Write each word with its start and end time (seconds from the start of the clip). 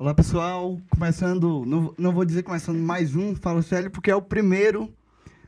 Olá, 0.00 0.14
pessoal. 0.14 0.80
Começando, 0.90 1.64
não, 1.66 1.92
não 1.98 2.12
vou 2.12 2.24
dizer 2.24 2.44
começando 2.44 2.78
mais 2.78 3.16
um 3.16 3.34
Fala 3.34 3.62
Sério, 3.62 3.90
porque 3.90 4.08
é 4.08 4.14
o 4.14 4.22
primeiro, 4.22 4.94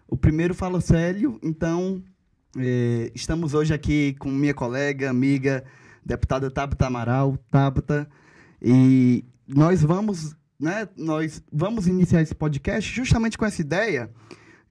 o 0.09 0.17
primeiro 0.17 0.57
Fala 0.57 0.81
Sério. 0.81 1.39
Então, 1.41 2.03
é, 2.59 3.13
estamos 3.15 3.55
hoje 3.55 3.73
aqui 3.73 4.17
com 4.19 4.29
minha 4.29 4.53
colega, 4.53 5.09
amiga, 5.09 5.63
deputada 6.05 6.51
Tabata 6.51 6.85
Amaral, 6.85 7.39
Tabata, 7.49 8.11
e 8.61 9.25
nós 9.47 9.83
vamos, 9.83 10.35
né, 10.59 10.89
nós 10.97 11.41
vamos 11.53 11.87
iniciar 11.87 12.21
esse 12.21 12.35
podcast 12.35 12.93
justamente 12.93 13.39
com 13.39 13.47
essa 13.47 13.61
ideia 13.61 14.11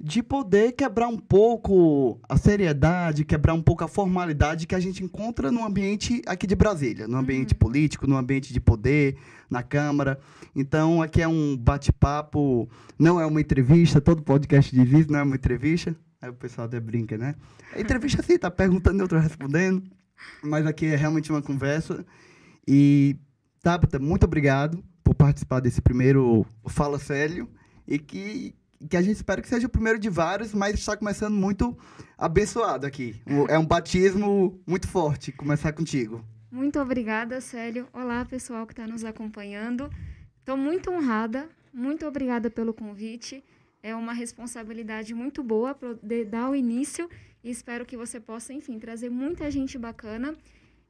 de 0.02 0.24
poder 0.24 0.72
quebrar 0.72 1.10
um 1.10 1.18
pouco 1.18 2.20
a 2.30 2.38
seriedade, 2.38 3.26
quebrar 3.26 3.54
um 3.54 3.62
pouco 3.62 3.84
a 3.84 3.88
formalidade 3.88 4.66
que 4.66 4.74
a 4.74 4.80
gente 4.80 5.04
encontra 5.04 5.52
no 5.52 5.66
ambiente 5.66 6.22
aqui 6.26 6.48
de 6.48 6.56
Brasília, 6.56 7.06
no 7.06 7.18
ambiente 7.18 7.52
uhum. 7.54 7.60
político, 7.60 8.08
no 8.08 8.16
ambiente 8.16 8.54
de 8.54 8.62
poder, 8.62 9.18
na 9.50 9.62
Câmara. 9.62 10.18
Então, 10.56 11.02
aqui 11.02 11.22
é 11.22 11.28
um 11.28 11.58
bate-papo, 11.58 12.70
não 12.98 13.20
é 13.20 13.26
uma 13.26 13.42
entrevista, 13.42 14.00
todo 14.00 14.24
podcast 14.24 14.74
diz 14.74 14.90
isso, 14.92 15.12
não 15.12 15.20
é 15.20 15.24
uma 15.24 15.36
entrevista. 15.36 15.94
Aí 16.22 16.30
o 16.30 16.34
pessoal 16.34 16.68
até 16.68 16.80
brinca, 16.80 17.18
né? 17.18 17.36
É 17.74 17.82
entrevista 17.82 18.22
assim, 18.22 18.38
tá 18.38 18.50
perguntando 18.50 19.00
e 19.00 19.02
outro 19.02 19.20
respondendo. 19.20 19.84
Mas 20.42 20.66
aqui 20.66 20.86
é 20.86 20.96
realmente 20.96 21.30
uma 21.30 21.42
conversa. 21.42 22.06
E, 22.66 23.18
Tabata, 23.62 24.00
muito 24.00 24.24
obrigado 24.24 24.82
por 25.04 25.14
participar 25.14 25.60
desse 25.60 25.82
primeiro 25.82 26.46
Fala 26.68 27.00
Sério. 27.00 27.50
E 27.88 27.98
que 27.98 28.54
que 28.88 28.96
a 28.96 29.02
gente 29.02 29.16
espera 29.18 29.42
que 29.42 29.48
seja 29.48 29.68
o 29.68 29.70
primeiro 29.70 30.00
de 30.00 30.10
vários, 30.10 30.54
mas 30.54 30.76
está 30.76 30.96
começando 30.96 31.34
muito 31.34 31.78
abençoado 32.18 32.86
aqui. 32.86 33.22
É 33.50 33.58
um 33.58 33.66
batismo 33.66 34.62
muito 34.66 34.88
forte 34.88 35.32
começar 35.32 35.74
contigo. 35.74 36.24
Muito 36.52 36.80
obrigada, 36.80 37.42
Célio. 37.42 37.88
Olá, 37.92 38.24
pessoal 38.26 38.66
que 38.66 38.74
está 38.74 38.88
nos 38.88 39.04
acompanhando. 39.04 39.90
Estou 40.40 40.58
muito 40.58 40.90
honrada, 40.90 41.50
muito 41.74 42.06
obrigada 42.06 42.50
pelo 42.50 42.74
convite. 42.74 43.44
É 43.84 43.96
uma 43.96 44.14
responsabilidade 44.14 45.14
muito 45.14 45.44
boa 45.44 45.76
para 45.76 45.94
dar 46.28 46.50
o 46.50 46.56
início 46.56 47.10
e 47.44 47.50
espero 47.50 47.86
que 47.86 47.96
você 47.96 48.20
possa, 48.20 48.54
enfim, 48.54 48.80
trazer 48.80 49.10
muita 49.10 49.50
gente 49.52 49.78
bacana. 49.78 50.36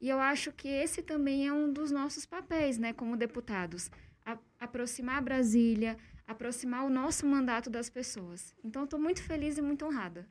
E 0.02 0.08
eu 0.10 0.20
acho 0.20 0.52
que 0.54 0.68
esse 0.68 1.02
também 1.02 1.48
é 1.48 1.54
um 1.54 1.72
dos 1.72 1.92
nossos 1.92 2.26
papéis, 2.26 2.78
né, 2.78 2.94
como 2.94 3.18
deputados. 3.18 3.92
A 4.26 4.38
aproximar 4.60 5.22
Brasília, 5.22 5.98
aproximar 6.30 6.86
o 6.86 6.92
nosso 6.92 7.26
mandato 7.26 7.72
das 7.72 7.90
pessoas. 7.90 8.54
Então, 8.64 8.84
estou 8.84 9.00
muito 9.00 9.22
feliz 9.24 9.58
e 9.58 9.62
muito 9.64 9.84
honrada. 9.84 10.28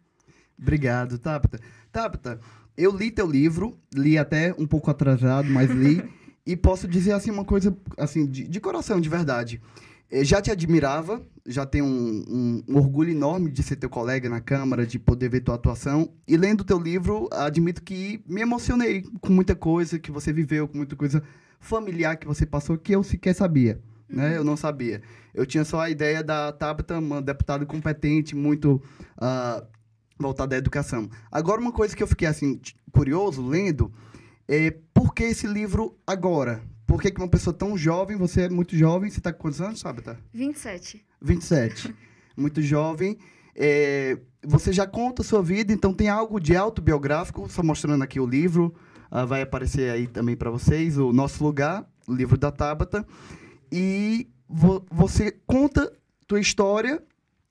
Obrigado, 0.56 1.18
Tabata. 1.18 1.58
Tabata, 1.90 2.40
eu 2.76 2.96
li 2.96 3.10
teu 3.10 3.28
livro, 3.28 3.76
li 3.92 4.16
até 4.16 4.54
um 4.56 4.66
pouco 4.66 4.90
atrasado, 4.92 5.50
mas 5.50 5.68
li, 5.70 6.02
e 6.46 6.56
posso 6.56 6.86
dizer 6.86 7.12
assim 7.12 7.32
uma 7.32 7.44
coisa 7.44 7.76
assim 7.96 8.26
de, 8.26 8.46
de 8.46 8.60
coração, 8.60 9.00
de 9.00 9.08
verdade. 9.08 9.60
Eu 10.08 10.24
já 10.24 10.40
te 10.40 10.52
admirava, 10.52 11.20
já 11.44 11.66
tenho 11.66 11.84
um, 11.84 12.24
um, 12.28 12.62
um, 12.68 12.76
orgulho 12.76 13.10
enorme 13.10 13.50
de 13.50 13.62
ser 13.64 13.76
teu 13.76 13.90
colega 13.90 14.28
na 14.28 14.40
Câmara, 14.40 14.86
de 14.86 15.00
poder 15.00 15.28
ver 15.28 15.40
tua 15.40 15.56
atuação. 15.56 16.10
E 16.26 16.36
lendo 16.36 16.64
teu 16.64 16.78
livro, 16.78 17.28
admito 17.32 17.82
que 17.82 18.22
me 18.26 18.40
emocionei 18.40 19.02
com 19.20 19.32
muita 19.32 19.56
coisa 19.56 19.98
que 19.98 20.12
você 20.12 20.32
viveu, 20.32 20.68
com 20.68 20.78
muita 20.78 20.94
coisa 20.94 21.22
familiar 21.58 22.16
que 22.16 22.26
você 22.26 22.46
passou 22.46 22.78
que 22.78 22.94
eu 22.94 23.02
sequer 23.02 23.34
sabia 23.34 23.80
né? 24.08 24.36
Eu 24.36 24.44
não 24.44 24.56
sabia. 24.56 25.02
Eu 25.34 25.44
tinha 25.44 25.64
só 25.64 25.80
a 25.80 25.90
ideia 25.90 26.22
da 26.22 26.50
Tabata, 26.52 26.98
uma 26.98 27.20
deputada 27.20 27.64
competente, 27.66 28.34
muito 28.34 28.82
uh, 29.16 29.66
voltada 30.18 30.54
à 30.54 30.58
educação. 30.58 31.08
Agora, 31.30 31.60
uma 31.60 31.72
coisa 31.72 31.94
que 31.94 32.02
eu 32.02 32.06
fiquei, 32.06 32.26
assim, 32.26 32.60
curioso, 32.90 33.46
lendo, 33.46 33.92
é 34.48 34.74
por 34.94 35.14
que 35.14 35.24
esse 35.24 35.46
livro 35.46 35.96
agora? 36.06 36.62
Por 36.86 37.02
que, 37.02 37.10
que 37.10 37.20
uma 37.20 37.28
pessoa 37.28 37.52
tão 37.52 37.76
jovem, 37.76 38.16
você 38.16 38.42
é 38.42 38.48
muito 38.48 38.74
jovem, 38.74 39.10
você 39.10 39.18
está 39.18 39.32
com 39.32 39.40
quantos 39.40 39.60
anos, 39.60 39.82
Tabata? 39.82 40.18
27. 40.32 41.04
27. 41.20 41.94
muito 42.34 42.62
jovem. 42.62 43.18
É, 43.54 44.18
você 44.42 44.72
já 44.72 44.86
conta 44.86 45.20
a 45.20 45.24
sua 45.24 45.42
vida, 45.42 45.72
então 45.72 45.92
tem 45.92 46.08
algo 46.08 46.40
de 46.40 46.56
autobiográfico, 46.56 47.48
só 47.50 47.62
mostrando 47.62 48.02
aqui 48.02 48.18
o 48.18 48.26
livro, 48.26 48.74
uh, 49.10 49.26
vai 49.26 49.42
aparecer 49.42 49.90
aí 49.90 50.06
também 50.06 50.36
para 50.36 50.50
vocês, 50.50 50.96
o 50.96 51.12
Nosso 51.12 51.44
Lugar, 51.44 51.86
o 52.06 52.14
livro 52.14 52.38
da 52.38 52.50
Tabata 52.50 53.04
e 53.70 54.28
vo 54.48 54.84
você 54.90 55.30
conta 55.46 55.92
tua 56.26 56.40
história 56.40 57.02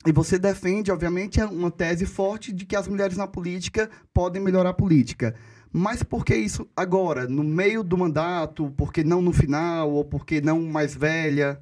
e 0.05 0.11
você 0.11 0.39
defende, 0.39 0.91
obviamente, 0.91 1.41
uma 1.41 1.71
tese 1.71 2.05
forte 2.05 2.53
de 2.53 2.65
que 2.65 2.75
as 2.75 2.87
mulheres 2.87 3.17
na 3.17 3.27
política 3.27 3.89
podem 4.13 4.41
melhorar 4.41 4.69
a 4.69 4.73
política. 4.73 5.35
Mas 5.71 6.01
por 6.01 6.23
que 6.23 6.35
isso 6.35 6.67
agora, 6.75 7.27
no 7.27 7.43
meio 7.43 7.83
do 7.83 7.97
mandato? 7.97 8.71
Por 8.77 8.93
que 8.93 9.03
não 9.03 9.21
no 9.21 9.33
final? 9.33 9.91
Ou 9.91 10.05
por 10.05 10.25
que 10.25 10.39
não 10.39 10.61
mais 10.61 10.95
velha? 10.95 11.61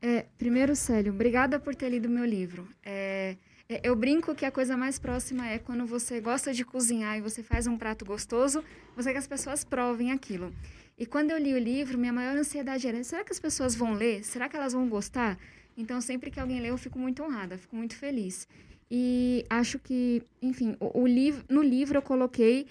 É, 0.00 0.26
primeiro, 0.36 0.76
Célio, 0.76 1.12
obrigada 1.12 1.58
por 1.58 1.74
ter 1.74 1.88
lido 1.88 2.08
meu 2.08 2.24
livro. 2.24 2.68
É, 2.84 3.36
é, 3.68 3.80
eu 3.82 3.96
brinco 3.96 4.34
que 4.34 4.44
a 4.44 4.50
coisa 4.50 4.76
mais 4.76 4.98
próxima 4.98 5.46
é 5.46 5.58
quando 5.58 5.84
você 5.84 6.20
gosta 6.20 6.52
de 6.54 6.64
cozinhar 6.64 7.18
e 7.18 7.20
você 7.20 7.42
faz 7.42 7.66
um 7.66 7.76
prato 7.76 8.04
gostoso, 8.04 8.62
você 8.94 9.08
quer 9.08 9.14
que 9.14 9.18
as 9.18 9.26
pessoas 9.26 9.64
provem 9.64 10.12
aquilo. 10.12 10.52
E 10.98 11.06
quando 11.06 11.30
eu 11.30 11.38
li 11.38 11.54
o 11.54 11.58
livro, 11.58 11.96
minha 11.96 12.12
maior 12.12 12.36
ansiedade 12.36 12.88
era: 12.88 13.02
será 13.04 13.22
que 13.22 13.32
as 13.32 13.38
pessoas 13.38 13.74
vão 13.74 13.92
ler? 13.94 14.24
Será 14.24 14.48
que 14.48 14.56
elas 14.56 14.72
vão 14.72 14.88
gostar? 14.88 15.38
Então, 15.76 16.00
sempre 16.00 16.28
que 16.28 16.40
alguém 16.40 16.60
lê, 16.60 16.70
eu 16.70 16.76
fico 16.76 16.98
muito 16.98 17.22
honrada, 17.22 17.56
fico 17.56 17.76
muito 17.76 17.94
feliz. 17.94 18.48
E 18.90 19.44
acho 19.48 19.78
que, 19.78 20.22
enfim, 20.42 20.76
o, 20.80 21.04
o 21.04 21.08
no 21.48 21.62
livro 21.62 21.98
eu 21.98 22.02
coloquei 22.02 22.66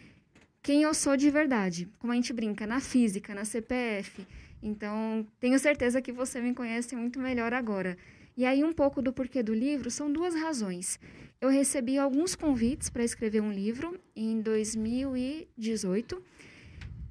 quem 0.61 0.81
eu 0.81 0.93
sou 0.93 1.15
de 1.15 1.29
verdade. 1.29 1.87
Como 1.99 2.11
a 2.11 2.15
gente 2.15 2.33
brinca, 2.33 2.67
na 2.67 2.81
física, 2.81 3.33
na 3.33 3.45
CPF. 3.45 4.27
Então, 4.61 5.25
tenho 5.39 5.57
certeza 5.57 6.01
que 6.01 6.11
você 6.11 6.41
me 6.41 6.53
conhece 6.53 6.97
muito 6.97 7.17
melhor 7.19 7.53
agora. 7.53 7.97
E 8.35 8.43
aí, 8.45 8.61
um 8.61 8.73
pouco 8.73 9.01
do 9.01 9.13
porquê 9.13 9.41
do 9.41 9.53
livro 9.53 9.89
são 9.89 10.11
duas 10.11 10.35
razões. 10.35 10.99
Eu 11.39 11.47
recebi 11.47 11.97
alguns 11.97 12.35
convites 12.35 12.89
para 12.89 13.05
escrever 13.05 13.41
um 13.41 13.53
livro 13.53 13.97
em 14.13 14.41
2018 14.41 16.21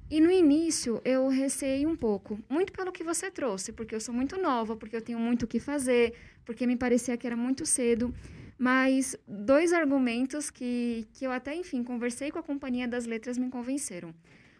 e 0.09 0.21
no 0.21 0.31
início 0.31 1.01
eu 1.03 1.27
receei 1.27 1.85
um 1.85 1.95
pouco, 1.95 2.39
muito 2.49 2.71
pelo 2.71 2.93
que 2.93 3.03
você 3.03 3.29
trouxe, 3.29 3.73
porque 3.73 3.93
eu 3.93 3.99
sou 3.99 4.13
muito 4.13 4.41
nova, 4.41 4.75
porque 4.75 4.95
eu 4.95 5.01
tenho 5.01 5.19
muito 5.19 5.43
o 5.43 5.47
que 5.47 5.59
fazer, 5.59 6.13
porque 6.45 6.65
me 6.65 6.77
parecia 6.77 7.17
que 7.17 7.27
era 7.27 7.35
muito 7.35 7.65
cedo. 7.65 8.13
Mas 8.57 9.15
dois 9.27 9.73
argumentos 9.73 10.49
que, 10.49 11.07
que 11.13 11.25
eu 11.25 11.31
até, 11.31 11.53
enfim, 11.55 11.83
conversei 11.83 12.31
com 12.31 12.39
a 12.39 12.43
Companhia 12.43 12.87
das 12.87 13.05
Letras 13.05 13.37
me 13.37 13.49
convenceram. 13.49 14.15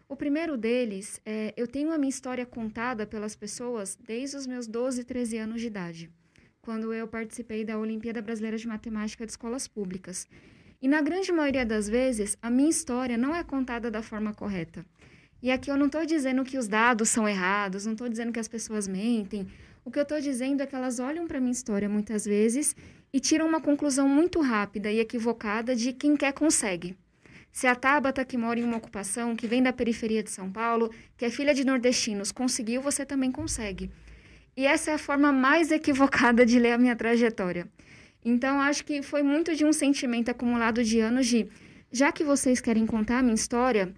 O 0.10 0.16
primeiro 0.16 0.56
deles 0.58 1.20
é 1.26 1.54
eu 1.58 1.68
tenho 1.68 1.92
a 1.92 1.98
minha 1.98 2.10
história 2.10 2.46
contada 2.46 3.08
pelas 3.08 3.36
pessoas 3.36 3.98
desde 4.06 4.38
os 4.38 4.46
meus 4.46 4.68
12, 4.68 5.04
13 5.04 5.38
anos 5.38 5.62
de 5.62 5.68
idade, 5.68 6.12
quando 6.62 6.94
eu 6.94 7.08
participei 7.08 7.66
da 7.66 7.80
Olimpíada 7.80 8.22
Brasileira 8.22 8.58
de 8.58 8.68
Matemática 8.68 9.26
de 9.26 9.32
Escolas 9.32 9.68
Públicas. 9.68 10.28
E 10.82 10.88
na 10.88 11.02
grande 11.02 11.32
maioria 11.32 11.66
das 11.66 11.90
vezes, 11.90 12.38
a 12.42 12.52
minha 12.52 12.70
história 12.70 13.18
não 13.18 13.36
é 13.36 13.44
contada 13.44 13.90
da 13.90 14.04
forma 14.04 14.34
correta. 14.34 14.86
E 15.42 15.52
aqui 15.52 15.70
eu 15.70 15.78
não 15.78 15.86
estou 15.86 16.06
dizendo 16.06 16.44
que 16.44 16.58
os 16.58 16.68
dados 16.68 17.10
são 17.10 17.28
errados, 17.28 17.86
não 17.86 17.94
estou 17.94 18.10
dizendo 18.10 18.32
que 18.32 18.40
as 18.40 18.48
pessoas 18.48 18.88
mentem. 18.88 19.48
O 19.86 19.92
que 19.92 20.00
eu 20.00 20.04
estou 20.04 20.20
dizendo 20.20 20.62
é 20.62 20.66
que 20.66 20.76
elas 20.76 21.00
olham 21.00 21.28
para 21.28 21.40
minha 21.40 21.52
história 21.52 21.88
muitas 21.88 22.26
vezes 22.26 22.76
e 23.14 23.20
tiram 23.20 23.48
uma 23.48 23.62
conclusão 23.62 24.08
muito 24.08 24.42
rápida 24.42 24.92
e 24.92 25.00
equivocada 25.00 25.76
de 25.76 25.94
quem 25.94 26.18
quer 26.18 26.34
consegue. 26.34 26.96
Se 27.52 27.66
a 27.66 27.76
Tabata, 27.76 28.26
que 28.26 28.38
mora 28.38 28.60
em 28.60 28.64
uma 28.64 28.78
ocupação, 28.78 29.36
que 29.36 29.48
vem 29.48 29.64
da 29.64 29.74
periferia 29.74 30.22
de 30.22 30.30
São 30.30 30.52
Paulo, 30.52 30.92
que 31.18 31.26
é 31.26 31.30
filha 31.30 31.54
de 31.54 31.66
nordestinos, 31.66 32.32
conseguiu, 32.32 32.82
você 32.82 33.06
também 33.06 33.32
consegue. 33.32 33.90
E 34.56 34.66
essa 34.66 34.92
é 34.92 34.94
a 34.96 35.00
forma 35.00 35.32
mais 35.32 35.72
equivocada 35.72 36.46
de 36.46 36.60
ler 36.60 36.74
a 36.74 36.78
minha 36.78 36.96
trajetória. 36.96 37.68
Então, 38.24 38.60
acho 38.60 38.84
que 38.84 39.02
foi 39.02 39.24
muito 39.24 39.56
de 39.56 39.64
um 39.64 39.72
sentimento 39.72 40.30
acumulado 40.30 40.84
de 40.84 41.00
anos 41.00 41.28
de, 41.28 41.48
já 41.92 42.12
que 42.12 42.24
vocês 42.24 42.60
querem 42.60 42.86
contar 42.86 43.20
a 43.20 43.22
minha 43.24 43.36
história, 43.36 43.94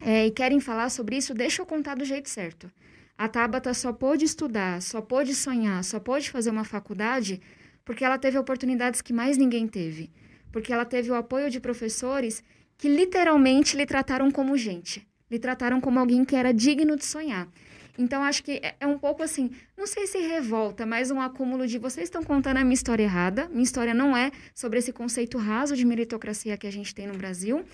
é, 0.00 0.26
e 0.26 0.30
querem 0.30 0.60
falar 0.60 0.90
sobre 0.90 1.16
isso, 1.16 1.34
deixa 1.34 1.62
eu 1.62 1.66
contar 1.66 1.94
do 1.94 2.04
jeito 2.04 2.28
certo. 2.28 2.70
A 3.18 3.28
Tabata 3.28 3.72
só 3.72 3.92
pôde 3.92 4.24
estudar, 4.24 4.82
só 4.82 5.00
pôde 5.00 5.34
sonhar, 5.34 5.82
só 5.82 5.98
pôde 5.98 6.30
fazer 6.30 6.50
uma 6.50 6.64
faculdade 6.64 7.40
porque 7.84 8.04
ela 8.04 8.18
teve 8.18 8.36
oportunidades 8.36 9.00
que 9.00 9.12
mais 9.12 9.38
ninguém 9.38 9.66
teve. 9.66 10.10
Porque 10.52 10.72
ela 10.72 10.84
teve 10.84 11.10
o 11.10 11.14
apoio 11.14 11.48
de 11.48 11.60
professores 11.60 12.42
que 12.76 12.88
literalmente 12.88 13.76
lhe 13.76 13.86
trataram 13.86 14.30
como 14.30 14.56
gente, 14.56 15.06
lhe 15.30 15.38
trataram 15.38 15.80
como 15.80 15.98
alguém 15.98 16.24
que 16.24 16.36
era 16.36 16.52
digno 16.52 16.96
de 16.96 17.04
sonhar. 17.04 17.48
Então, 17.98 18.22
acho 18.22 18.42
que 18.42 18.60
é, 18.62 18.74
é 18.80 18.86
um 18.86 18.98
pouco 18.98 19.22
assim, 19.22 19.50
não 19.76 19.86
sei 19.86 20.06
se 20.06 20.18
revolta, 20.18 20.84
mas 20.84 21.10
um 21.10 21.20
acúmulo 21.20 21.66
de 21.66 21.78
vocês 21.78 22.08
estão 22.08 22.22
contando 22.22 22.58
a 22.58 22.64
minha 22.64 22.74
história 22.74 23.04
errada. 23.04 23.48
Minha 23.48 23.62
história 23.62 23.94
não 23.94 24.14
é 24.14 24.30
sobre 24.54 24.78
esse 24.78 24.92
conceito 24.92 25.38
raso 25.38 25.74
de 25.74 25.86
meritocracia 25.86 26.56
que 26.58 26.66
a 26.66 26.72
gente 26.72 26.94
tem 26.94 27.06
no 27.06 27.14
Brasil. 27.14 27.64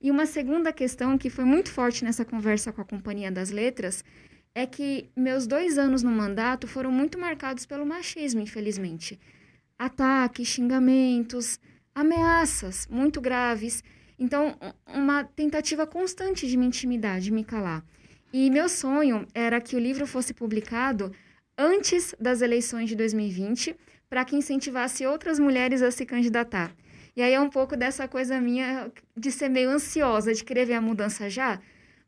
E 0.00 0.10
uma 0.10 0.26
segunda 0.26 0.72
questão 0.72 1.18
que 1.18 1.28
foi 1.28 1.44
muito 1.44 1.72
forte 1.72 2.04
nessa 2.04 2.24
conversa 2.24 2.72
com 2.72 2.80
a 2.80 2.84
Companhia 2.84 3.32
das 3.32 3.50
Letras 3.50 4.04
é 4.54 4.64
que 4.66 5.10
meus 5.16 5.46
dois 5.46 5.76
anos 5.76 6.02
no 6.02 6.10
mandato 6.10 6.66
foram 6.66 6.90
muito 6.92 7.18
marcados 7.18 7.66
pelo 7.66 7.84
machismo, 7.84 8.40
infelizmente. 8.40 9.18
Ataques, 9.78 10.48
xingamentos, 10.48 11.58
ameaças 11.94 12.86
muito 12.88 13.20
graves. 13.20 13.82
Então, 14.18 14.56
uma 14.86 15.24
tentativa 15.24 15.86
constante 15.86 16.46
de 16.46 16.56
me 16.56 16.66
intimidar, 16.66 17.20
de 17.20 17.32
me 17.32 17.44
calar. 17.44 17.84
E 18.32 18.50
meu 18.50 18.68
sonho 18.68 19.26
era 19.34 19.60
que 19.60 19.74
o 19.74 19.80
livro 19.80 20.06
fosse 20.06 20.32
publicado 20.32 21.12
antes 21.56 22.14
das 22.20 22.40
eleições 22.40 22.88
de 22.88 22.94
2020 22.94 23.74
para 24.08 24.24
que 24.24 24.36
incentivasse 24.36 25.04
outras 25.06 25.38
mulheres 25.38 25.82
a 25.82 25.90
se 25.90 26.06
candidatar. 26.06 26.72
E 27.18 27.20
aí 27.20 27.34
é 27.34 27.40
um 27.40 27.50
pouco 27.50 27.76
dessa 27.76 28.06
coisa 28.06 28.40
minha 28.40 28.92
de 29.16 29.32
ser 29.32 29.48
meio 29.48 29.70
ansiosa, 29.70 30.32
de 30.32 30.44
querer 30.44 30.66
ver 30.66 30.74
a 30.74 30.80
mudança 30.80 31.28
já. 31.28 31.60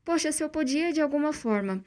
Poxa, 0.05 0.31
se 0.31 0.41
eu 0.41 0.49
podia, 0.49 0.93
de 0.93 1.01
alguma 1.01 1.33
forma, 1.33 1.85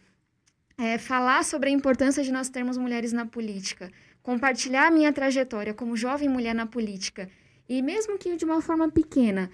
é, 0.78 0.98
falar 0.98 1.46
sobre 1.46 1.70
a 1.70 1.72
importância 1.72 2.22
de 2.22 2.34
nós 2.34 2.50
termos 2.50 2.76
mulheres 2.76 3.14
na 3.14 3.26
política, 3.26 3.90
compartilhar 4.22 4.88
a 4.88 4.92
minha 4.92 5.14
trajetória 5.14 5.74
como 5.74 5.96
jovem 5.96 6.28
mulher 6.28 6.54
na 6.54 6.66
política, 6.66 7.30
e 7.70 7.82
mesmo 7.82 8.18
que 8.18 8.36
de 8.36 8.44
uma 8.44 8.62
forma 8.62 8.92
pequena, 8.92 9.50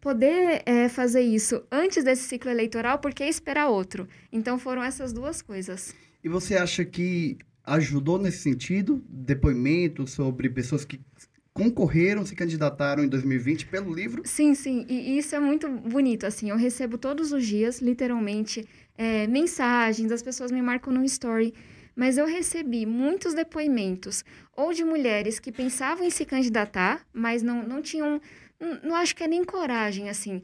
poder 0.00 0.64
é, 0.66 0.88
fazer 0.88 1.22
isso 1.22 1.62
antes 1.70 2.02
desse 2.02 2.24
ciclo 2.24 2.50
eleitoral, 2.50 2.98
porque 2.98 3.22
esperar 3.22 3.68
outro. 3.68 4.08
Então 4.32 4.58
foram 4.58 4.82
essas 4.82 5.12
duas 5.12 5.40
coisas. 5.40 5.94
E 6.24 6.28
você 6.28 6.56
acha 6.56 6.84
que 6.84 7.38
ajudou 7.62 8.18
nesse 8.18 8.38
sentido? 8.38 9.00
Depoimentos 9.08 10.10
sobre 10.10 10.50
pessoas 10.50 10.84
que 10.84 11.00
concorreram, 11.58 12.24
se 12.24 12.36
candidataram 12.36 13.02
em 13.02 13.08
2020 13.08 13.66
pelo 13.66 13.92
livro? 13.92 14.22
Sim, 14.24 14.54
sim. 14.54 14.86
E 14.88 15.18
isso 15.18 15.34
é 15.34 15.40
muito 15.40 15.68
bonito. 15.68 16.24
Assim, 16.24 16.50
eu 16.50 16.56
recebo 16.56 16.96
todos 16.96 17.32
os 17.32 17.44
dias, 17.44 17.80
literalmente, 17.80 18.64
é, 18.96 19.26
mensagens, 19.26 20.12
as 20.12 20.22
pessoas 20.22 20.52
me 20.52 20.62
marcam 20.62 20.92
no 20.92 21.04
story. 21.04 21.52
Mas 21.96 22.16
eu 22.16 22.26
recebi 22.26 22.86
muitos 22.86 23.34
depoimentos, 23.34 24.24
ou 24.56 24.72
de 24.72 24.84
mulheres 24.84 25.40
que 25.40 25.50
pensavam 25.50 26.06
em 26.06 26.10
se 26.10 26.24
candidatar, 26.24 27.04
mas 27.12 27.42
não, 27.42 27.66
não 27.66 27.82
tinham, 27.82 28.20
não, 28.60 28.78
não 28.84 28.94
acho 28.94 29.16
que 29.16 29.24
é 29.24 29.26
nem 29.26 29.42
coragem, 29.42 30.08
assim, 30.08 30.40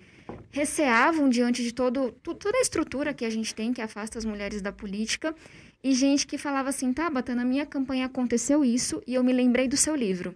receavam 0.50 1.28
diante 1.28 1.62
de 1.62 1.72
todo, 1.72 2.10
toda 2.10 2.58
a 2.58 2.60
estrutura 2.60 3.14
que 3.14 3.24
a 3.24 3.30
gente 3.30 3.54
tem, 3.54 3.72
que 3.72 3.80
afasta 3.80 4.18
as 4.18 4.24
mulheres 4.24 4.60
da 4.60 4.72
política, 4.72 5.32
e 5.82 5.94
gente 5.94 6.26
que 6.26 6.36
falava 6.36 6.70
assim, 6.70 6.92
Tabata, 6.92 7.36
na 7.36 7.44
minha 7.44 7.64
campanha 7.64 8.06
aconteceu 8.06 8.64
isso 8.64 9.00
e 9.06 9.14
eu 9.14 9.22
me 9.22 9.32
lembrei 9.32 9.68
do 9.68 9.76
seu 9.76 9.94
livro. 9.94 10.34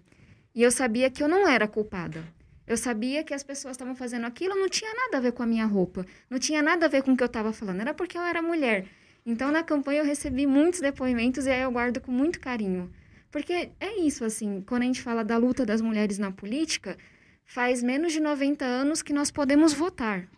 E 0.59 0.63
eu 0.65 0.73
sabia 0.73 1.09
que 1.09 1.23
eu 1.23 1.29
não 1.29 1.47
era 1.47 1.69
culpada. 1.69 2.25
Eu 2.67 2.77
sabia 2.77 3.23
que 3.23 3.33
as 3.33 3.45
pessoas 3.45 3.75
estavam 3.75 3.95
fazendo 3.95 4.25
aquilo, 4.27 4.57
não 4.57 4.69
tinha 4.69 4.93
nada 4.93 5.19
a 5.19 5.21
ver 5.21 5.31
com 5.31 5.45
a 5.45 5.47
minha 5.47 5.65
roupa, 5.65 6.05
não 6.29 6.37
tinha 6.37 6.61
nada 6.61 6.87
a 6.87 6.89
ver 6.89 7.05
com 7.05 7.13
o 7.13 7.17
que 7.17 7.23
eu 7.23 7.29
estava 7.29 7.53
falando, 7.53 7.81
era 7.81 7.95
porque 7.95 8.19
eu 8.19 8.23
era 8.23 8.43
mulher. 8.43 8.85
Então, 9.25 9.53
na 9.53 9.63
campanha, 9.63 10.01
eu 10.01 10.05
recebi 10.05 10.49
muitos 10.49 10.81
depoimentos 10.81 11.47
e 11.47 11.51
aí 11.51 11.63
eu 11.63 11.71
guardo 11.71 12.01
com 12.01 12.11
muito 12.11 12.41
carinho. 12.41 12.93
Porque 13.31 13.71
é 13.79 14.01
isso, 14.01 14.25
assim, 14.25 14.61
quando 14.67 14.83
a 14.83 14.87
gente 14.87 15.01
fala 15.01 15.23
da 15.23 15.37
luta 15.37 15.65
das 15.65 15.81
mulheres 15.81 16.19
na 16.19 16.33
política, 16.33 16.99
faz 17.45 17.81
menos 17.81 18.13
de 18.13 18.19
90 18.19 18.65
anos 18.65 19.01
que 19.01 19.13
nós 19.13 19.31
podemos 19.31 19.73
votar. 19.73 20.29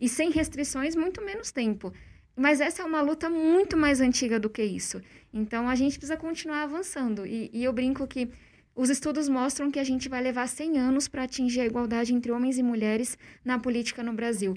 E 0.00 0.08
sem 0.08 0.32
restrições, 0.32 0.96
muito 0.96 1.24
menos 1.24 1.52
tempo. 1.52 1.92
Mas 2.34 2.60
essa 2.60 2.82
é 2.82 2.84
uma 2.84 3.02
luta 3.02 3.30
muito 3.30 3.76
mais 3.76 4.00
antiga 4.00 4.40
do 4.40 4.50
que 4.50 4.64
isso. 4.64 5.00
Então, 5.32 5.68
a 5.68 5.76
gente 5.76 5.96
precisa 5.96 6.16
continuar 6.16 6.64
avançando. 6.64 7.24
E, 7.24 7.48
e 7.52 7.62
eu 7.62 7.72
brinco 7.72 8.04
que 8.08 8.32
os 8.74 8.88
estudos 8.88 9.28
mostram 9.28 9.70
que 9.70 9.78
a 9.78 9.84
gente 9.84 10.08
vai 10.08 10.22
levar 10.22 10.46
100 10.48 10.78
anos 10.78 11.08
para 11.08 11.24
atingir 11.24 11.60
a 11.60 11.66
igualdade 11.66 12.14
entre 12.14 12.32
homens 12.32 12.58
e 12.58 12.62
mulheres 12.62 13.18
na 13.44 13.58
política 13.58 14.02
no 14.02 14.12
Brasil. 14.12 14.56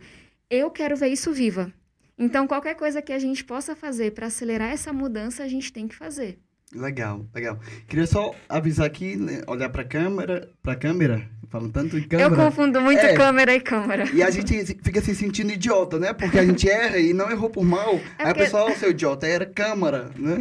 Eu 0.50 0.70
quero 0.70 0.96
ver 0.96 1.08
isso 1.08 1.32
viva. 1.32 1.74
Então, 2.18 2.48
qualquer 2.48 2.76
coisa 2.76 3.02
que 3.02 3.12
a 3.12 3.20
gente 3.20 3.44
possa 3.44 3.76
fazer 3.76 4.12
para 4.12 4.28
acelerar 4.28 4.72
essa 4.72 4.94
mudança, 4.94 5.44
a 5.44 5.48
gente 5.48 5.74
tem 5.74 5.88
que 5.88 5.96
fazer. 5.96 6.40
Legal, 6.76 7.26
legal. 7.34 7.60
Queria 7.88 8.08
só 8.08 8.34
avisar 8.50 8.86
aqui, 8.86 9.16
né, 9.16 9.42
olhar 9.48 9.70
para 9.70 9.84
a 9.84 9.86
câmera, 9.86 10.50
para 10.62 10.74
a 10.74 10.76
câmera, 10.76 11.30
falando 11.50 11.72
tanto 11.72 11.98
em 11.98 12.08
câmera. 12.08 12.30
Eu 12.30 12.36
confundo 12.36 12.82
muito 12.82 13.00
é, 13.00 13.14
câmera 13.14 13.54
e 13.54 13.60
câmera. 13.60 14.10
E 14.12 14.24
a 14.24 14.30
gente 14.32 14.66
fica 14.82 15.00
se 15.02 15.14
sentindo 15.14 15.52
idiota, 15.52 16.00
né? 16.00 16.14
Porque 16.14 16.40
a 16.40 16.46
gente 16.46 16.68
erra 16.68 16.98
e 16.98 17.14
não 17.14 17.30
errou 17.30 17.50
por 17.50 17.64
mal. 17.64 17.94
É 17.94 17.98
Aí 17.98 18.04
porque... 18.18 18.32
o 18.32 18.36
pessoal, 18.36 18.72
seu 18.72 18.90
idiota, 18.90 19.28
era 19.28 19.46
câmera, 19.46 20.10
né? 20.18 20.38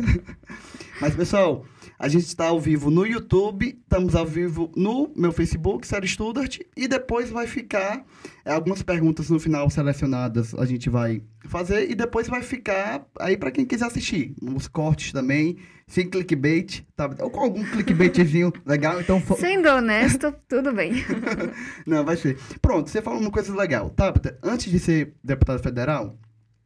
Mas, 1.00 1.14
pessoal, 1.14 1.66
a 2.02 2.08
gente 2.08 2.26
está 2.26 2.46
ao 2.46 2.60
vivo 2.60 2.90
no 2.90 3.06
YouTube, 3.06 3.78
estamos 3.80 4.16
ao 4.16 4.26
vivo 4.26 4.72
no 4.76 5.12
meu 5.14 5.30
Facebook, 5.30 5.86
Série 5.86 6.08
Studart, 6.08 6.58
e 6.76 6.88
depois 6.88 7.30
vai 7.30 7.46
ficar 7.46 8.04
é, 8.44 8.52
algumas 8.52 8.82
perguntas 8.82 9.30
no 9.30 9.38
final 9.38 9.70
selecionadas 9.70 10.52
a 10.52 10.64
gente 10.64 10.90
vai 10.90 11.22
fazer, 11.44 11.88
e 11.88 11.94
depois 11.94 12.26
vai 12.26 12.42
ficar 12.42 13.06
aí 13.20 13.36
para 13.36 13.52
quem 13.52 13.64
quiser 13.64 13.84
assistir. 13.84 14.34
Os 14.42 14.66
cortes 14.66 15.12
também, 15.12 15.58
sem 15.86 16.10
clickbait, 16.10 16.84
tá? 16.96 17.08
ou 17.20 17.30
com 17.30 17.38
algum 17.38 17.62
clickbaitzinho 17.62 18.52
legal. 18.66 19.00
Então, 19.00 19.22
Sendo 19.38 19.68
honesto, 19.68 20.34
tudo 20.48 20.72
bem. 20.72 21.04
Não, 21.86 22.04
vai 22.04 22.16
ser. 22.16 22.36
Pronto, 22.60 22.90
você 22.90 23.00
falou 23.00 23.20
uma 23.20 23.30
coisa 23.30 23.54
legal. 23.54 23.90
Tá, 23.90 24.12
antes 24.42 24.72
de 24.72 24.80
ser 24.80 25.14
deputado 25.22 25.62
federal, 25.62 26.18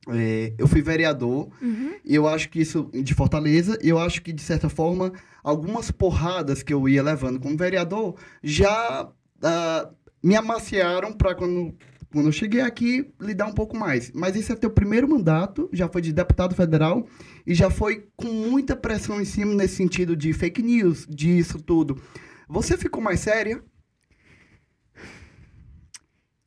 é, 0.08 0.52
eu 0.56 0.68
fui 0.68 0.80
vereador 0.80 1.48
uhum. 1.60 1.94
e 2.04 2.14
eu 2.14 2.28
acho 2.28 2.48
que 2.48 2.60
isso 2.60 2.88
de 2.92 3.14
Fortaleza, 3.14 3.78
eu 3.82 3.98
acho 3.98 4.22
que 4.22 4.32
de 4.32 4.42
certa 4.42 4.68
forma 4.68 5.12
algumas 5.42 5.90
porradas 5.90 6.62
que 6.62 6.72
eu 6.72 6.88
ia 6.88 7.02
levando 7.02 7.40
como 7.40 7.56
vereador 7.56 8.14
já 8.42 9.04
uh, 9.04 9.94
me 10.22 10.36
amaciaram 10.36 11.12
para 11.12 11.34
quando 11.34 11.74
quando 12.12 12.26
eu 12.26 12.32
cheguei 12.32 12.60
aqui 12.62 13.12
lidar 13.20 13.46
um 13.46 13.52
pouco 13.52 13.76
mais. 13.76 14.10
Mas 14.14 14.36
esse 14.36 14.50
é 14.50 14.56
teu 14.56 14.70
primeiro 14.70 15.08
mandato, 15.08 15.68
já 15.72 15.88
foi 15.88 16.00
de 16.00 16.12
deputado 16.12 16.54
federal 16.54 17.06
e 17.46 17.52
já 17.52 17.68
foi 17.68 18.06
com 18.16 18.28
muita 18.28 18.74
pressão 18.74 19.20
em 19.20 19.24
cima 19.24 19.52
nesse 19.54 19.76
sentido 19.76 20.16
de 20.16 20.32
fake 20.32 20.62
news, 20.62 21.06
disso 21.08 21.58
tudo. 21.60 22.00
Você 22.48 22.78
ficou 22.78 23.02
mais 23.02 23.20
séria? 23.20 23.62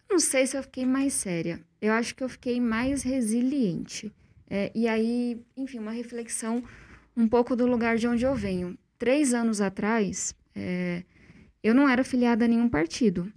Não 0.09 0.19
sei 0.19 0.47
se 0.47 0.57
eu 0.57 0.63
fiquei 0.63 0.85
mais 0.85 1.13
séria 1.13 1.63
eu 1.81 1.93
acho 1.93 2.15
que 2.15 2.23
eu 2.23 2.29
fiquei 2.29 2.59
mais 2.59 3.03
resiliente. 3.03 4.11
É, 4.49 4.71
e 4.73 4.87
aí, 4.87 5.39
enfim, 5.55 5.79
uma 5.79 5.91
reflexão 5.91 6.63
um 7.15 7.27
pouco 7.27 7.55
do 7.55 7.65
lugar 7.65 7.97
de 7.97 8.07
onde 8.07 8.25
eu 8.25 8.35
venho. 8.35 8.77
Três 8.97 9.33
anos 9.33 9.61
atrás, 9.61 10.35
é, 10.55 11.03
eu 11.63 11.73
não 11.73 11.87
era 11.87 12.03
filiada 12.03 12.45
a 12.45 12.47
nenhum 12.47 12.67
partido. 12.67 13.31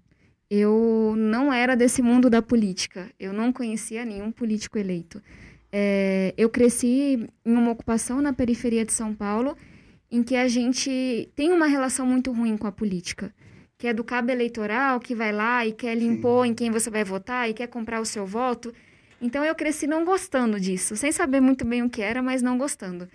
Eu 0.51 1.15
não 1.17 1.53
era 1.53 1.77
desse 1.77 2.03
mundo 2.03 2.29
da 2.29 2.43
política. 2.43 3.11
Eu 3.19 3.33
não 3.33 3.53
conhecia 3.53 4.05
nenhum 4.05 4.33
político 4.33 4.79
eleito. 4.79 5.23
É, 5.71 6.35
eu 6.37 6.51
cresci 6.51 7.27
em 7.45 7.53
uma 7.53 7.71
ocupação 7.71 8.21
na 8.21 8.33
periferia 8.33 8.85
de 8.85 8.93
São 8.93 9.15
Paulo, 9.15 9.57
em 10.11 10.23
que 10.23 10.37
a 10.37 10.47
gente 10.49 11.31
tem 11.35 11.53
uma 11.53 11.67
relação 11.67 12.07
muito 12.07 12.33
ruim 12.33 12.57
com 12.57 12.67
a 12.67 12.73
política 12.73 13.33
que 13.83 13.89
é 13.89 13.93
do 13.93 14.05
cabo 14.05 14.31
eleitoral, 14.31 15.01
que 15.01 15.13
vai 15.13 15.33
lá 15.33 15.67
e 15.67 15.73
quer 15.73 15.97
lhe 15.97 16.05
impor 16.05 16.47
em 16.47 16.55
quem 16.55 16.71
você 16.71 16.89
vai 16.89 17.03
votar 17.03 17.51
e 17.51 17.53
quer 17.53 17.67
comprar 17.67 18.01
o 18.01 18.05
seu 18.05 18.25
voto. 18.25 18.73
Então 19.21 19.45
eu 19.45 19.57
cresci 19.57 19.89
não 19.89 20.05
gostando 20.05 20.61
disso, 20.61 20.95
sem 20.95 21.11
saber 21.11 21.41
muito 21.41 21.65
bem 21.65 21.83
o 21.83 21.91
que 21.91 22.01
era, 22.01 22.23
mas 22.23 22.43
não 22.43 22.57
gostando. 22.57 23.09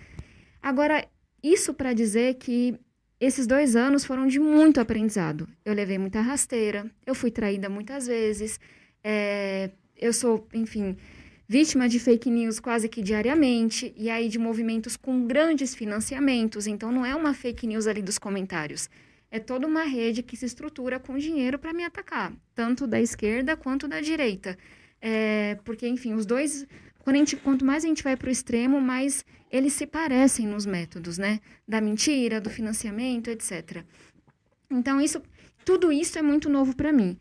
Agora, 0.60 1.08
isso 1.42 1.72
para 1.72 1.94
dizer 1.94 2.34
que 2.34 2.78
esses 3.18 3.46
dois 3.46 3.76
anos 3.76 4.04
foram 4.04 4.26
de 4.26 4.38
muito 4.38 4.78
aprendizado. 4.78 5.48
Eu 5.64 5.72
levei 5.72 5.96
muita 5.96 6.20
rasteira, 6.20 6.84
eu 7.06 7.14
fui 7.14 7.30
traída 7.30 7.70
muitas 7.70 8.06
vezes, 8.06 8.60
é, 9.02 9.70
eu 9.96 10.12
sou, 10.12 10.46
enfim, 10.52 10.98
vítima 11.48 11.88
de 11.88 11.98
fake 11.98 12.28
news 12.28 12.60
quase 12.60 12.90
que 12.90 13.00
diariamente, 13.00 13.90
e 13.96 14.10
aí 14.10 14.28
de 14.28 14.38
movimentos 14.38 14.98
com 14.98 15.26
grandes 15.26 15.74
financiamentos, 15.74 16.66
então 16.66 16.92
não 16.92 17.06
é 17.06 17.14
uma 17.14 17.32
fake 17.32 17.66
news 17.66 17.86
ali 17.86 18.02
dos 18.02 18.18
comentários 18.18 18.90
é 19.30 19.38
toda 19.38 19.66
uma 19.66 19.84
rede 19.84 20.22
que 20.22 20.36
se 20.36 20.46
estrutura 20.46 20.98
com 20.98 21.18
dinheiro 21.18 21.58
para 21.58 21.72
me 21.72 21.84
atacar, 21.84 22.32
tanto 22.54 22.86
da 22.86 23.00
esquerda 23.00 23.56
quanto 23.56 23.86
da 23.86 24.00
direita. 24.00 24.56
É, 25.00 25.58
porque, 25.64 25.86
enfim, 25.86 26.14
os 26.14 26.26
dois. 26.26 26.66
Gente, 27.06 27.36
quanto 27.36 27.64
mais 27.64 27.84
a 27.84 27.88
gente 27.88 28.02
vai 28.02 28.16
para 28.16 28.28
o 28.28 28.30
extremo, 28.30 28.80
mais 28.80 29.24
eles 29.50 29.72
se 29.72 29.86
parecem 29.86 30.46
nos 30.46 30.66
métodos, 30.66 31.16
né? 31.16 31.40
Da 31.66 31.80
mentira, 31.80 32.38
do 32.38 32.50
financiamento, 32.50 33.28
etc. 33.28 33.82
Então, 34.70 35.00
isso, 35.00 35.22
tudo 35.64 35.90
isso 35.90 36.18
é 36.18 36.22
muito 36.22 36.50
novo 36.50 36.76
para 36.76 36.92
mim. 36.92 37.18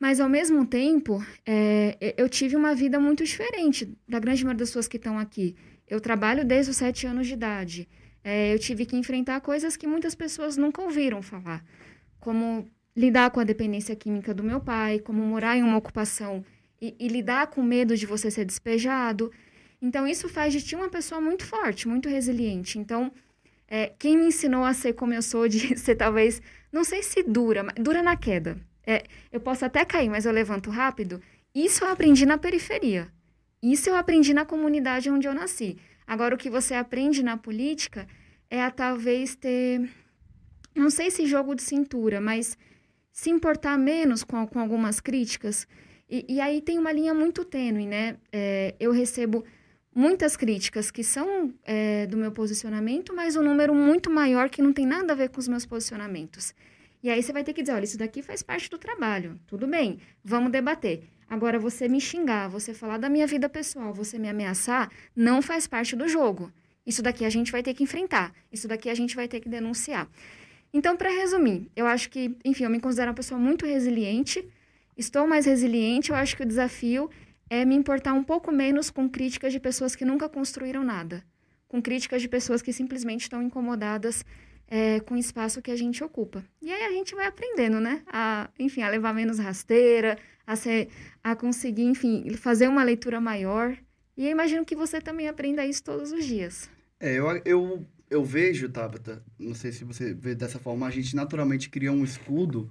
Mas, 0.00 0.18
ao 0.18 0.28
mesmo 0.28 0.66
tempo, 0.66 1.24
é, 1.46 2.14
eu 2.18 2.28
tive 2.28 2.56
uma 2.56 2.74
vida 2.74 2.98
muito 2.98 3.24
diferente 3.24 3.96
da 4.08 4.18
grande 4.18 4.42
maioria 4.42 4.58
das 4.58 4.70
pessoas 4.70 4.88
que 4.88 4.96
estão 4.96 5.16
aqui. 5.16 5.54
Eu 5.88 6.00
trabalho 6.00 6.44
desde 6.44 6.72
os 6.72 6.76
sete 6.76 7.06
anos 7.06 7.28
de 7.28 7.34
idade 7.34 7.88
é, 8.24 8.54
eu 8.54 8.58
tive 8.58 8.86
que 8.86 8.96
enfrentar 8.96 9.40
coisas 9.42 9.76
que 9.76 9.86
muitas 9.86 10.14
pessoas 10.14 10.56
nunca 10.56 10.80
ouviram 10.80 11.20
falar, 11.20 11.62
como 12.18 12.66
lidar 12.96 13.30
com 13.30 13.40
a 13.40 13.44
dependência 13.44 13.94
química 13.94 14.32
do 14.32 14.42
meu 14.42 14.60
pai, 14.60 14.98
como 14.98 15.22
morar 15.22 15.56
em 15.58 15.62
uma 15.62 15.76
ocupação 15.76 16.42
e, 16.80 16.94
e 16.98 17.08
lidar 17.08 17.48
com 17.48 17.62
medo 17.62 17.96
de 17.96 18.06
você 18.06 18.30
ser 18.30 18.46
despejado. 18.46 19.30
Então, 19.82 20.06
isso 20.06 20.28
faz 20.28 20.52
de 20.52 20.62
ti 20.62 20.74
uma 20.74 20.88
pessoa 20.88 21.20
muito 21.20 21.44
forte, 21.44 21.86
muito 21.86 22.08
resiliente. 22.08 22.78
Então, 22.78 23.12
é, 23.68 23.92
quem 23.98 24.16
me 24.16 24.26
ensinou 24.26 24.64
a 24.64 24.72
ser 24.72 24.94
como 24.94 25.12
eu 25.12 25.20
sou, 25.20 25.46
de 25.46 25.76
ser 25.78 25.96
talvez, 25.96 26.40
não 26.72 26.84
sei 26.84 27.02
se 27.02 27.22
dura, 27.22 27.62
mas 27.62 27.74
dura 27.74 28.02
na 28.02 28.16
queda. 28.16 28.56
É, 28.86 29.04
eu 29.30 29.40
posso 29.40 29.64
até 29.64 29.84
cair, 29.84 30.08
mas 30.08 30.24
eu 30.24 30.32
levanto 30.32 30.70
rápido. 30.70 31.20
Isso 31.54 31.84
eu 31.84 31.88
aprendi 31.88 32.24
na 32.24 32.38
periferia. 32.38 33.08
Isso 33.62 33.88
eu 33.88 33.96
aprendi 33.96 34.34
na 34.34 34.44
comunidade 34.44 35.10
onde 35.10 35.26
eu 35.26 35.34
nasci. 35.34 35.78
Agora, 36.06 36.34
o 36.34 36.38
que 36.38 36.50
você 36.50 36.74
aprende 36.74 37.22
na 37.22 37.36
política 37.36 38.06
é 38.50 38.62
a 38.62 38.70
talvez 38.70 39.34
ter, 39.34 39.88
não 40.74 40.90
sei 40.90 41.10
se 41.10 41.26
jogo 41.26 41.54
de 41.54 41.62
cintura, 41.62 42.20
mas 42.20 42.56
se 43.10 43.30
importar 43.30 43.78
menos 43.78 44.22
com, 44.22 44.46
com 44.46 44.58
algumas 44.58 45.00
críticas. 45.00 45.66
E, 46.08 46.24
e 46.28 46.40
aí 46.40 46.60
tem 46.60 46.78
uma 46.78 46.92
linha 46.92 47.14
muito 47.14 47.44
tênue, 47.44 47.86
né? 47.86 48.16
É, 48.32 48.74
eu 48.78 48.92
recebo 48.92 49.44
muitas 49.94 50.36
críticas 50.36 50.90
que 50.90 51.04
são 51.04 51.54
é, 51.64 52.06
do 52.06 52.16
meu 52.16 52.32
posicionamento, 52.32 53.14
mas 53.14 53.36
um 53.36 53.42
número 53.42 53.74
muito 53.74 54.10
maior 54.10 54.50
que 54.50 54.60
não 54.60 54.72
tem 54.72 54.84
nada 54.84 55.12
a 55.12 55.16
ver 55.16 55.30
com 55.30 55.38
os 55.38 55.48
meus 55.48 55.64
posicionamentos. 55.64 56.52
E 57.02 57.10
aí 57.10 57.22
você 57.22 57.32
vai 57.32 57.44
ter 57.44 57.52
que 57.52 57.62
dizer, 57.62 57.74
olha, 57.74 57.84
isso 57.84 57.98
daqui 57.98 58.22
faz 58.22 58.42
parte 58.42 58.68
do 58.68 58.78
trabalho. 58.78 59.38
Tudo 59.46 59.66
bem, 59.66 59.98
vamos 60.24 60.50
debater. 60.50 61.04
Agora, 61.34 61.58
você 61.58 61.88
me 61.88 62.00
xingar, 62.00 62.48
você 62.48 62.72
falar 62.72 62.96
da 62.96 63.08
minha 63.08 63.26
vida 63.26 63.48
pessoal, 63.48 63.92
você 63.92 64.16
me 64.20 64.28
ameaçar, 64.28 64.88
não 65.16 65.42
faz 65.42 65.66
parte 65.66 65.96
do 65.96 66.06
jogo. 66.06 66.52
Isso 66.86 67.02
daqui 67.02 67.24
a 67.24 67.28
gente 67.28 67.50
vai 67.50 67.60
ter 67.60 67.74
que 67.74 67.82
enfrentar. 67.82 68.32
Isso 68.52 68.68
daqui 68.68 68.88
a 68.88 68.94
gente 68.94 69.16
vai 69.16 69.26
ter 69.26 69.40
que 69.40 69.48
denunciar. 69.48 70.08
Então, 70.72 70.96
para 70.96 71.10
resumir, 71.10 71.68
eu 71.74 71.88
acho 71.88 72.08
que, 72.08 72.36
enfim, 72.44 72.62
eu 72.62 72.70
me 72.70 72.78
considero 72.78 73.08
uma 73.10 73.16
pessoa 73.16 73.40
muito 73.40 73.66
resiliente. 73.66 74.48
Estou 74.96 75.26
mais 75.26 75.44
resiliente. 75.44 76.10
Eu 76.10 76.16
acho 76.16 76.36
que 76.36 76.44
o 76.44 76.46
desafio 76.46 77.10
é 77.50 77.64
me 77.64 77.74
importar 77.74 78.12
um 78.12 78.22
pouco 78.22 78.52
menos 78.52 78.88
com 78.88 79.08
críticas 79.08 79.52
de 79.52 79.58
pessoas 79.58 79.96
que 79.96 80.04
nunca 80.04 80.28
construíram 80.28 80.84
nada, 80.84 81.24
com 81.66 81.82
críticas 81.82 82.22
de 82.22 82.28
pessoas 82.28 82.62
que 82.62 82.72
simplesmente 82.72 83.22
estão 83.22 83.42
incomodadas 83.42 84.24
é, 84.68 85.00
com 85.00 85.14
o 85.14 85.18
espaço 85.18 85.62
que 85.62 85.70
a 85.70 85.76
gente 85.76 86.02
ocupa. 86.02 86.44
E 86.60 86.72
aí 86.72 86.82
a 86.84 86.90
gente 86.90 87.14
vai 87.14 87.26
aprendendo, 87.26 87.80
né? 87.80 88.02
A, 88.06 88.48
enfim, 88.58 88.82
a 88.82 88.88
levar 88.88 89.14
menos 89.14 89.38
rasteira, 89.38 90.18
a, 90.46 90.56
ser, 90.56 90.88
a 91.22 91.34
conseguir, 91.36 91.84
enfim, 91.84 92.28
fazer 92.34 92.68
uma 92.68 92.82
leitura 92.82 93.20
maior. 93.20 93.76
E 94.16 94.26
eu 94.26 94.30
imagino 94.30 94.64
que 94.64 94.76
você 94.76 95.00
também 95.00 95.28
aprenda 95.28 95.66
isso 95.66 95.82
todos 95.82 96.12
os 96.12 96.24
dias. 96.24 96.70
É, 97.00 97.14
eu, 97.14 97.26
eu, 97.44 97.86
eu 98.08 98.24
vejo, 98.24 98.68
Tabata, 98.68 99.22
não 99.38 99.54
sei 99.54 99.72
se 99.72 99.84
você 99.84 100.14
vê 100.14 100.34
dessa 100.34 100.58
forma, 100.58 100.86
a 100.86 100.90
gente 100.90 101.14
naturalmente 101.16 101.68
cria 101.68 101.92
um 101.92 102.04
escudo 102.04 102.70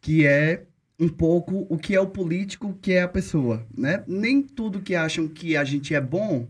que 0.00 0.26
é 0.26 0.64
um 0.98 1.08
pouco 1.08 1.66
o 1.68 1.78
que 1.78 1.94
é 1.94 2.00
o 2.00 2.06
político, 2.06 2.68
o 2.68 2.74
que 2.74 2.92
é 2.92 3.02
a 3.02 3.08
pessoa, 3.08 3.66
né? 3.76 4.04
Nem 4.06 4.42
tudo 4.42 4.82
que 4.82 4.94
acham 4.94 5.26
que 5.26 5.56
a 5.56 5.64
gente 5.64 5.94
é 5.94 6.00
bom 6.00 6.46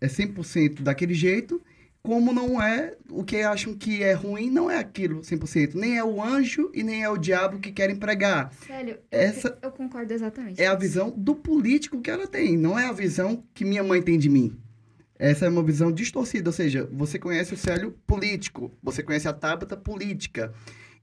é 0.00 0.06
100% 0.06 0.82
daquele 0.82 1.14
jeito, 1.14 1.60
como 2.02 2.32
não 2.32 2.60
é 2.60 2.96
o 3.10 3.22
que 3.22 3.36
acham 3.38 3.74
que 3.74 4.02
é 4.02 4.12
ruim, 4.12 4.50
não 4.50 4.70
é 4.70 4.78
aquilo 4.78 5.20
100%. 5.20 5.74
Nem 5.74 5.98
é 5.98 6.04
o 6.04 6.22
anjo 6.22 6.70
e 6.74 6.82
nem 6.82 7.02
é 7.02 7.08
o 7.08 7.18
diabo 7.18 7.58
que 7.58 7.70
querem 7.72 7.96
pregar. 7.96 8.52
Sério, 8.66 8.98
Essa 9.10 9.48
eu, 9.48 9.68
eu 9.68 9.70
concordo 9.70 10.12
exatamente. 10.12 10.60
É 10.60 10.66
a 10.66 10.74
visão 10.74 11.12
do 11.16 11.34
político 11.34 12.00
que 12.00 12.10
ela 12.10 12.26
tem, 12.26 12.56
não 12.56 12.78
é 12.78 12.86
a 12.86 12.92
visão 12.92 13.44
que 13.52 13.64
minha 13.64 13.82
mãe 13.82 14.00
tem 14.00 14.18
de 14.18 14.28
mim. 14.28 14.56
Essa 15.18 15.44
é 15.44 15.48
uma 15.50 15.62
visão 15.62 15.92
distorcida, 15.92 16.48
ou 16.48 16.52
seja, 16.52 16.88
você 16.90 17.18
conhece 17.18 17.52
o 17.52 17.56
Célio 17.56 17.92
político, 18.06 18.72
você 18.82 19.02
conhece 19.02 19.28
a 19.28 19.34
Tabata 19.34 19.76
política. 19.76 20.50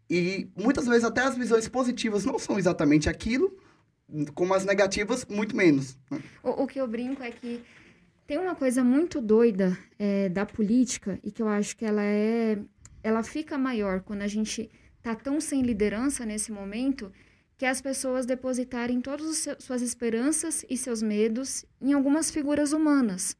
E 0.09 0.49
muitas 0.55 0.87
vezes 0.87 1.03
até 1.03 1.21
as 1.21 1.37
visões 1.37 1.67
positivas 1.67 2.25
não 2.25 2.39
são 2.39 2.57
exatamente 2.57 3.07
aquilo, 3.07 3.55
como 4.33 4.55
as 4.55 4.65
negativas, 4.65 5.23
muito 5.29 5.55
menos. 5.55 5.97
Né? 6.09 6.19
O, 6.41 6.63
o, 6.63 6.67
que 6.67 6.79
eu 6.79 6.87
brinco 6.87 7.21
é 7.21 7.29
que 7.29 7.61
tem 8.27 8.37
uma 8.37 8.53
coisa 8.53 8.83
muito 8.83 9.21
doida 9.21 9.77
é, 9.97 10.27
da 10.27 10.45
política 10.45 11.17
e 11.23 11.31
que 11.31 11.41
eu 11.41 11.47
acho 11.47 11.75
que 11.77 11.85
ela 11.85 12.03
é. 12.03 12.59
Ela 13.01 13.23
fica 13.23 13.57
maior 13.57 14.01
quando 14.01 14.21
a 14.21 14.27
gente 14.27 14.69
tá 15.01 15.15
tão 15.15 15.39
sem 15.39 15.61
liderança 15.61 16.25
nesse 16.25 16.51
momento 16.51 17.09
que 17.57 17.65
as 17.65 17.81
pessoas 17.81 18.25
depositarem 18.25 18.99
todas 18.99 19.47
as 19.47 19.63
suas 19.63 19.81
esperanças 19.81 20.65
e 20.69 20.75
seus 20.75 21.01
medos 21.01 21.65
em 21.81 21.93
algumas 21.93 22.29
figuras 22.29 22.73
humanas. 22.73 23.35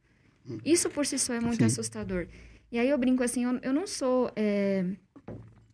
Hum. 0.48 0.58
Isso 0.64 0.88
por 0.88 1.04
si 1.04 1.18
só 1.18 1.34
é 1.34 1.40
muito 1.40 1.58
Sim. 1.58 1.66
assustador. 1.66 2.26
E 2.72 2.78
aí 2.78 2.88
eu 2.88 2.96
brinco 2.96 3.22
assim, 3.22 3.44
eu, 3.44 3.58
eu 3.62 3.72
não 3.74 3.86
sou. 3.86 4.32
É, 4.34 4.84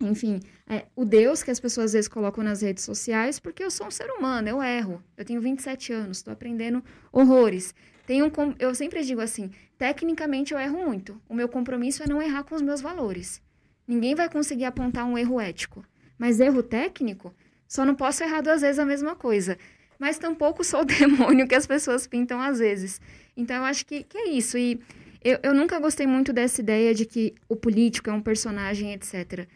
enfim, 0.01 0.41
é, 0.67 0.87
o 0.97 1.05
Deus 1.05 1.43
que 1.43 1.53
as 1.53 1.61
pessoas 1.61 1.87
às 1.87 1.93
vezes 1.93 2.09
colocam 2.09 2.43
nas 2.43 2.63
redes 2.63 2.83
sociais, 2.83 3.39
porque 3.39 3.63
eu 3.63 3.71
sou 3.71 3.87
um 3.87 3.91
ser 3.93 4.11
humano, 4.11 4.49
eu 4.49 4.61
erro. 4.61 5.03
Eu 5.17 5.25
tenho 5.25 5.41
27 5.41 5.93
anos, 5.93 6.19
estou 6.19 6.33
aprendendo 6.33 6.83
horrores. 7.13 7.73
Tenho 8.07 8.27
um, 8.27 8.55
eu 8.59 8.75
sempre 8.75 9.03
digo 9.03 9.21
assim, 9.21 9.51
tecnicamente 9.79 10.53
eu 10.53 10.59
erro 10.59 10.85
muito. 10.85 11.21
O 11.29 11.35
meu 11.35 11.49
compromisso 11.49 12.03
é 12.03 12.07
não 12.07 12.21
errar 12.21 12.45
com 12.45 12.55
os 12.55 12.63
meus 12.63 12.81
valores. 12.81 13.43
Ninguém 13.87 14.15
vai 14.15 14.29
conseguir 14.29 14.65
apontar 14.65 15.05
um 15.05 15.17
erro 15.17 15.41
ético. 15.41 15.85
Mas 16.19 16.41
erro 16.41 16.63
técnico, 16.63 17.35
só 17.67 17.85
não 17.85 17.95
posso 17.95 18.23
errar 18.23 18.41
duas 18.41 18.61
vezes 18.61 18.79
a 18.79 18.85
mesma 18.85 19.17
coisa. 19.17 19.59
Mas 19.99 20.19
tampouco 20.19 20.63
sou 20.63 20.81
o 20.81 20.85
demônio 20.87 21.49
que 21.49 21.55
as 21.55 21.67
pessoas 21.67 22.07
pintam 22.07 22.41
às 22.41 22.59
vezes. 22.59 23.01
Então 23.37 23.57
eu 23.57 23.65
acho 23.65 23.85
que, 23.87 24.05
que 24.05 24.17
é 24.19 24.29
isso. 24.29 24.57
E 24.57 24.81
eu, 25.23 25.39
eu 25.43 25.55
nunca 25.55 25.79
gostei 25.79 26.07
muito 26.07 26.33
dessa 26.33 26.61
ideia 26.61 26.95
de 26.95 27.07
que 27.07 27.35
o 27.49 27.57
político 27.57 28.11
é 28.11 28.13
um 28.13 28.21
personagem, 28.21 28.93
etc. 28.93 29.49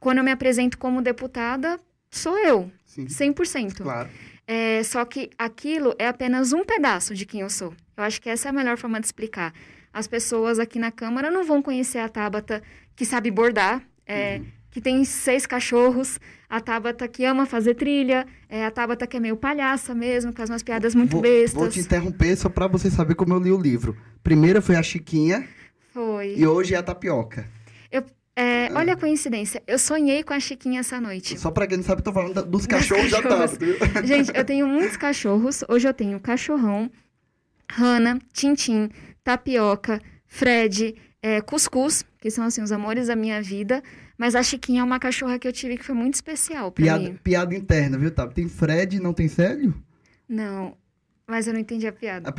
Quando 0.00 0.18
eu 0.18 0.24
me 0.24 0.30
apresento 0.32 0.78
como 0.78 1.02
deputada, 1.02 1.78
sou 2.10 2.38
eu, 2.38 2.70
Sim. 2.84 3.06
100%. 3.06 3.82
Claro. 3.82 4.08
É, 4.46 4.82
só 4.82 5.04
que 5.04 5.30
aquilo 5.38 5.94
é 5.98 6.08
apenas 6.08 6.52
um 6.52 6.64
pedaço 6.64 7.14
de 7.14 7.24
quem 7.24 7.42
eu 7.42 7.50
sou. 7.50 7.74
Eu 7.96 8.04
acho 8.04 8.20
que 8.20 8.28
essa 8.28 8.48
é 8.48 8.50
a 8.50 8.52
melhor 8.52 8.76
forma 8.76 9.00
de 9.00 9.06
explicar. 9.06 9.52
As 9.92 10.06
pessoas 10.06 10.58
aqui 10.58 10.78
na 10.78 10.90
Câmara 10.90 11.30
não 11.30 11.44
vão 11.44 11.60
conhecer 11.60 11.98
a 11.98 12.08
Tabata 12.08 12.62
que 12.96 13.04
sabe 13.04 13.30
bordar, 13.30 13.82
é, 14.06 14.38
uhum. 14.38 14.46
que 14.70 14.80
tem 14.80 15.04
seis 15.04 15.46
cachorros, 15.46 16.18
a 16.48 16.60
Tabata 16.60 17.06
que 17.06 17.24
ama 17.24 17.44
fazer 17.44 17.74
trilha, 17.74 18.26
é, 18.48 18.64
a 18.64 18.70
Tabata 18.70 19.06
que 19.06 19.16
é 19.16 19.20
meio 19.20 19.36
palhaça 19.36 19.94
mesmo, 19.94 20.32
com 20.32 20.42
umas 20.42 20.62
piadas 20.62 20.94
muito 20.94 21.12
vou, 21.12 21.20
bestas. 21.20 21.54
Vou 21.54 21.68
te 21.68 21.80
interromper 21.80 22.36
só 22.36 22.48
para 22.48 22.66
você 22.66 22.90
saber 22.90 23.14
como 23.14 23.34
eu 23.34 23.40
li 23.40 23.52
o 23.52 23.60
livro. 23.60 23.96
Primeira 24.22 24.62
foi 24.62 24.76
a 24.76 24.82
Chiquinha. 24.82 25.46
Foi. 25.92 26.34
E 26.36 26.46
hoje 26.46 26.74
é 26.74 26.78
a 26.78 26.82
Tapioca. 26.82 27.46
Eu 27.90 28.02
é, 28.34 28.72
olha 28.72 28.94
a 28.94 28.96
coincidência, 28.96 29.62
eu 29.66 29.78
sonhei 29.78 30.22
com 30.22 30.32
a 30.32 30.40
Chiquinha 30.40 30.80
essa 30.80 30.98
noite. 30.98 31.38
Só 31.38 31.50
pra 31.50 31.66
quem 31.66 31.76
não 31.76 31.84
sabe, 31.84 32.00
eu 32.00 32.04
tô 32.04 32.12
falando 32.14 32.42
dos 32.46 32.66
cachorros, 32.66 33.10
da 33.10 33.20
Tabata. 33.20 33.58
Gente, 34.06 34.32
eu 34.34 34.42
tenho 34.42 34.66
muitos 34.66 34.96
cachorros. 34.96 35.62
Hoje 35.68 35.86
eu 35.86 35.92
tenho 35.92 36.18
cachorrão, 36.18 36.90
Rana, 37.72 38.18
Tintim, 38.32 38.90
Tapioca, 39.24 40.00
Fred, 40.26 40.94
é, 41.22 41.40
Cuscuz, 41.40 42.04
que 42.20 42.30
são 42.30 42.44
assim 42.44 42.62
os 42.62 42.70
amores 42.70 43.06
da 43.06 43.16
minha 43.16 43.40
vida. 43.40 43.82
Mas 44.18 44.34
a 44.34 44.42
Chiquinha 44.42 44.82
é 44.82 44.84
uma 44.84 44.98
cachorra 44.98 45.38
que 45.38 45.48
eu 45.48 45.52
tive 45.52 45.78
que 45.78 45.84
foi 45.84 45.94
muito 45.94 46.14
especial 46.14 46.70
pra 46.70 46.84
piada, 46.84 47.02
mim. 47.02 47.18
Piada 47.24 47.54
interna, 47.54 47.98
viu, 47.98 48.10
Tá? 48.10 48.26
Tem 48.26 48.48
Fred 48.48 48.96
e 48.96 49.00
não 49.00 49.12
tem 49.12 49.26
Célio? 49.26 49.74
Não, 50.28 50.76
mas 51.26 51.46
eu 51.46 51.54
não 51.54 51.60
entendi 51.60 51.86
a 51.86 51.92
piada. 51.92 52.32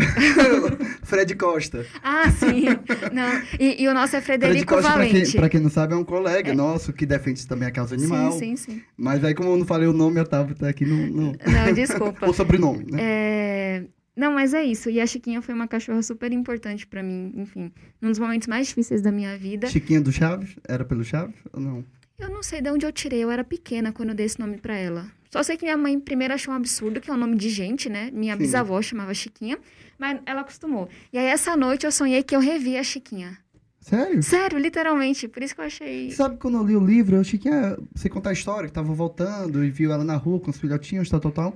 Fred 1.03 1.35
Costa. 1.35 1.85
Ah, 2.03 2.29
sim. 2.29 2.65
Não. 3.11 3.41
E, 3.59 3.83
e 3.83 3.87
o 3.87 3.93
nosso 3.93 4.15
é 4.15 4.21
Frederico 4.21 4.59
Fred 4.59 4.83
Costa, 4.83 4.89
Valente. 4.91 5.13
Pra 5.13 5.25
quem, 5.25 5.39
pra 5.39 5.49
quem, 5.49 5.59
não 5.61 5.69
sabe, 5.69 5.93
é 5.93 5.97
um 5.97 6.03
colega 6.03 6.51
é. 6.51 6.53
nosso 6.53 6.93
que 6.93 7.05
defende 7.05 7.47
também 7.47 7.67
a 7.67 7.71
causa 7.71 7.95
animal. 7.95 8.33
Sim, 8.33 8.55
sim, 8.55 8.73
sim. 8.73 8.81
Mas 8.95 9.23
aí, 9.23 9.33
como 9.33 9.49
eu 9.49 9.57
não 9.57 9.65
falei 9.65 9.87
o 9.87 9.93
nome, 9.93 10.19
eu 10.19 10.27
tava 10.27 10.53
aqui 10.67 10.85
no... 10.85 11.07
no... 11.07 11.31
Não, 11.31 11.73
desculpa. 11.73 12.25
o 12.29 12.33
sobrenome, 12.33 12.85
né? 12.91 12.99
É... 13.01 13.83
Não, 14.15 14.31
mas 14.31 14.53
é 14.53 14.63
isso. 14.63 14.89
E 14.89 15.01
a 15.01 15.07
Chiquinha 15.07 15.41
foi 15.41 15.53
uma 15.53 15.67
cachorra 15.67 16.01
super 16.03 16.31
importante 16.31 16.85
para 16.85 17.01
mim, 17.01 17.31
enfim. 17.35 17.71
Num 17.99 18.09
dos 18.09 18.19
momentos 18.19 18.47
mais 18.47 18.67
difíceis 18.67 19.01
da 19.01 19.11
minha 19.11 19.37
vida. 19.37 19.67
Chiquinha 19.67 19.99
do 20.01 20.11
Chaves? 20.11 20.55
Era 20.67 20.85
pelo 20.85 21.03
Chaves 21.03 21.35
ou 21.51 21.59
não? 21.59 21.85
Eu 22.19 22.29
não 22.29 22.43
sei 22.43 22.61
de 22.61 22.69
onde 22.69 22.85
eu 22.85 22.91
tirei. 22.91 23.23
Eu 23.23 23.31
era 23.31 23.43
pequena 23.43 23.91
quando 23.91 24.09
eu 24.09 24.15
dei 24.15 24.25
esse 24.25 24.39
nome 24.39 24.57
para 24.57 24.75
ela. 24.75 25.07
Só 25.31 25.41
sei 25.41 25.57
que 25.57 25.65
minha 25.65 25.75
mãe 25.75 25.99
primeiro 25.99 26.31
achou 26.33 26.53
um 26.53 26.57
absurdo, 26.57 27.01
que 27.01 27.09
é 27.09 27.13
um 27.13 27.17
nome 27.17 27.35
de 27.35 27.49
gente, 27.49 27.89
né? 27.89 28.11
Minha 28.13 28.33
Sim. 28.33 28.39
bisavó 28.39 28.79
chamava 28.83 29.13
Chiquinha, 29.15 29.57
mas 29.97 30.19
ela 30.27 30.41
acostumou. 30.41 30.87
E 31.11 31.17
aí, 31.17 31.25
essa 31.25 31.57
noite, 31.57 31.87
eu 31.87 31.91
sonhei 31.91 32.21
que 32.21 32.35
eu 32.35 32.39
revia 32.39 32.79
a 32.79 32.83
Chiquinha. 32.83 33.39
Sério? 33.81 34.21
Sério, 34.21 34.59
literalmente. 34.59 35.27
Por 35.27 35.41
isso 35.41 35.55
que 35.55 35.61
eu 35.61 35.65
achei. 35.65 36.11
Sabe 36.11 36.37
quando 36.37 36.57
eu 36.57 36.63
li 36.63 36.75
o 36.75 36.85
livro, 36.85 37.15
eu 37.15 37.23
Chiquinha, 37.23 37.75
você 37.93 38.07
contar 38.07 38.29
a 38.29 38.33
história, 38.33 38.69
que 38.69 38.73
tava 38.73 38.93
voltando 38.93 39.63
e 39.63 39.71
viu 39.71 39.91
ela 39.91 40.03
na 40.03 40.15
rua 40.15 40.39
com 40.39 40.51
os 40.51 40.59
filhotinhos, 40.59 41.09
tal, 41.09 41.19
tal, 41.19 41.31
tal. 41.31 41.55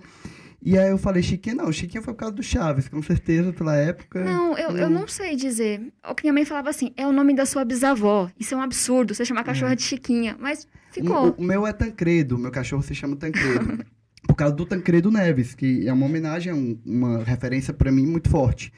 E 0.61 0.77
aí 0.77 0.89
eu 0.89 0.97
falei, 0.97 1.21
Chiquinha, 1.21 1.55
não, 1.55 1.71
Chiquinha 1.71 2.01
foi 2.01 2.13
por 2.13 2.19
causa 2.19 2.35
do 2.35 2.43
Chaves, 2.43 2.89
com 2.89 3.01
certeza, 3.01 3.53
pela 3.53 3.75
época. 3.75 4.23
Não, 4.23 4.57
eu, 4.57 4.71
eu 4.71 4.89
não 4.89 5.07
sei 5.07 5.35
dizer. 5.35 5.81
O 6.09 6.15
que 6.15 6.23
minha 6.23 6.33
mãe 6.33 6.45
falava 6.45 6.69
assim, 6.69 6.91
é 6.97 7.05
o 7.05 7.11
nome 7.11 7.35
da 7.35 7.45
sua 7.45 7.63
bisavó. 7.63 8.29
Isso 8.39 8.55
é 8.55 8.57
um 8.57 8.61
absurdo, 8.61 9.13
você 9.13 9.23
chamar 9.23 9.41
a 9.41 9.45
cachorra 9.45 9.73
é. 9.73 9.75
de 9.75 9.83
Chiquinha. 9.83 10.35
Mas 10.39 10.67
ficou. 10.91 11.29
O, 11.29 11.41
o, 11.41 11.43
meu 11.43 11.65
é 11.65 11.71
Tancredo, 11.71 12.35
o 12.35 12.39
meu 12.39 12.51
cachorro 12.51 12.81
se 12.81 12.95
chama 12.95 13.15
Tancredo. 13.15 13.85
por 14.27 14.35
causa 14.35 14.53
do 14.53 14.65
Tancredo 14.65 15.09
Neves, 15.09 15.55
que 15.55 15.87
é 15.87 15.93
uma 15.93 16.05
homenagem, 16.05 16.51
um, 16.51 16.77
uma 16.85 17.23
referência 17.23 17.73
para 17.73 17.91
mim 17.91 18.05
muito 18.05 18.29
forte. 18.29 18.73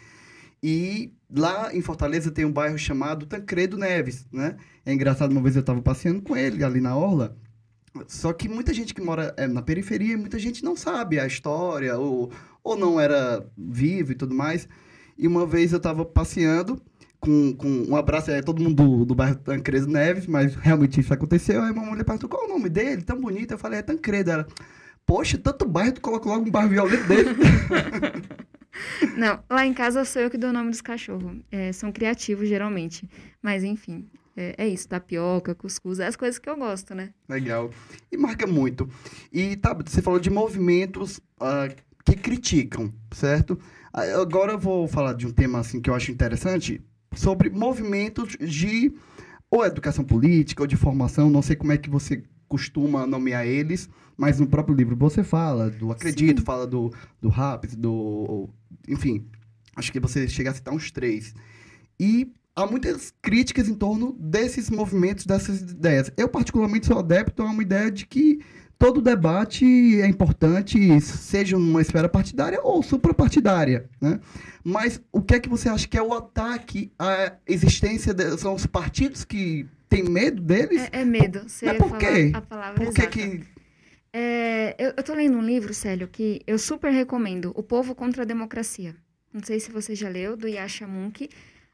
E 0.61 1.13
lá 1.33 1.73
em 1.73 1.81
Fortaleza 1.81 2.29
tem 2.29 2.45
um 2.45 2.51
bairro 2.51 2.77
chamado 2.77 3.25
Tancredo 3.25 3.77
Neves, 3.77 4.27
né? 4.31 4.57
É 4.85 4.93
engraçado, 4.93 5.31
uma 5.31 5.41
vez 5.41 5.55
eu 5.55 5.61
estava 5.61 5.81
passeando 5.81 6.21
com 6.21 6.35
ele 6.35 6.63
ali 6.63 6.81
na 6.81 6.95
orla, 6.95 7.35
só 8.07 8.33
que 8.33 8.47
muita 8.49 8.73
gente 8.73 8.93
que 8.93 9.01
mora 9.01 9.33
é, 9.37 9.47
na 9.47 9.61
periferia, 9.61 10.17
muita 10.17 10.39
gente 10.39 10.63
não 10.63 10.75
sabe 10.75 11.19
a 11.19 11.27
história, 11.27 11.97
ou, 11.97 12.31
ou 12.63 12.75
não 12.75 12.99
era 12.99 13.45
vivo 13.57 14.11
e 14.11 14.15
tudo 14.15 14.33
mais. 14.33 14.67
E 15.17 15.27
uma 15.27 15.45
vez 15.45 15.71
eu 15.71 15.77
estava 15.77 16.05
passeando, 16.05 16.81
com, 17.19 17.53
com 17.55 17.67
um 17.67 17.95
abraço, 17.95 18.31
é 18.31 18.41
todo 18.41 18.61
mundo 18.63 18.75
do, 18.75 19.05
do 19.05 19.15
bairro 19.15 19.35
Tancredo 19.35 19.87
Neves, 19.87 20.25
mas 20.25 20.55
realmente 20.55 20.99
isso 20.99 21.13
aconteceu. 21.13 21.61
Aí 21.61 21.71
uma 21.71 21.83
mulher 21.83 22.03
perguntou 22.03 22.29
qual 22.29 22.45
o 22.45 22.47
nome 22.47 22.69
dele, 22.69 23.01
tão 23.01 23.19
bonito. 23.19 23.51
Eu 23.51 23.57
falei, 23.57 23.79
é 23.79 23.81
Tancredo. 23.81 24.31
Ela, 24.31 24.47
poxa, 25.05 25.37
tanto 25.37 25.67
bairro, 25.67 25.93
tu 25.93 26.01
coloca 26.01 26.29
logo 26.29 26.47
um 26.47 26.51
bairro 26.51 26.69
violento 26.69 27.07
dele. 27.07 27.29
Não, 29.17 29.43
lá 29.49 29.65
em 29.65 29.73
casa 29.73 30.05
sou 30.05 30.21
eu 30.21 30.29
que 30.29 30.37
dou 30.37 30.51
o 30.51 30.53
nome 30.53 30.69
dos 30.69 30.81
cachorros. 30.81 31.37
É, 31.51 31.71
são 31.73 31.91
criativos, 31.91 32.47
geralmente. 32.47 33.09
Mas, 33.41 33.63
enfim, 33.63 34.07
é, 34.39 34.55
é, 34.57 34.67
isso, 34.69 34.87
tapioca, 34.87 35.53
cuscuz, 35.53 35.99
é 35.99 36.07
as 36.07 36.15
coisas 36.15 36.39
que 36.39 36.49
eu 36.49 36.55
gosto, 36.55 36.95
né? 36.95 37.09
Legal. 37.27 37.69
E 38.09 38.15
marca 38.15 38.47
muito. 38.47 38.89
E, 39.33 39.57
tá, 39.57 39.73
você 39.73 40.01
falou 40.01 40.17
de 40.17 40.29
movimentos 40.29 41.17
uh, 41.41 41.75
que 42.05 42.15
criticam, 42.15 42.93
certo? 43.11 43.59
Agora 43.91 44.53
eu 44.53 44.59
vou 44.59 44.87
falar 44.87 45.11
de 45.11 45.27
um 45.27 45.31
tema 45.31 45.59
assim 45.59 45.81
que 45.81 45.89
eu 45.89 45.95
acho 45.95 46.09
interessante 46.09 46.81
sobre 47.13 47.49
movimentos 47.49 48.37
de 48.39 48.93
ou 49.51 49.65
educação 49.65 50.05
política 50.05 50.63
ou 50.63 50.67
de 50.67 50.77
formação, 50.77 51.29
não 51.29 51.41
sei 51.41 51.57
como 51.57 51.73
é 51.73 51.77
que 51.77 51.89
você 51.89 52.23
costuma 52.47 53.05
nomear 53.05 53.45
eles, 53.45 53.89
mas 54.15 54.39
no 54.39 54.47
próprio 54.47 54.75
livro 54.75 54.95
você 54.95 55.21
fala 55.21 55.69
do 55.69 55.91
Acredito, 55.91 56.39
Sim. 56.39 56.45
fala 56.45 56.65
do, 56.65 56.93
do 57.19 57.27
Raps, 57.27 57.75
do. 57.75 58.47
Enfim, 58.87 59.25
acho 59.75 59.91
que 59.91 59.99
você 59.99 60.29
chega 60.29 60.51
a 60.51 60.53
citar 60.53 60.73
uns 60.73 60.91
três. 60.91 61.33
E 61.99 62.31
há 62.55 62.65
muitas 62.65 63.13
críticas 63.21 63.67
em 63.67 63.73
torno 63.73 64.15
desses 64.19 64.69
movimentos, 64.69 65.25
dessas 65.25 65.61
ideias. 65.61 66.11
Eu, 66.17 66.27
particularmente, 66.27 66.87
sou 66.87 66.99
adepto 66.99 67.41
a 67.41 67.45
uma 67.45 67.61
ideia 67.61 67.91
de 67.91 68.05
que 68.05 68.39
todo 68.77 69.01
debate 69.01 69.65
é 70.01 70.07
importante, 70.07 71.01
seja 71.01 71.57
numa 71.57 71.81
esfera 71.81 72.07
partidária 72.07 72.59
ou 72.63 72.81
suprapartidária, 72.81 73.89
né? 74.01 74.19
Mas 74.63 75.01
o 75.11 75.21
que 75.21 75.35
é 75.35 75.39
que 75.39 75.49
você 75.49 75.67
acha 75.67 75.87
que 75.87 75.97
é 75.97 76.01
o 76.01 76.13
ataque 76.13 76.91
à 76.97 77.33
existência 77.45 78.13
de, 78.13 78.37
são 78.37 78.55
os 78.55 78.65
partidos 78.65 79.25
que 79.25 79.65
têm 79.89 80.03
medo 80.03 80.41
deles? 80.41 80.81
É, 80.91 81.01
é 81.01 81.05
medo. 81.05 81.41
Você 81.47 81.65
Mas 81.65 81.77
por 81.77 81.97
quê? 81.97 82.31
A 82.33 82.41
palavra 82.41 82.85
por 82.85 82.93
que 82.93 83.07
que 83.07 83.43
é, 84.11 84.75
eu, 84.79 84.93
eu 84.97 85.03
tô 85.03 85.13
lendo 85.13 85.37
um 85.37 85.41
livro, 85.41 85.73
Célio, 85.73 86.07
que 86.07 86.41
eu 86.47 86.57
super 86.57 86.91
recomendo, 86.91 87.51
O 87.55 87.61
Povo 87.61 87.93
contra 87.93 88.23
a 88.23 88.25
Democracia. 88.25 88.95
Não 89.31 89.43
sei 89.43 89.59
se 89.59 89.71
você 89.71 89.93
já 89.93 90.09
leu, 90.09 90.35
do 90.35 90.47
Yasha 90.47 90.87
Munk. 90.87 91.29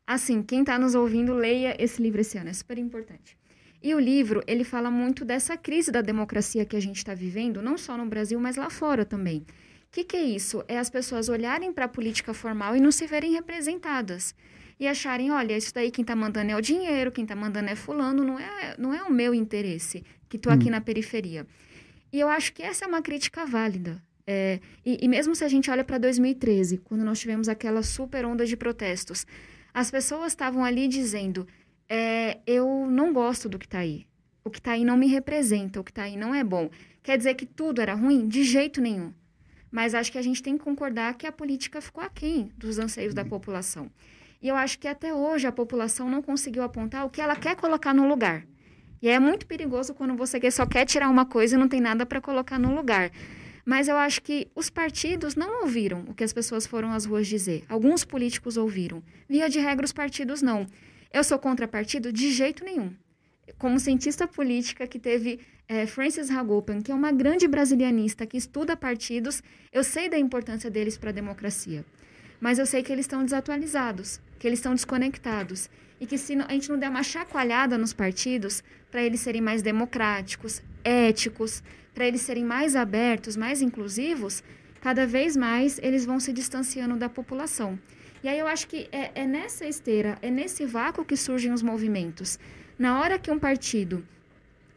Assim, 0.07 0.43
quem 0.43 0.59
está 0.61 0.77
nos 0.77 0.93
ouvindo, 0.93 1.33
leia 1.33 1.75
esse 1.79 2.01
livro 2.01 2.21
esse 2.21 2.37
ano, 2.37 2.49
é 2.49 2.53
super 2.53 2.77
importante. 2.77 3.37
E 3.81 3.93
o 3.93 3.99
livro, 3.99 4.43
ele 4.47 4.63
fala 4.63 4.89
muito 4.89 5.23
dessa 5.23 5.57
crise 5.57 5.91
da 5.91 6.01
democracia 6.01 6.65
que 6.65 6.75
a 6.75 6.79
gente 6.79 6.97
está 6.97 7.13
vivendo, 7.13 7.61
não 7.61 7.77
só 7.77 7.97
no 7.97 8.05
Brasil, 8.05 8.39
mas 8.39 8.55
lá 8.55 8.69
fora 8.69 9.05
também. 9.05 9.39
O 9.39 9.45
que, 9.91 10.03
que 10.03 10.17
é 10.17 10.23
isso? 10.23 10.63
É 10.67 10.77
as 10.77 10.89
pessoas 10.89 11.29
olharem 11.29 11.71
para 11.71 11.85
a 11.85 11.87
política 11.87 12.33
formal 12.33 12.75
e 12.75 12.79
não 12.79 12.91
se 12.91 13.07
verem 13.07 13.33
representadas. 13.33 14.35
E 14.79 14.87
acharem, 14.87 15.31
olha, 15.31 15.55
isso 15.55 15.73
daí 15.73 15.89
quem 15.89 16.01
está 16.01 16.15
mandando 16.15 16.51
é 16.51 16.55
o 16.55 16.61
dinheiro, 16.61 17.11
quem 17.11 17.23
está 17.23 17.35
mandando 17.35 17.69
é 17.69 17.75
fulano, 17.75 18.23
não 18.23 18.39
é, 18.39 18.75
não 18.77 18.93
é 18.93 19.03
o 19.03 19.11
meu 19.11 19.33
interesse, 19.33 20.03
que 20.27 20.35
estou 20.35 20.51
aqui 20.51 20.67
hum. 20.67 20.71
na 20.71 20.81
periferia. 20.81 21.47
E 22.11 22.19
eu 22.19 22.27
acho 22.27 22.53
que 22.53 22.61
essa 22.61 22.85
é 22.85 22.87
uma 22.87 23.01
crítica 23.01 23.45
válida. 23.45 24.01
É, 24.27 24.59
e, 24.85 24.97
e 25.01 25.07
mesmo 25.07 25.35
se 25.35 25.43
a 25.43 25.47
gente 25.47 25.69
olha 25.69 25.83
para 25.83 25.97
2013, 25.97 26.79
quando 26.79 27.05
nós 27.05 27.19
tivemos 27.19 27.47
aquela 27.47 27.83
super 27.83 28.25
onda 28.25 28.45
de 28.45 28.57
protestos, 28.57 29.25
as 29.75 29.91
pessoas 29.91 30.31
estavam 30.31 30.63
ali 30.63 30.87
dizendo: 30.87 31.45
é, 31.89 32.39
eu 32.47 32.87
não 32.89 33.11
gosto 33.11 33.49
do 33.49 33.59
que 33.59 33.65
está 33.65 33.79
aí. 33.79 34.07
O 34.41 34.49
que 34.49 34.57
está 34.57 34.71
aí 34.71 34.85
não 34.85 34.95
me 34.95 35.05
representa, 35.07 35.81
o 35.81 35.83
que 35.83 35.91
está 35.91 36.03
aí 36.03 36.15
não 36.15 36.33
é 36.33 36.45
bom. 36.45 36.69
Quer 37.03 37.17
dizer 37.17 37.33
que 37.33 37.45
tudo 37.45 37.81
era 37.81 37.93
ruim? 37.93 38.25
De 38.25 38.43
jeito 38.43 38.79
nenhum. 38.79 39.13
Mas 39.69 39.93
acho 39.93 40.11
que 40.13 40.17
a 40.17 40.21
gente 40.21 40.41
tem 40.41 40.57
que 40.57 40.63
concordar 40.63 41.15
que 41.15 41.27
a 41.27 41.31
política 41.31 41.81
ficou 41.81 42.01
aquém 42.01 42.49
dos 42.57 42.79
anseios 42.79 43.13
da 43.13 43.25
população. 43.25 43.91
E 44.41 44.47
eu 44.47 44.55
acho 44.55 44.79
que 44.79 44.87
até 44.87 45.13
hoje 45.13 45.45
a 45.45 45.51
população 45.51 46.09
não 46.09 46.21
conseguiu 46.21 46.63
apontar 46.63 47.05
o 47.05 47.09
que 47.09 47.19
ela 47.19 47.35
quer 47.35 47.57
colocar 47.57 47.93
no 47.93 48.07
lugar. 48.07 48.45
E 49.01 49.09
é 49.09 49.19
muito 49.19 49.45
perigoso 49.45 49.93
quando 49.93 50.15
você 50.15 50.39
só 50.51 50.65
quer 50.65 50.85
tirar 50.85 51.09
uma 51.09 51.25
coisa 51.25 51.55
e 51.55 51.59
não 51.59 51.67
tem 51.67 51.81
nada 51.81 52.05
para 52.05 52.21
colocar 52.21 52.57
no 52.57 52.73
lugar. 52.73 53.11
Mas 53.65 53.87
eu 53.87 53.97
acho 53.97 54.21
que 54.21 54.47
os 54.53 54.69
partidos 54.69 55.35
não 55.35 55.63
ouviram 55.63 56.05
o 56.07 56.13
que 56.13 56.23
as 56.23 56.31
pessoas 56.31 56.67
foram 56.67 56.91
às 56.93 57.05
ruas 57.05 57.27
dizer. 57.27 57.63
Alguns 57.67 58.05
políticos 58.05 58.57
ouviram. 58.57 59.01
Via 59.27 59.49
de 59.49 59.59
regra, 59.59 59.83
os 59.83 59.91
partidos 59.91 60.43
não. 60.43 60.67
Eu 61.11 61.23
sou 61.23 61.39
contra 61.39 61.67
partido 61.67 62.13
de 62.13 62.31
jeito 62.31 62.63
nenhum. 62.63 62.93
Como 63.57 63.79
cientista 63.79 64.27
política 64.27 64.85
que 64.85 64.99
teve 64.99 65.39
é, 65.67 65.87
Francis 65.87 66.29
Hagopan, 66.29 66.81
que 66.81 66.91
é 66.91 66.95
uma 66.95 67.11
grande 67.11 67.47
brasilianista 67.47 68.25
que 68.27 68.37
estuda 68.37 68.77
partidos, 68.77 69.41
eu 69.73 69.83
sei 69.83 70.09
da 70.09 70.17
importância 70.17 70.69
deles 70.69 70.95
para 70.95 71.09
a 71.09 71.13
democracia. 71.13 71.83
Mas 72.39 72.59
eu 72.59 72.65
sei 72.67 72.83
que 72.83 72.91
eles 72.91 73.05
estão 73.05 73.23
desatualizados, 73.23 74.21
que 74.37 74.45
eles 74.45 74.59
estão 74.59 74.75
desconectados. 74.75 75.69
E 75.99 76.05
que 76.05 76.17
se 76.17 76.33
a 76.33 76.51
gente 76.51 76.69
não 76.69 76.77
der 76.77 76.89
uma 76.89 77.01
chacoalhada 77.01 77.77
nos 77.77 77.93
partidos 77.93 78.63
para 78.91 79.01
eles 79.01 79.21
serem 79.21 79.41
mais 79.41 79.61
democráticos, 79.61 80.61
éticos, 80.83 81.63
para 81.95 82.05
eles 82.05 82.21
serem 82.21 82.45
mais 82.45 82.75
abertos, 82.75 83.35
mais 83.37 83.61
inclusivos, 83.61 84.43
cada 84.81 85.07
vez 85.07 85.35
mais 85.35 85.79
eles 85.81 86.05
vão 86.05 86.19
se 86.19 86.31
distanciando 86.31 86.95
da 86.97 87.09
população. 87.09 87.79
E 88.21 88.27
aí 88.27 88.37
eu 88.37 88.47
acho 88.47 88.67
que 88.67 88.87
é, 88.91 89.11
é 89.15 89.25
nessa 89.25 89.65
esteira, 89.65 90.17
é 90.21 90.29
nesse 90.29 90.65
vácuo 90.65 91.05
que 91.05 91.15
surgem 91.15 91.53
os 91.53 91.63
movimentos. 91.63 92.37
Na 92.77 92.99
hora 92.99 93.17
que 93.17 93.31
um 93.31 93.39
partido 93.39 94.05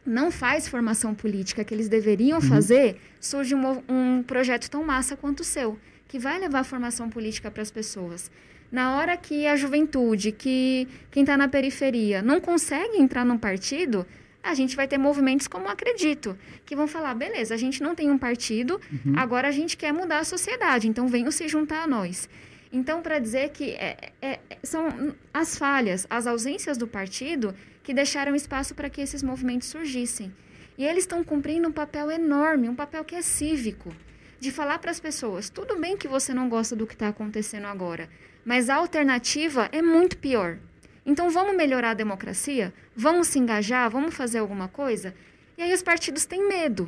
não 0.05 0.31
faz 0.31 0.67
formação 0.67 1.13
política 1.13 1.63
que 1.63 1.73
eles 1.73 1.89
deveriam 1.89 2.39
uhum. 2.39 2.47
fazer, 2.47 2.97
surge 3.19 3.53
um, 3.53 3.83
um, 3.89 4.23
projeto 4.23 4.69
tão 4.69 4.83
massa 4.83 5.17
quanto 5.17 5.41
o 5.41 5.43
seu, 5.43 5.77
que 6.07 6.17
vai 6.17 6.39
levar 6.39 6.63
formação 6.63 7.09
política 7.09 7.51
para 7.51 7.61
as 7.61 7.69
pessoas. 7.69 8.31
Na 8.71 8.97
hora 8.97 9.17
que 9.17 9.45
a 9.45 9.55
juventude, 9.55 10.31
que 10.31 10.87
quem 11.11 11.23
está 11.23 11.35
na 11.35 11.47
periferia, 11.47 12.21
não 12.21 12.39
consegue 12.39 12.97
entrar 12.97 13.25
num 13.25 13.37
partido, 13.37 14.05
a 14.41 14.53
gente 14.53 14.75
vai 14.75 14.87
ter 14.87 14.97
movimentos 14.97 15.47
como 15.47 15.67
Acredito, 15.67 16.37
que 16.65 16.75
vão 16.75 16.87
falar: 16.87 17.13
beleza, 17.13 17.53
a 17.53 17.57
gente 17.57 17.81
não 17.83 17.93
tem 17.93 18.09
um 18.09 18.17
partido, 18.17 18.79
uhum. 18.91 19.13
agora 19.17 19.47
a 19.47 19.51
gente 19.51 19.77
quer 19.77 19.93
mudar 19.93 20.19
a 20.19 20.23
sociedade, 20.23 20.87
então 20.87 21.07
venham 21.07 21.31
se 21.31 21.47
juntar 21.47 21.83
a 21.83 21.87
nós. 21.87 22.29
Então, 22.71 23.01
para 23.01 23.17
dizer 23.17 23.49
que 23.49 23.71
é, 23.71 24.11
é, 24.21 24.39
são 24.63 25.15
as 25.33 25.57
falhas, 25.57 26.05
as 26.09 26.27
ausências 26.27 26.77
do 26.77 26.87
partido 26.87 27.55
que 27.83 27.93
deixaram 27.93 28.35
espaço 28.35 28.75
para 28.75 28.89
que 28.89 29.01
esses 29.01 29.23
movimentos 29.23 29.67
surgissem. 29.67 30.31
E 30.77 30.85
eles 30.85 31.03
estão 31.03 31.23
cumprindo 31.23 31.67
um 31.67 31.71
papel 31.71 32.11
enorme, 32.11 32.69
um 32.69 32.75
papel 32.75 33.03
que 33.03 33.15
é 33.15 33.21
cívico, 33.21 33.91
de 34.39 34.51
falar 34.51 34.79
para 34.79 34.91
as 34.91 34.99
pessoas: 34.99 35.49
tudo 35.49 35.75
bem 35.77 35.97
que 35.97 36.07
você 36.07 36.33
não 36.33 36.47
gosta 36.47 36.75
do 36.75 36.85
que 36.85 36.93
está 36.93 37.07
acontecendo 37.07 37.65
agora, 37.65 38.07
mas 38.45 38.69
a 38.69 38.75
alternativa 38.75 39.67
é 39.71 39.81
muito 39.81 40.17
pior. 40.17 40.59
Então, 41.09 41.27
vamos 41.31 41.55
melhorar 41.55 41.89
a 41.89 41.95
democracia? 41.95 42.71
Vamos 42.95 43.29
se 43.29 43.39
engajar? 43.39 43.89
Vamos 43.89 44.13
fazer 44.13 44.37
alguma 44.37 44.67
coisa? 44.67 45.11
E 45.57 45.61
aí 45.63 45.73
os 45.73 45.81
partidos 45.81 46.23
têm 46.23 46.47
medo. 46.47 46.87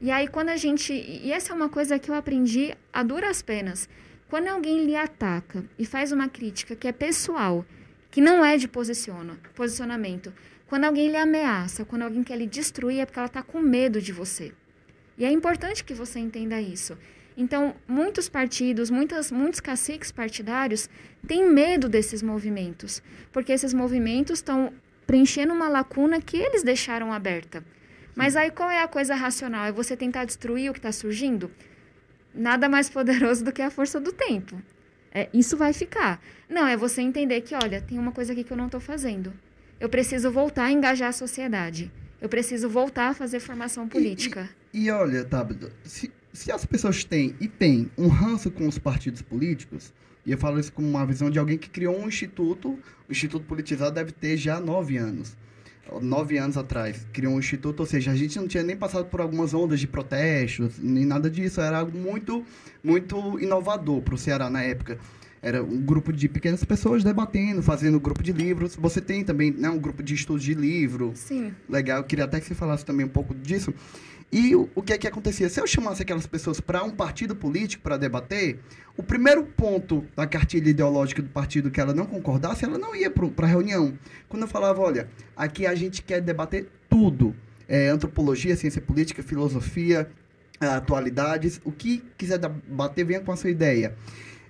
E 0.00 0.10
aí, 0.10 0.26
quando 0.26 0.48
a 0.48 0.56
gente. 0.56 0.92
E 0.92 1.30
essa 1.30 1.52
é 1.52 1.54
uma 1.54 1.68
coisa 1.68 1.96
que 1.96 2.10
eu 2.10 2.16
aprendi 2.16 2.74
a 2.92 3.04
duras 3.04 3.42
penas. 3.42 3.88
Quando 4.28 4.48
alguém 4.48 4.84
lhe 4.84 4.96
ataca 4.96 5.64
e 5.78 5.86
faz 5.86 6.10
uma 6.10 6.28
crítica 6.28 6.74
que 6.74 6.88
é 6.88 6.92
pessoal, 6.92 7.64
que 8.10 8.20
não 8.20 8.44
é 8.44 8.56
de 8.56 8.66
posiciona, 8.66 9.38
posicionamento, 9.54 10.34
quando 10.66 10.86
alguém 10.86 11.08
lhe 11.08 11.16
ameaça, 11.16 11.84
quando 11.84 12.02
alguém 12.02 12.24
quer 12.24 12.36
lhe 12.36 12.48
destruir, 12.48 12.98
é 12.98 13.06
porque 13.06 13.20
ela 13.20 13.28
está 13.28 13.40
com 13.40 13.60
medo 13.60 14.02
de 14.02 14.10
você. 14.10 14.52
E 15.16 15.24
é 15.24 15.30
importante 15.30 15.84
que 15.84 15.94
você 15.94 16.18
entenda 16.18 16.60
isso. 16.60 16.98
Então, 17.36 17.74
muitos 17.88 18.28
partidos, 18.28 18.90
muitas, 18.90 19.32
muitos 19.32 19.60
caciques 19.60 20.12
partidários 20.12 20.88
têm 21.26 21.50
medo 21.50 21.88
desses 21.88 22.22
movimentos, 22.22 23.02
porque 23.32 23.52
esses 23.52 23.74
movimentos 23.74 24.38
estão 24.38 24.72
preenchendo 25.06 25.52
uma 25.52 25.68
lacuna 25.68 26.20
que 26.20 26.36
eles 26.36 26.62
deixaram 26.62 27.12
aberta. 27.12 27.64
Mas 28.14 28.36
aí 28.36 28.50
qual 28.50 28.70
é 28.70 28.82
a 28.82 28.88
coisa 28.88 29.14
racional? 29.14 29.66
É 29.66 29.72
você 29.72 29.96
tentar 29.96 30.24
destruir 30.24 30.70
o 30.70 30.72
que 30.72 30.78
está 30.78 30.92
surgindo? 30.92 31.50
nada 32.34 32.68
mais 32.68 32.90
poderoso 32.90 33.44
do 33.44 33.52
que 33.52 33.62
a 33.62 33.70
força 33.70 34.00
do 34.00 34.12
tempo. 34.12 34.60
É, 35.12 35.28
isso 35.32 35.56
vai 35.56 35.72
ficar. 35.72 36.20
Não, 36.48 36.66
é 36.66 36.76
você 36.76 37.00
entender 37.00 37.40
que, 37.42 37.54
olha, 37.54 37.80
tem 37.80 37.98
uma 37.98 38.10
coisa 38.10 38.32
aqui 38.32 38.42
que 38.42 38.52
eu 38.52 38.56
não 38.56 38.66
estou 38.66 38.80
fazendo. 38.80 39.32
Eu 39.78 39.88
preciso 39.88 40.30
voltar 40.30 40.64
a 40.64 40.72
engajar 40.72 41.10
a 41.10 41.12
sociedade. 41.12 41.90
Eu 42.20 42.28
preciso 42.28 42.68
voltar 42.68 43.10
a 43.10 43.14
fazer 43.14 43.38
formação 43.38 43.88
política. 43.88 44.48
E, 44.72 44.80
e, 44.80 44.86
e 44.86 44.90
olha, 44.90 45.24
Tabata, 45.24 45.70
se, 45.84 46.10
se 46.34 46.52
as 46.52 46.66
pessoas 46.66 47.04
têm 47.04 47.34
e 47.40 47.48
têm 47.48 47.90
um 47.96 48.08
ranço 48.08 48.50
com 48.50 48.68
os 48.68 48.78
partidos 48.78 49.22
políticos, 49.22 49.94
e 50.26 50.32
eu 50.32 50.38
falo 50.38 50.58
isso 50.58 50.72
com 50.72 50.82
uma 50.82 51.06
visão 51.06 51.30
de 51.30 51.38
alguém 51.38 51.56
que 51.56 51.70
criou 51.70 51.98
um 51.98 52.08
instituto, 52.08 52.78
o 53.08 53.12
Instituto 53.12 53.46
Politizado 53.46 53.94
deve 53.94 54.12
ter 54.12 54.36
já 54.36 54.60
nove 54.60 54.98
anos 54.98 55.36
nove 56.00 56.38
anos 56.38 56.56
atrás, 56.56 57.06
criou 57.12 57.34
um 57.34 57.38
instituto, 57.38 57.80
ou 57.80 57.86
seja, 57.86 58.10
a 58.10 58.16
gente 58.16 58.38
não 58.38 58.48
tinha 58.48 58.62
nem 58.62 58.76
passado 58.76 59.06
por 59.06 59.20
algumas 59.20 59.52
ondas 59.52 59.80
de 59.80 59.86
protestos, 59.86 60.78
nem 60.78 61.04
nada 61.04 61.30
disso, 61.30 61.60
era 61.60 61.78
algo 61.78 61.96
muito, 61.96 62.44
muito 62.82 63.38
inovador 63.40 64.00
para 64.02 64.14
o 64.14 64.18
Ceará 64.18 64.48
na 64.48 64.62
época. 64.62 64.98
Era 65.42 65.62
um 65.62 65.78
grupo 65.78 66.10
de 66.10 66.26
pequenas 66.26 66.64
pessoas 66.64 67.04
debatendo, 67.04 67.62
fazendo 67.62 67.98
um 67.98 68.00
grupo 68.00 68.22
de 68.22 68.32
livros. 68.32 68.76
Você 68.76 68.98
tem 68.98 69.22
também 69.22 69.50
né, 69.50 69.68
um 69.68 69.78
grupo 69.78 70.02
de 70.02 70.14
estudos 70.14 70.42
de 70.42 70.54
livro. 70.54 71.12
Sim. 71.14 71.52
Legal, 71.68 71.98
eu 71.98 72.04
queria 72.04 72.24
até 72.24 72.40
que 72.40 72.46
você 72.46 72.54
falasse 72.54 72.82
também 72.82 73.04
um 73.04 73.10
pouco 73.10 73.34
disso. 73.34 73.74
E 74.34 74.56
o, 74.56 74.68
o 74.74 74.82
que 74.82 74.92
é 74.92 74.98
que 74.98 75.06
acontecia? 75.06 75.48
Se 75.48 75.60
eu 75.60 75.66
chamasse 75.66 76.02
aquelas 76.02 76.26
pessoas 76.26 76.60
para 76.60 76.82
um 76.82 76.90
partido 76.90 77.36
político 77.36 77.84
para 77.84 77.96
debater, 77.96 78.58
o 78.96 79.02
primeiro 79.02 79.44
ponto 79.44 80.04
da 80.16 80.26
cartilha 80.26 80.68
ideológica 80.68 81.22
do 81.22 81.28
partido 81.28 81.70
que 81.70 81.80
ela 81.80 81.94
não 81.94 82.04
concordasse, 82.04 82.64
ela 82.64 82.76
não 82.76 82.96
ia 82.96 83.08
para 83.08 83.46
a 83.46 83.48
reunião. 83.48 83.96
Quando 84.28 84.42
eu 84.42 84.48
falava, 84.48 84.80
olha, 84.80 85.08
aqui 85.36 85.64
a 85.64 85.74
gente 85.76 86.02
quer 86.02 86.20
debater 86.20 86.68
tudo. 86.90 87.32
É, 87.68 87.90
antropologia, 87.90 88.56
ciência 88.56 88.82
política, 88.82 89.22
filosofia, 89.22 90.10
atualidades, 90.58 91.60
o 91.64 91.70
que 91.70 92.02
quiser 92.18 92.38
debater, 92.38 93.06
venha 93.06 93.20
com 93.20 93.30
a 93.30 93.36
sua 93.36 93.50
ideia. 93.50 93.94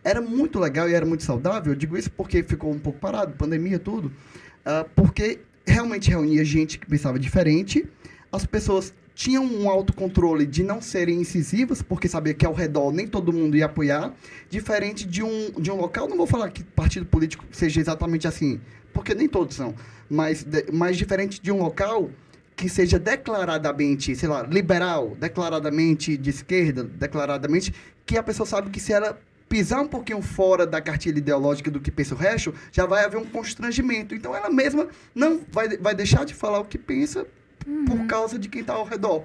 Era 0.03 0.23
muito 0.23 0.59
legal 0.59 0.89
e 0.89 0.95
era 0.95 1.05
muito 1.05 1.25
saudável, 1.25 1.75
eu 1.75 1.77
digo 1.77 1.95
isso 1.95 2.11
porque 2.11 2.43
ficou 2.43 2.73
um 2.73 2.79
pouco 2.79 2.99
parado, 2.99 3.35
pandemia, 3.35 3.79
tudo, 3.79 4.09
uh, 4.09 4.89
porque 4.97 5.41
realmente 5.67 6.09
reunia 6.11 6.43
gente 6.43 6.79
que 6.79 6.87
pensava 6.87 7.19
diferente, 7.19 7.87
as 8.33 8.45
pessoas 8.45 8.93
tinham 9.15 9.45
um 9.45 9.69
autocontrole 9.71 10.45
de 10.45 10.63
não 10.63 10.83
serem 10.83 11.21
incisivas, 11.21 11.81
porque 11.81 12.09
sabia 12.09 12.35
que 12.35 12.45
ao 12.45 12.53
redor 12.53 12.93
nem 12.93 13.07
todo 13.07 13.33
mundo 13.33 13.57
ia 13.57 13.67
apoiar, 13.67 14.13
diferente 14.51 15.07
de 15.07 15.23
um, 15.23 15.53
de 15.53 15.71
um 15.71 15.77
local, 15.77 16.09
não 16.09 16.17
vou 16.17 16.27
falar 16.27 16.51
que 16.51 16.65
partido 16.65 17.07
político 17.07 17.45
seja 17.53 17.81
exatamente 17.81 18.27
assim, 18.27 18.61
porque 18.93 19.15
nem 19.15 19.29
todos 19.29 19.55
são, 19.55 19.75
mas, 20.11 20.45
mas 20.73 20.97
diferente 20.97 21.41
de 21.41 21.53
um 21.53 21.63
local 21.63 22.11
que 22.57 22.69
seja 22.69 22.99
declaradamente, 22.99 24.15
sei 24.15 24.29
lá, 24.29 24.43
liberal, 24.43 25.17
declaradamente 25.19 26.17
de 26.17 26.31
esquerda, 26.31 26.85
declaradamente, 26.85 27.75
que 28.07 28.17
a 28.17 28.23
pessoa 28.23 28.47
sabe 28.47 28.71
que 28.71 28.81
se 28.81 28.93
ela 28.93 29.19
pisar 29.49 29.81
um 29.81 29.89
pouquinho 29.89 30.23
fora 30.23 30.67
da 30.67 30.81
cartilha 30.81 31.19
ideológica 31.19 31.71
do 31.71 31.81
que 31.81 31.91
pensa 31.91 32.15
o 32.15 32.19
resto, 32.19 32.55
já 32.73 32.87
vai 32.87 33.05
haver 33.05 33.19
um 33.19 33.25
constrangimento. 33.25 34.15
Então 34.15 34.35
ela 34.35 34.51
mesma 34.51 34.89
não 35.15 35.41
vai, 35.51 35.77
vai 35.77 35.95
deixar 35.95 36.25
de 36.25 36.35
falar 36.35 36.61
o 36.61 36.65
que 36.65 36.79
pensa 36.79 37.27
uhum. 37.67 37.85
por 37.85 38.07
causa 38.07 38.39
de 38.39 38.49
quem 38.49 38.61
está 38.61 38.75
ao 38.75 38.85
redor. 38.85 39.25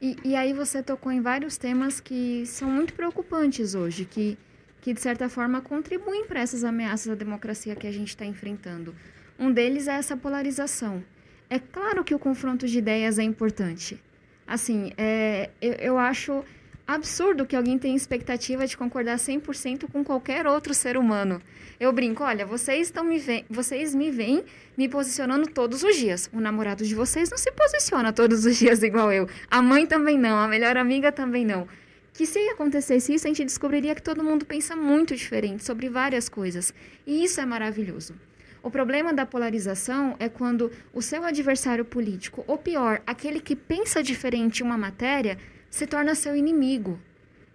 E, 0.00 0.16
e 0.24 0.34
aí 0.34 0.52
você 0.52 0.82
tocou 0.82 1.12
em 1.12 1.20
vários 1.20 1.56
temas 1.56 2.00
que 2.00 2.44
são 2.46 2.68
muito 2.68 2.92
preocupantes 2.92 3.74
hoje, 3.74 4.04
que, 4.04 4.36
que 4.80 4.92
de 4.92 5.00
certa 5.00 5.28
forma 5.28 5.60
contribuem 5.60 6.26
para 6.26 6.40
essas 6.40 6.64
ameaças 6.64 7.12
à 7.12 7.14
democracia 7.14 7.76
que 7.76 7.86
a 7.86 7.92
gente 7.92 8.08
está 8.08 8.24
enfrentando. 8.24 8.94
Um 9.38 9.52
deles 9.52 9.86
é 9.86 9.92
essa 9.92 10.16
polarização. 10.16 11.04
É 11.48 11.58
claro 11.58 12.02
que 12.02 12.14
o 12.14 12.18
confronto 12.18 12.66
de 12.66 12.78
ideias 12.78 13.18
é 13.18 13.22
importante. 13.22 14.02
Assim, 14.46 14.92
é, 14.96 15.50
eu, 15.60 15.72
eu 15.74 15.98
acho 15.98 16.44
absurdo 16.92 17.46
que 17.46 17.56
alguém 17.56 17.78
tenha 17.78 17.96
expectativa 17.96 18.66
de 18.66 18.76
concordar 18.76 19.16
100% 19.16 19.90
com 19.90 20.04
qualquer 20.04 20.46
outro 20.46 20.72
ser 20.72 20.96
humano. 20.96 21.40
Eu 21.80 21.92
brinco, 21.92 22.22
olha, 22.22 22.46
vocês 22.46 22.88
estão 22.88 23.02
me 23.02 23.18
ve 23.18 23.44
vocês 23.50 23.94
me 23.94 24.10
veem 24.10 24.44
me 24.76 24.88
posicionando 24.88 25.48
todos 25.48 25.82
os 25.82 25.96
dias. 25.96 26.30
O 26.32 26.40
namorado 26.40 26.84
de 26.84 26.94
vocês 26.94 27.30
não 27.30 27.38
se 27.38 27.50
posiciona 27.50 28.12
todos 28.12 28.44
os 28.44 28.56
dias 28.56 28.82
igual 28.82 29.12
eu. 29.12 29.28
A 29.50 29.60
mãe 29.60 29.86
também 29.86 30.18
não, 30.18 30.38
a 30.38 30.46
melhor 30.46 30.76
amiga 30.76 31.10
também 31.10 31.44
não. 31.44 31.66
Que 32.12 32.26
se 32.26 32.38
acontecesse 32.50 33.14
isso, 33.14 33.26
a 33.26 33.30
gente 33.30 33.44
descobriria 33.44 33.94
que 33.94 34.02
todo 34.02 34.22
mundo 34.22 34.44
pensa 34.44 34.76
muito 34.76 35.16
diferente 35.16 35.64
sobre 35.64 35.88
várias 35.88 36.28
coisas. 36.28 36.72
E 37.06 37.24
isso 37.24 37.40
é 37.40 37.46
maravilhoso. 37.46 38.14
O 38.62 38.70
problema 38.70 39.12
da 39.12 39.26
polarização 39.26 40.14
é 40.20 40.28
quando 40.28 40.70
o 40.94 41.02
seu 41.02 41.24
adversário 41.24 41.84
político, 41.84 42.44
ou 42.46 42.56
pior, 42.56 43.02
aquele 43.04 43.40
que 43.40 43.56
pensa 43.56 44.00
diferente 44.02 44.60
em 44.60 44.66
uma 44.66 44.78
matéria, 44.78 45.36
se 45.72 45.86
torna 45.86 46.14
seu 46.14 46.36
inimigo. 46.36 47.00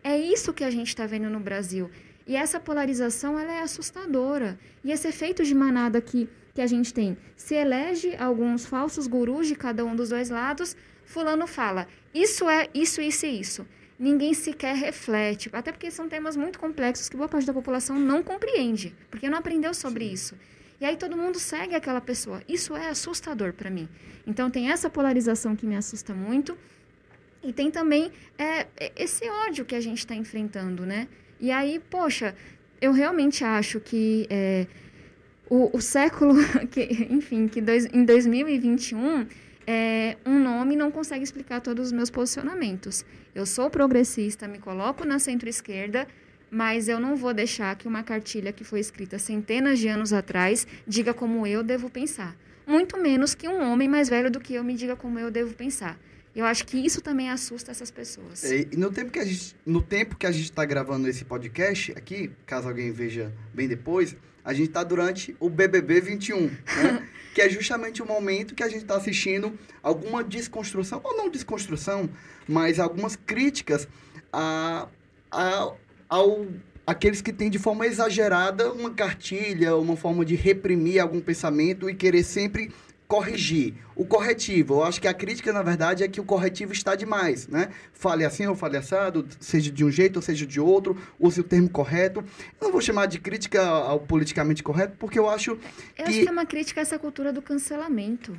É 0.03 0.17
isso 0.17 0.51
que 0.51 0.63
a 0.63 0.71
gente 0.71 0.88
está 0.88 1.06
vendo 1.06 1.30
no 1.30 1.39
Brasil. 1.39 1.89
E 2.25 2.36
essa 2.36 2.60
polarização 2.60 3.38
ela 3.39 3.53
é 3.53 3.62
assustadora. 3.62 4.60
E 4.84 4.91
esse 4.91 5.08
efeito 5.08 5.43
de 5.43 5.53
manada 5.53 6.01
que, 6.01 6.27
que 6.56 6.60
a 6.60 6.65
gente 6.65 6.91
tem, 6.91 7.15
se 7.36 7.53
elege 7.53 8.15
alguns 8.17 8.65
falsos 8.65 9.06
gurus 9.06 9.47
de 9.47 9.56
cada 9.56 9.86
um 9.86 9.95
dos 9.95 10.10
dois 10.10 10.32
lados, 10.32 10.75
fulano 11.06 11.45
fala, 11.45 11.88
isso 12.12 12.49
é 12.49 12.67
isso, 12.73 12.99
isso 12.99 13.25
e 13.27 13.39
isso. 13.39 13.67
Ninguém 13.99 14.34
sequer 14.34 14.75
reflete, 14.75 15.49
até 15.53 15.71
porque 15.71 15.91
são 15.91 16.10
temas 16.10 16.36
muito 16.36 16.58
complexos 16.58 17.08
que 17.08 17.17
boa 17.17 17.30
parte 17.30 17.45
da 17.45 17.53
população 17.53 17.99
não 17.99 18.23
compreende, 18.23 18.95
porque 19.12 19.30
não 19.30 19.38
aprendeu 19.38 19.75
sobre 19.75 20.06
isso. 20.06 20.36
E 20.82 20.86
aí 20.86 20.97
todo 20.97 21.15
mundo 21.15 21.39
segue 21.39 21.75
aquela 21.75 22.01
pessoa. 22.01 22.41
Isso 22.47 22.75
é 22.75 22.89
assustador 22.89 23.53
para 23.53 23.69
mim. 23.69 23.88
Então 24.25 24.49
tem 24.49 24.71
essa 24.71 24.89
polarização 24.89 25.56
que 25.56 25.67
me 25.67 25.75
assusta 25.75 26.15
muito. 26.15 26.58
E 27.47 27.53
tem 27.53 27.71
também 27.71 28.12
é, 28.38 28.67
esse 28.93 29.23
ódio 29.47 29.63
que 29.63 29.73
a 29.73 29.79
gente 29.79 29.99
está 29.99 30.13
enfrentando, 30.13 30.86
né? 30.86 31.07
E 31.39 31.49
aí, 31.49 31.79
poxa, 31.89 32.36
eu 32.81 32.91
realmente 32.91 33.41
acho 33.41 33.79
que 33.79 34.27
é, 34.29 34.67
o, 35.49 35.77
o, 35.77 35.79
século, 35.79 36.36
que, 36.69 37.07
enfim, 37.10 37.47
que 37.47 37.62
dois, 37.62 37.86
em 37.86 38.03
2021, 38.03 39.25
é, 39.65 40.17
um 40.25 40.38
nome 40.38 40.75
não 40.75 40.91
consegue 40.91 41.23
explicar 41.23 41.62
todos 41.62 41.86
os 41.86 41.91
meus 41.93 42.10
posicionamentos. 42.10 43.05
Eu 43.33 43.45
sou 43.45 43.69
progressista, 43.69 44.45
me 44.45 44.60
coloco 44.60 45.05
na 45.05 45.17
centro-esquerda, 45.17 46.05
mas 46.51 46.89
eu 46.89 46.99
não 46.99 47.15
vou 47.15 47.33
deixar 47.33 47.73
que 47.77 47.88
uma 47.88 48.03
cartilha 48.03 48.51
que 48.51 48.65
foi 48.65 48.81
escrita 48.81 49.17
centenas 49.17 49.79
de 49.79 49.88
anos 49.88 50.12
atrás 50.12 50.67
diga 50.86 51.13
como 51.13 51.47
eu 51.47 51.63
devo 51.63 51.89
pensar. 51.89 52.36
Muito 52.67 52.97
menos 52.97 53.33
que 53.33 53.47
um 53.47 53.71
homem 53.71 53.88
mais 53.88 54.10
velho 54.10 54.29
do 54.29 54.41
que 54.41 54.53
eu 54.55 54.65
me 54.65 54.73
diga 54.73 54.97
como 54.97 55.17
eu 55.17 55.31
devo 55.31 55.53
pensar. 55.53 55.97
Eu 56.38 56.45
acho 56.45 56.67
que 56.67 56.78
isso 56.78 57.02
também 57.02 57.32
assusta 57.32 57.71
essas 57.71 57.89
pessoas. 57.89 58.43
E 58.43 58.69
no 58.78 58.91
tempo 58.91 59.10
que 59.10 59.17
a 59.17 59.26
gente, 59.26 59.56
no 59.65 59.82
tempo 59.82 60.15
que 60.15 60.28
a 60.28 60.32
gente 60.32 60.43
está 60.43 60.63
gravando 60.63 61.08
esse 61.08 61.26
podcast 61.26 61.91
aqui, 61.93 62.30
caso 62.45 62.67
alguém 62.67 62.91
veja 62.91 63.34
bem 63.56 63.67
depois, 63.67 64.15
a 64.45 64.54
gente 64.54 64.67
está 64.67 64.84
durante 64.84 65.36
o 65.39 65.50
BBB 65.50 66.00
21, 66.00 66.41
né? 66.41 67.10
que 67.34 67.41
é 67.41 67.50
justamente 67.50 68.04
o 68.04 68.06
momento 68.06 68.54
que 68.54 68.62
a 68.62 68.69
gente 68.69 68.84
está 68.84 68.97
assistindo 68.97 69.58
alguma 69.82 70.23
desconstrução, 70.23 71.02
ou 71.04 71.17
não 71.17 71.28
desconstrução, 71.28 72.08
mas 72.47 72.80
algumas 72.80 73.15
críticas 73.15 73.88
a, 74.32 74.88
a, 75.32 75.73
ao 76.08 76.45
aqueles 76.86 77.19
que 77.19 77.34
têm 77.34 77.50
de 77.50 77.60
forma 77.60 77.86
exagerada 77.88 78.71
uma 78.71 78.91
cartilha, 78.91 79.76
uma 79.76 79.97
forma 79.97 80.23
de 80.23 80.36
reprimir 80.36 81.02
algum 81.02 81.19
pensamento 81.19 81.89
e 81.89 81.95
querer 81.95 82.23
sempre 82.23 82.71
corrigir. 83.08 83.74
O 83.96 84.06
corretivo, 84.06 84.76
eu 84.76 84.84
acho 84.84 85.00
que 85.00 85.08
a 85.08 85.13
crítica, 85.13 85.54
na 85.54 85.63
verdade, 85.63 86.04
é 86.04 86.08
que 86.08 86.20
o 86.20 86.24
corretivo 86.24 86.74
está 86.74 86.93
demais, 86.93 87.48
né? 87.48 87.70
Fale 87.93 88.26
assim 88.26 88.46
ou 88.46 88.56
fale 88.56 88.78
assado, 88.78 89.26
seja 89.39 89.72
de 89.72 89.84
um 89.86 89.89
jeito 89.89 90.17
ou 90.17 90.22
seja 90.22 90.46
de 90.46 90.60
outro, 90.60 90.98
use 91.20 91.39
o 91.39 91.43
termo 91.43 91.70
correto. 91.70 92.20
Eu 92.60 92.65
não 92.65 92.72
vou 92.72 92.82
chamar 92.82 93.06
de 93.06 93.20
crítica 93.20 93.65
ao 93.65 94.00
politicamente 94.00 94.62
correto, 94.62 94.98
porque 95.00 95.17
eu 95.17 95.30
acho 95.30 95.52
eu 95.52 95.58
que... 95.96 96.02
Acho 96.04 96.22
que 96.22 96.28
é 96.28 96.32
uma 96.32 96.46
crítica 96.46 96.82
a 96.82 96.84
essa 96.84 97.00
cultura 97.00 97.32
do 97.32 97.41
cancelamento. 97.41 98.38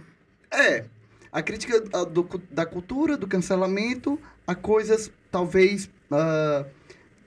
É, 0.50 0.84
a 1.32 1.42
crítica 1.42 1.82
a, 1.92 2.04
do, 2.04 2.28
da 2.50 2.66
cultura 2.66 3.16
do 3.16 3.26
cancelamento 3.26 4.20
a 4.46 4.54
coisas, 4.54 5.10
talvez... 5.30 5.86
Uh, 6.10 6.78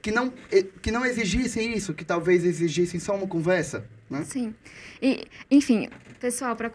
que 0.02 0.12
não, 0.12 0.34
que 0.82 0.90
não 0.90 1.06
exigissem 1.06 1.78
isso, 1.78 1.94
que 1.94 2.04
talvez 2.04 2.44
exigissem 2.44 3.00
só 3.00 3.16
uma 3.16 3.28
conversa, 3.28 3.86
né? 4.10 4.24
Sim. 4.24 4.56
E, 5.00 5.28
enfim, 5.50 5.90
pessoal, 6.20 6.56
para 6.56 6.72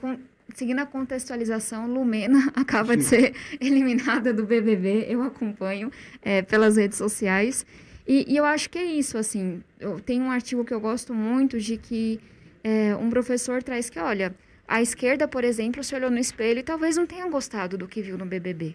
seguindo 0.56 0.78
a 0.78 0.86
contextualização, 0.86 1.86
Lumena 1.86 2.50
acaba 2.56 2.94
Sim. 2.94 2.98
de 2.98 3.04
ser 3.04 3.34
eliminada 3.60 4.32
do 4.32 4.46
BBB. 4.46 5.04
Eu 5.06 5.22
acompanho 5.22 5.92
é, 6.22 6.40
pelas 6.40 6.78
redes 6.78 6.96
sociais. 6.96 7.66
E, 8.08 8.24
e, 8.26 8.36
eu 8.36 8.44
acho 8.44 8.70
que 8.70 8.78
é 8.78 8.84
isso, 8.84 9.18
assim. 9.18 9.62
Eu, 9.78 10.00
tem 10.00 10.20
um 10.20 10.30
artigo 10.30 10.64
que 10.64 10.72
eu 10.72 10.80
gosto 10.80 11.12
muito 11.12 11.60
de 11.60 11.76
que 11.76 12.18
é, 12.64 12.96
um 12.96 13.10
professor 13.10 13.62
traz 13.62 13.90
que, 13.90 13.98
olha, 13.98 14.34
a 14.66 14.80
esquerda, 14.80 15.28
por 15.28 15.44
exemplo, 15.44 15.84
se 15.84 15.94
olhou 15.94 16.10
no 16.10 16.18
espelho 16.18 16.60
e 16.60 16.62
talvez 16.62 16.96
não 16.96 17.04
tenha 17.04 17.28
gostado 17.28 17.76
do 17.76 17.86
que 17.86 18.00
viu 18.00 18.16
no 18.16 18.24
BBB. 18.24 18.74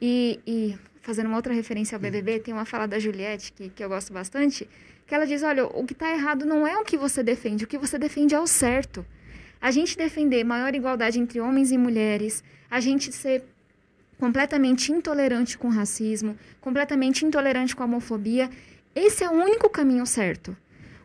E, 0.00 0.40
e 0.46 0.78
fazendo 1.02 1.26
uma 1.26 1.36
outra 1.36 1.52
referência 1.52 1.96
ao 1.96 2.00
BBB, 2.00 2.38
tem 2.38 2.54
uma 2.54 2.64
fala 2.64 2.88
da 2.88 2.98
Juliette 2.98 3.52
que, 3.52 3.68
que 3.68 3.84
eu 3.84 3.90
gosto 3.90 4.10
bastante, 4.10 4.66
que 5.06 5.14
ela 5.14 5.26
diz, 5.26 5.42
olha, 5.42 5.66
o 5.66 5.84
que 5.84 5.92
está 5.92 6.10
errado 6.10 6.46
não 6.46 6.66
é 6.66 6.78
o 6.78 6.84
que 6.84 6.96
você 6.96 7.22
defende, 7.22 7.64
o 7.64 7.66
que 7.66 7.76
você 7.76 7.98
defende 7.98 8.34
é 8.34 8.40
o 8.40 8.46
certo 8.46 9.04
a 9.60 9.70
gente 9.70 9.96
defender 9.96 10.44
maior 10.44 10.74
igualdade 10.74 11.20
entre 11.20 11.40
homens 11.40 11.70
e 11.70 11.78
mulheres, 11.78 12.42
a 12.70 12.80
gente 12.80 13.12
ser 13.12 13.44
completamente 14.18 14.92
intolerante 14.92 15.58
com 15.58 15.68
racismo, 15.68 16.36
completamente 16.60 17.24
intolerante 17.24 17.74
com 17.74 17.82
a 17.82 17.86
homofobia, 17.86 18.50
esse 18.94 19.24
é 19.24 19.28
o 19.28 19.32
único 19.32 19.68
caminho 19.68 20.06
certo. 20.06 20.56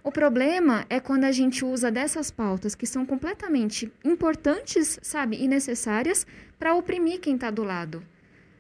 O 0.04 0.12
problema 0.12 0.86
é 0.90 1.00
quando 1.00 1.24
a 1.24 1.32
gente 1.32 1.66
usa 1.66 1.90
dessas 1.90 2.30
pautas 2.30 2.76
que 2.76 2.86
são 2.86 3.06
completamente 3.06 3.92
importantes, 4.04 5.00
sabe, 5.02 5.42
e 5.42 5.48
necessárias 5.48 6.28
para 6.60 6.76
oprimir 6.76 7.20
quem 7.20 7.36
está 7.36 7.50
do 7.50 7.64
lado. 7.64 8.04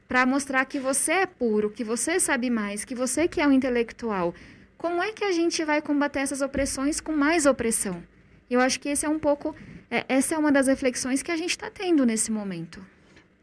Para 0.07 0.25
mostrar 0.25 0.65
que 0.65 0.79
você 0.79 1.11
é 1.11 1.25
puro, 1.25 1.69
que 1.69 1.83
você 1.83 2.19
sabe 2.19 2.49
mais, 2.49 2.83
que 2.83 2.95
você 2.95 3.27
que 3.27 3.41
é 3.41 3.47
um 3.47 3.51
intelectual. 3.51 4.33
Como 4.77 5.01
é 5.03 5.11
que 5.11 5.23
a 5.23 5.31
gente 5.31 5.63
vai 5.63 5.81
combater 5.81 6.19
essas 6.19 6.41
opressões 6.41 6.99
com 6.99 7.11
mais 7.11 7.45
opressão? 7.45 8.03
Eu 8.49 8.59
acho 8.59 8.79
que 8.79 8.89
esse 8.89 9.05
é 9.05 9.09
um 9.09 9.19
pouco 9.19 9.55
é, 9.89 10.05
essa 10.07 10.35
é 10.35 10.37
uma 10.37 10.51
das 10.51 10.67
reflexões 10.67 11.21
que 11.21 11.31
a 11.31 11.37
gente 11.37 11.51
está 11.51 11.69
tendo 11.69 12.05
nesse 12.05 12.31
momento. 12.31 12.81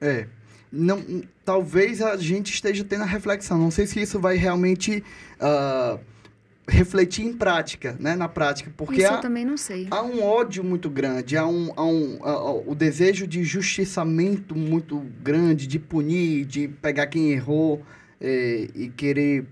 É. 0.01 0.27
Não, 0.71 1.05
talvez 1.45 2.01
a 2.01 2.17
gente 2.17 2.53
esteja 2.53 2.83
tendo 2.83 3.03
a 3.03 3.07
reflexão. 3.07 3.59
Não 3.59 3.71
sei 3.71 3.87
se 3.87 4.01
isso 4.01 4.19
vai 4.19 4.37
realmente 4.37 5.05
uh, 5.39 6.01
refletir 6.67 7.27
em 7.27 7.33
prática, 7.35 7.95
né? 8.01 8.17
Na 8.17 8.29
prática, 8.29 8.73
porque 8.77 9.03
isso 9.03 9.13
há, 9.13 9.17
eu 9.17 9.21
também 9.21 9.45
não 9.45 9.57
sei. 9.57 9.87
há 9.91 10.03
um 10.03 10.23
ódio 10.23 10.65
muito 10.65 10.89
grande, 10.89 11.37
há 11.37 11.47
um, 11.47 11.73
há 11.77 11.85
um 11.85 12.19
o 12.67 12.75
desejo 12.75 13.27
de 13.27 13.45
justiçamento 13.45 14.57
muito 14.57 14.99
grande, 15.23 15.67
de 15.67 15.79
punir, 15.79 16.47
de 16.47 16.69
pegar 16.69 17.07
quem 17.09 17.33
errou 17.33 17.83
é, 18.21 18.69
e 18.75 18.89
querer 18.89 19.45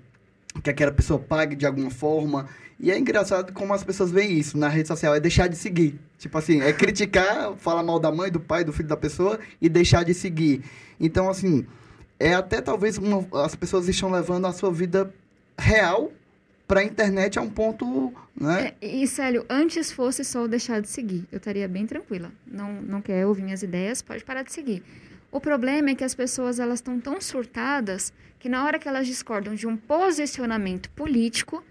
que 0.63 0.71
aquela 0.71 0.93
pessoa 0.93 1.19
pague 1.19 1.55
de 1.55 1.67
alguma 1.67 1.91
forma. 1.91 2.49
E 2.83 2.91
é 2.91 2.99
engraçado 2.99 3.53
como 3.53 3.75
as 3.75 3.85
pessoas 3.85 4.11
veem 4.11 4.39
isso 4.39 4.57
na 4.57 4.69
rede 4.69 4.89
social, 4.89 5.15
é 5.15 5.21
deixar 5.21 5.49
de 5.49 5.57
seguir. 5.57 6.01
Tipo 6.17 6.39
assim, 6.39 6.63
é 6.63 6.73
criticar, 6.73 7.55
falar 7.61 7.83
mal 7.83 8.01
da 8.01 8.11
mãe, 8.11 8.31
do 8.31 8.41
pai, 8.41 8.65
do 8.65 8.73
filho 8.73 8.89
da 8.89 8.97
pessoa 8.97 9.39
e 9.61 9.69
deixar 9.69 10.03
de 10.03 10.15
seguir. 10.15 10.63
Então, 10.99 11.29
assim, 11.29 11.67
é 12.19 12.33
até 12.33 12.63
talvez 12.63 12.97
uma, 12.97 13.27
as 13.45 13.55
pessoas 13.55 13.87
estão 13.87 14.11
levando 14.11 14.47
a 14.47 14.53
sua 14.53 14.73
vida 14.73 15.13
real 15.59 16.11
para 16.67 16.81
a 16.81 16.85
internet 16.85 17.39
a 17.39 17.43
um 17.43 17.51
ponto, 17.51 18.15
né? 18.35 18.73
É, 18.81 18.87
e, 18.87 19.07
Célio, 19.07 19.45
antes 19.51 19.93
fosse 19.93 20.25
só 20.25 20.47
deixar 20.47 20.81
de 20.81 20.89
seguir, 20.89 21.27
eu 21.31 21.37
estaria 21.37 21.69
bem 21.69 21.87
tranquila. 21.87 22.33
Não, 22.47 22.81
não 22.81 23.03
quer 23.03 23.27
ouvir 23.27 23.43
minhas 23.43 23.63
ideias, 23.63 24.01
pode 24.01 24.25
parar 24.25 24.43
de 24.43 24.53
seguir. 24.53 24.83
O 25.31 25.41
problema 25.41 25.91
é 25.91 25.95
que 25.95 26.05
as 26.05 26.15
pessoas 26.15 26.59
elas 26.59 26.79
estão 26.79 26.99
tão 26.99 27.21
surtadas 27.21 28.13
que 28.39 28.49
na 28.49 28.65
hora 28.65 28.79
que 28.79 28.89
elas 28.89 29.07
discordam 29.07 29.55
de 29.55 29.67
um 29.67 29.77
posicionamento 29.77 30.89
político, 30.91 31.63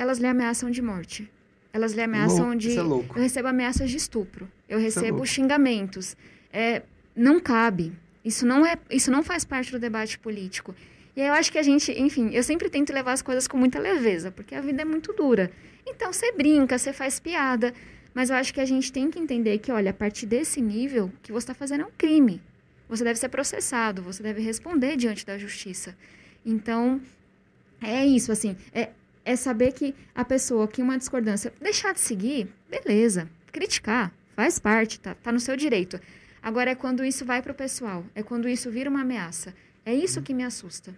elas 0.00 0.18
lhe 0.18 0.26
ameaçam 0.26 0.70
de 0.70 0.80
morte. 0.80 1.30
Elas 1.74 1.92
lhe 1.92 2.00
ameaçam 2.00 2.46
Louco, 2.46 2.56
de. 2.56 2.70
é. 2.70 2.80
Eu 2.80 3.22
recebo 3.22 3.48
ameaças 3.48 3.90
de 3.90 3.98
estupro. 3.98 4.50
Eu 4.66 4.78
é 4.78 4.82
recebo 4.82 5.18
louco. 5.18 5.26
xingamentos. 5.26 6.16
É, 6.50 6.82
não 7.14 7.38
cabe. 7.38 7.92
Isso 8.24 8.46
não 8.46 8.64
é, 8.64 8.78
isso 8.90 9.10
não 9.10 9.22
faz 9.22 9.44
parte 9.44 9.70
do 9.70 9.78
debate 9.78 10.18
político. 10.18 10.74
E 11.14 11.20
aí 11.20 11.28
eu 11.28 11.34
acho 11.34 11.52
que 11.52 11.58
a 11.58 11.62
gente, 11.62 11.92
enfim, 11.92 12.30
eu 12.32 12.42
sempre 12.42 12.70
tento 12.70 12.94
levar 12.94 13.12
as 13.12 13.20
coisas 13.20 13.46
com 13.46 13.58
muita 13.58 13.78
leveza, 13.78 14.30
porque 14.30 14.54
a 14.54 14.60
vida 14.62 14.80
é 14.80 14.84
muito 14.86 15.12
dura. 15.12 15.50
Então 15.86 16.10
você 16.10 16.32
brinca, 16.32 16.78
você 16.78 16.94
faz 16.94 17.20
piada, 17.20 17.74
mas 18.14 18.30
eu 18.30 18.36
acho 18.36 18.54
que 18.54 18.60
a 18.60 18.64
gente 18.64 18.90
tem 18.90 19.10
que 19.10 19.18
entender 19.18 19.58
que, 19.58 19.70
olha, 19.70 19.90
a 19.90 19.94
partir 19.94 20.24
desse 20.24 20.62
nível, 20.62 21.06
o 21.06 21.20
que 21.22 21.30
você 21.30 21.44
está 21.44 21.54
fazendo 21.54 21.82
é 21.82 21.84
um 21.84 21.92
crime. 21.98 22.40
Você 22.88 23.04
deve 23.04 23.18
ser 23.18 23.28
processado, 23.28 24.02
você 24.02 24.22
deve 24.22 24.40
responder 24.40 24.96
diante 24.96 25.26
da 25.26 25.36
justiça. 25.36 25.94
Então, 26.44 27.00
é 27.82 28.04
isso, 28.06 28.32
assim, 28.32 28.56
é, 28.72 28.90
é 29.24 29.36
saber 29.36 29.72
que 29.72 29.94
a 30.14 30.24
pessoa 30.24 30.68
que 30.68 30.82
uma 30.82 30.98
discordância 30.98 31.52
deixar 31.60 31.92
de 31.92 32.00
seguir, 32.00 32.48
beleza, 32.68 33.28
criticar, 33.52 34.12
faz 34.34 34.58
parte, 34.58 34.98
tá, 35.00 35.14
tá 35.14 35.30
no 35.30 35.40
seu 35.40 35.56
direito. 35.56 36.00
Agora 36.42 36.70
é 36.70 36.74
quando 36.74 37.04
isso 37.04 37.24
vai 37.24 37.42
pro 37.42 37.54
pessoal, 37.54 38.04
é 38.14 38.22
quando 38.22 38.48
isso 38.48 38.70
vira 38.70 38.88
uma 38.88 39.02
ameaça. 39.02 39.54
É 39.84 39.94
isso 39.94 40.22
que 40.22 40.34
me 40.34 40.44
assusta. 40.44 40.94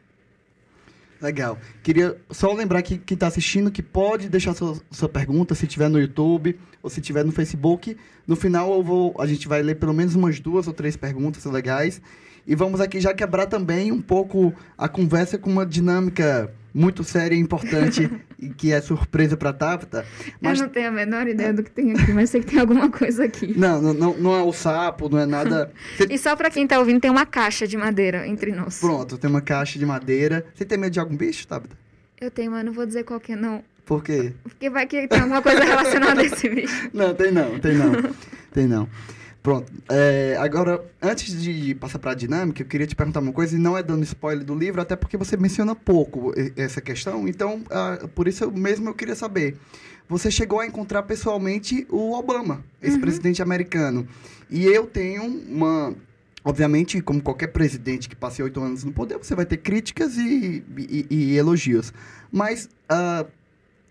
Legal. 1.20 1.56
Queria 1.84 2.20
só 2.30 2.52
lembrar 2.52 2.82
que 2.82 2.98
quem 2.98 3.14
está 3.14 3.28
assistindo 3.28 3.70
que 3.70 3.80
pode 3.82 4.28
deixar 4.28 4.54
sua, 4.54 4.76
sua 4.90 5.08
pergunta 5.08 5.54
se 5.54 5.68
tiver 5.68 5.88
no 5.88 6.00
YouTube 6.00 6.58
ou 6.82 6.90
se 6.90 7.00
tiver 7.00 7.24
no 7.24 7.30
Facebook. 7.30 7.96
No 8.26 8.34
final 8.34 8.82
vou, 8.82 9.14
a 9.18 9.26
gente 9.26 9.46
vai 9.46 9.62
ler 9.62 9.76
pelo 9.76 9.94
menos 9.94 10.16
umas 10.16 10.40
duas 10.40 10.66
ou 10.66 10.72
três 10.72 10.96
perguntas 10.96 11.44
legais. 11.44 12.02
E 12.46 12.54
vamos 12.54 12.80
aqui 12.80 13.00
já 13.00 13.14
quebrar 13.14 13.46
também 13.46 13.92
um 13.92 14.00
pouco 14.00 14.52
a 14.76 14.88
conversa 14.88 15.38
com 15.38 15.50
uma 15.50 15.64
dinâmica 15.64 16.52
muito 16.74 17.04
séria 17.04 17.34
e 17.34 17.38
importante 17.38 18.10
e 18.38 18.48
que 18.48 18.72
é 18.72 18.80
surpresa 18.80 19.36
para 19.36 19.52
Tabata. 19.52 20.04
Mas 20.40 20.58
Eu 20.58 20.66
não 20.66 20.72
tenho 20.72 20.88
a 20.88 20.90
menor 20.90 21.28
ideia 21.28 21.52
do 21.52 21.62
que 21.62 21.70
tem 21.70 21.92
aqui, 21.92 22.12
mas 22.12 22.30
sei 22.30 22.40
que 22.40 22.48
tem 22.48 22.60
alguma 22.60 22.90
coisa 22.90 23.24
aqui. 23.24 23.54
não, 23.58 23.80
não, 23.80 23.94
não, 23.94 24.18
não 24.18 24.34
é 24.34 24.42
o 24.42 24.52
sapo, 24.52 25.08
não 25.08 25.18
é 25.18 25.26
nada. 25.26 25.70
E 26.10 26.18
só 26.18 26.34
pra 26.34 26.50
quem 26.50 26.66
tá 26.66 26.78
ouvindo, 26.78 27.00
tem 27.00 27.10
uma 27.10 27.26
caixa 27.26 27.66
de 27.66 27.76
madeira 27.76 28.26
entre 28.26 28.52
nós. 28.52 28.80
Pronto, 28.80 29.16
tem 29.16 29.30
uma 29.30 29.40
caixa 29.40 29.78
de 29.78 29.86
madeira. 29.86 30.44
Você 30.54 30.64
tem 30.64 30.78
medo 30.78 30.92
de 30.92 31.00
algum 31.00 31.16
bicho, 31.16 31.46
Tabata? 31.46 31.76
Eu 32.20 32.30
tenho, 32.30 32.50
mas 32.50 32.64
não 32.64 32.72
vou 32.72 32.86
dizer 32.86 33.04
qual 33.04 33.20
que 33.20 33.32
é, 33.32 33.36
não. 33.36 33.62
Por 33.84 34.02
quê? 34.02 34.32
Porque 34.42 34.70
vai 34.70 34.86
que 34.86 35.08
tem 35.08 35.20
alguma 35.20 35.42
coisa 35.42 35.62
relacionada 35.64 36.20
a 36.20 36.24
esse 36.24 36.48
bicho. 36.48 36.90
Não, 36.92 37.14
tem 37.14 37.32
não, 37.32 37.58
tem 37.58 37.74
não. 37.74 37.92
tem 38.52 38.66
não. 38.66 38.88
Pronto. 39.42 39.72
é, 39.90 40.36
agora, 40.38 40.84
antes 41.02 41.42
de 41.42 41.74
passar 41.74 41.98
para 41.98 42.12
a 42.12 42.14
dinâmica, 42.14 42.62
eu 42.62 42.66
queria 42.66 42.86
te 42.86 42.94
perguntar 42.94 43.18
uma 43.20 43.32
coisa, 43.32 43.56
e 43.56 43.58
não 43.58 43.76
é 43.76 43.82
dando 43.82 44.04
spoiler 44.04 44.44
do 44.44 44.54
livro, 44.54 44.80
até 44.80 44.94
porque 44.94 45.16
você 45.16 45.36
menciona 45.36 45.74
pouco 45.74 46.32
essa 46.56 46.80
questão, 46.80 47.26
então, 47.26 47.62
ah, 47.70 48.08
por 48.14 48.28
isso 48.28 48.44
eu 48.44 48.52
mesmo 48.52 48.88
eu 48.88 48.94
queria 48.94 49.16
saber. 49.16 49.56
Você 50.08 50.30
chegou 50.30 50.60
a 50.60 50.66
encontrar 50.66 51.02
pessoalmente 51.04 51.86
o 51.90 52.12
Obama, 52.12 52.62
esse 52.80 52.98
presidente 52.98 53.40
americano. 53.42 54.06
E 54.50 54.64
eu 54.66 54.86
tenho 54.86 55.24
uma. 55.24 55.94
Obviamente, 56.44 57.00
como 57.00 57.22
qualquer 57.22 57.46
presidente 57.48 58.08
que 58.08 58.16
passe 58.16 58.42
oito 58.42 58.60
anos 58.60 58.84
no 58.84 58.92
poder, 58.92 59.16
você 59.16 59.34
vai 59.34 59.46
ter 59.46 59.58
críticas 59.58 60.16
e, 60.18 60.62
e- 60.76 61.06
e 61.08 61.36
elogios. 61.36 61.92
Mas, 62.30 62.68
ah, 62.88 63.24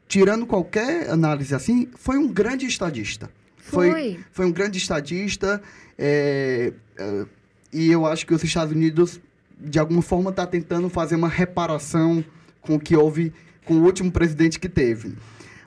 tirando 0.08 0.46
qualquer 0.46 1.10
análise 1.10 1.56
assim, 1.56 1.88
foi 1.96 2.18
um 2.18 2.28
grande 2.28 2.66
estadista. 2.68 3.30
Foi, 3.62 3.92
Foi. 3.92 4.20
foi 4.32 4.46
um 4.46 4.52
grande 4.52 4.78
estadista 4.78 5.62
é, 5.98 6.74
é, 6.98 7.26
e 7.72 7.92
eu 7.92 8.06
acho 8.06 8.26
que 8.26 8.34
os 8.34 8.44
Estados 8.44 8.74
Unidos, 8.74 9.22
de 9.60 9.80
alguma 9.80 10.02
forma, 10.02 10.32
está 10.32 10.46
tentando 10.46 10.90
fazer 10.90 11.16
uma 11.16 11.30
reparação 11.30 12.26
com 12.60 12.76
o 12.76 12.80
que 12.80 12.96
houve 12.96 13.32
com 13.66 13.76
o 13.76 13.84
último 13.84 14.12
presidente 14.12 14.60
que 14.60 14.68
teve. 14.68 15.16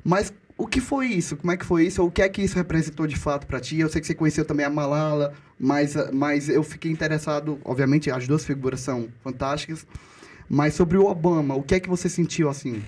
Mas 0.03 0.33
o 0.59 0.67
que 0.67 0.81
foi 0.81 1.07
isso? 1.07 1.37
Como 1.37 1.53
é 1.53 1.57
que 1.57 1.65
foi 1.65 1.87
isso? 1.87 2.05
O 2.05 2.11
que 2.11 2.21
é 2.21 2.29
que 2.29 2.43
isso 2.43 2.57
representou 2.57 3.07
de 3.07 3.17
fato 3.17 3.47
para 3.47 3.61
ti? 3.61 3.79
Eu 3.79 3.89
sei 3.89 4.01
que 4.01 4.07
você 4.07 4.15
conheceu 4.15 4.45
também 4.45 4.67
a 4.67 4.71
Malala, 4.71 5.33
mas, 5.59 5.95
mas 6.13 6.49
eu 6.49 6.63
fiquei 6.63 6.91
interessado, 6.91 7.59
obviamente, 7.65 8.11
as 8.11 8.27
duas 8.27 8.45
figuras 8.45 8.81
são 8.81 9.09
fantásticas, 9.23 9.87
mas 10.49 10.75
sobre 10.75 10.99
o 10.99 11.07
Obama, 11.07 11.55
o 11.55 11.63
que 11.63 11.77
é 11.77 11.81
que 11.81 11.89
você 11.89 12.09
sentiu 12.09 12.49
assim? 12.49 12.83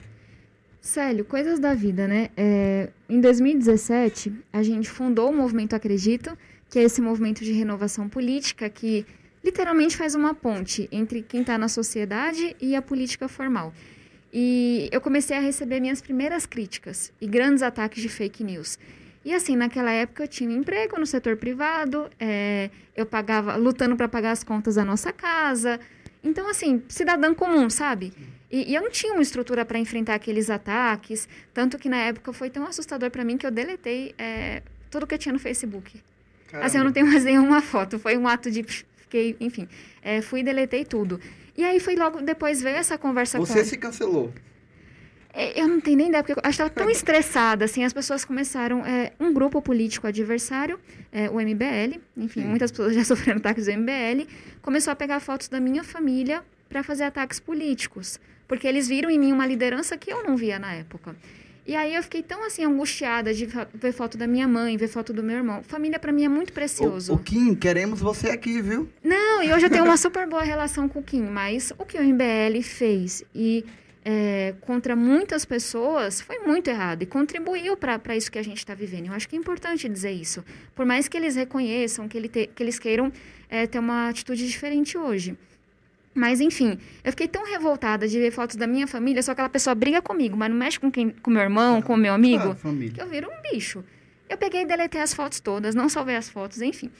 Célio, 0.86 1.24
coisas 1.24 1.58
da 1.58 1.74
vida, 1.74 2.06
né? 2.06 2.30
É, 2.36 2.90
em 3.08 3.20
2017, 3.20 4.32
a 4.52 4.62
gente 4.62 4.88
fundou 4.88 5.30
o 5.30 5.34
Movimento 5.34 5.74
Acredito, 5.74 6.38
que 6.70 6.78
é 6.78 6.84
esse 6.84 7.00
movimento 7.00 7.42
de 7.42 7.52
renovação 7.52 8.08
política 8.08 8.70
que 8.70 9.04
literalmente 9.42 9.96
faz 9.96 10.14
uma 10.14 10.32
ponte 10.32 10.88
entre 10.92 11.22
quem 11.22 11.40
está 11.40 11.58
na 11.58 11.68
sociedade 11.68 12.54
e 12.60 12.76
a 12.76 12.80
política 12.80 13.26
formal. 13.26 13.74
E 14.32 14.88
eu 14.92 15.00
comecei 15.00 15.36
a 15.36 15.40
receber 15.40 15.80
minhas 15.80 16.00
primeiras 16.00 16.46
críticas 16.46 17.12
e 17.20 17.26
grandes 17.26 17.64
ataques 17.64 18.00
de 18.00 18.08
fake 18.08 18.44
news. 18.44 18.78
E 19.24 19.34
assim, 19.34 19.56
naquela 19.56 19.90
época 19.90 20.22
eu 20.22 20.28
tinha 20.28 20.48
um 20.48 20.52
emprego 20.52 21.00
no 21.00 21.06
setor 21.06 21.36
privado, 21.36 22.08
é, 22.18 22.70
eu 22.96 23.04
pagava, 23.04 23.56
lutando 23.56 23.96
para 23.96 24.08
pagar 24.08 24.30
as 24.30 24.44
contas 24.44 24.76
da 24.76 24.84
nossa 24.84 25.12
casa. 25.12 25.80
Então, 26.22 26.48
assim, 26.48 26.80
cidadã 26.88 27.34
comum, 27.34 27.68
sabe? 27.68 28.12
E, 28.50 28.70
e 28.70 28.74
eu 28.74 28.82
não 28.82 28.90
tinha 28.90 29.12
uma 29.12 29.22
estrutura 29.22 29.64
para 29.64 29.78
enfrentar 29.78 30.14
aqueles 30.14 30.48
ataques, 30.50 31.28
tanto 31.52 31.78
que 31.78 31.88
na 31.88 31.98
época 31.98 32.32
foi 32.32 32.48
tão 32.48 32.64
assustador 32.64 33.10
para 33.10 33.24
mim 33.24 33.36
que 33.36 33.46
eu 33.46 33.50
deletei 33.50 34.14
é, 34.16 34.62
tudo 34.90 35.06
que 35.06 35.14
eu 35.14 35.18
tinha 35.18 35.32
no 35.32 35.38
Facebook. 35.38 36.00
Assim, 36.52 36.78
eu 36.78 36.84
não 36.84 36.92
tenho 36.92 37.06
mais 37.06 37.24
nenhuma 37.24 37.60
foto. 37.60 37.98
Foi 37.98 38.16
um 38.16 38.26
ato 38.26 38.50
de. 38.50 38.62
Fiquei, 38.62 39.36
enfim. 39.40 39.68
é, 40.02 40.20
fui 40.22 40.40
e 40.40 40.42
deletei 40.42 40.84
tudo. 40.84 41.20
E 41.56 41.64
aí 41.64 41.80
foi 41.80 41.96
logo 41.96 42.20
depois 42.20 42.60
veio 42.60 42.76
essa 42.76 42.98
conversa 42.98 43.38
Você 43.38 43.60
com. 43.60 43.64
se 43.64 43.76
cancelou. 43.76 44.32
É, 45.32 45.60
Eu 45.60 45.68
não 45.68 45.80
tenho 45.80 45.98
nem 45.98 46.08
ideia, 46.08 46.22
porque 46.22 46.32
eu 46.32 46.42
acho 46.42 46.56
que 46.56 46.62
estava 46.62 46.70
tão 46.70 46.88
estressada, 46.90 47.66
assim, 47.66 47.84
as 47.84 47.92
pessoas 47.92 48.24
começaram, 48.24 48.86
é, 48.86 49.12
um 49.20 49.34
grupo 49.34 49.60
político 49.60 50.06
adversário, 50.06 50.80
é, 51.12 51.28
o 51.28 51.34
MBL, 51.34 52.00
enfim, 52.16 52.40
Sim. 52.40 52.46
muitas 52.46 52.70
pessoas 52.70 52.94
já 52.94 53.04
sofreram 53.04 53.38
ataques 53.38 53.66
do 53.66 53.72
MBL, 53.72 54.26
começou 54.62 54.92
a 54.92 54.96
pegar 54.96 55.20
fotos 55.20 55.48
da 55.48 55.60
minha 55.60 55.84
família 55.84 56.42
para 56.70 56.82
fazer 56.82 57.04
ataques 57.04 57.38
políticos, 57.38 58.18
porque 58.48 58.66
eles 58.66 58.88
viram 58.88 59.10
em 59.10 59.18
mim 59.18 59.32
uma 59.32 59.46
liderança 59.46 59.96
que 59.96 60.12
eu 60.12 60.22
não 60.24 60.36
via 60.36 60.58
na 60.58 60.72
época. 60.74 61.16
E 61.66 61.74
aí 61.74 61.96
eu 61.96 62.02
fiquei 62.04 62.22
tão, 62.22 62.44
assim, 62.46 62.64
angustiada 62.64 63.34
de 63.34 63.48
ver 63.74 63.92
foto 63.92 64.16
da 64.16 64.26
minha 64.28 64.46
mãe, 64.46 64.76
ver 64.76 64.86
foto 64.86 65.12
do 65.12 65.20
meu 65.20 65.36
irmão. 65.38 65.64
Família, 65.64 65.98
para 65.98 66.12
mim, 66.12 66.24
é 66.24 66.28
muito 66.28 66.52
precioso. 66.52 67.12
O, 67.12 67.16
o 67.16 67.18
Kim, 67.18 67.56
queremos 67.56 68.00
você 68.00 68.30
aqui, 68.30 68.62
viu? 68.62 68.88
Não, 69.02 69.42
e 69.42 69.52
hoje 69.52 69.66
eu 69.66 69.70
tenho 69.70 69.82
uma 69.84 69.96
super 69.96 70.28
boa 70.28 70.44
relação 70.44 70.88
com 70.88 71.00
o 71.00 71.02
Kim, 71.02 71.22
mas 71.22 71.72
o 71.76 71.84
que 71.84 71.98
o 71.98 72.02
MBL 72.04 72.62
fez 72.62 73.24
e 73.34 73.64
é, 74.04 74.54
contra 74.60 74.94
muitas 74.94 75.44
pessoas 75.44 76.20
foi 76.20 76.38
muito 76.38 76.68
errado 76.70 77.02
e 77.02 77.06
contribuiu 77.06 77.76
para 77.76 78.14
isso 78.16 78.30
que 78.30 78.38
a 78.38 78.44
gente 78.44 78.58
está 78.58 78.72
vivendo. 78.72 79.06
Eu 79.06 79.12
acho 79.14 79.28
que 79.28 79.34
é 79.34 79.38
importante 79.38 79.88
dizer 79.88 80.12
isso. 80.12 80.44
Por 80.72 80.86
mais 80.86 81.08
que 81.08 81.16
eles 81.16 81.34
reconheçam, 81.34 82.06
que, 82.06 82.16
ele 82.16 82.28
te- 82.28 82.48
que 82.54 82.62
eles 82.62 82.78
queiram 82.78 83.12
é, 83.48 83.66
ter 83.66 83.80
uma 83.80 84.08
atitude 84.08 84.46
diferente 84.46 84.96
hoje. 84.96 85.36
Mas, 86.16 86.40
enfim, 86.40 86.78
eu 87.04 87.12
fiquei 87.12 87.28
tão 87.28 87.44
revoltada 87.44 88.08
de 88.08 88.18
ver 88.18 88.30
fotos 88.30 88.56
da 88.56 88.66
minha 88.66 88.86
família, 88.86 89.22
só 89.22 89.32
aquela 89.32 89.50
pessoa 89.50 89.74
briga 89.74 90.00
comigo, 90.00 90.34
mas 90.34 90.48
não 90.48 90.56
mexe 90.56 90.80
com, 90.80 90.90
quem, 90.90 91.10
com 91.10 91.30
meu 91.30 91.42
irmão, 91.42 91.82
com 91.82 91.94
meu 91.94 92.14
amigo 92.14 92.52
Ah, 92.52 92.74
que 92.94 93.02
eu 93.02 93.06
viro 93.06 93.28
um 93.28 93.52
bicho. 93.52 93.84
Eu 94.26 94.38
peguei 94.38 94.62
e 94.62 94.64
deletei 94.64 95.02
as 95.02 95.12
fotos 95.12 95.40
todas, 95.40 95.74
não 95.74 95.90
salvei 95.90 96.16
as 96.16 96.30
fotos, 96.30 96.62
enfim. 96.62 96.90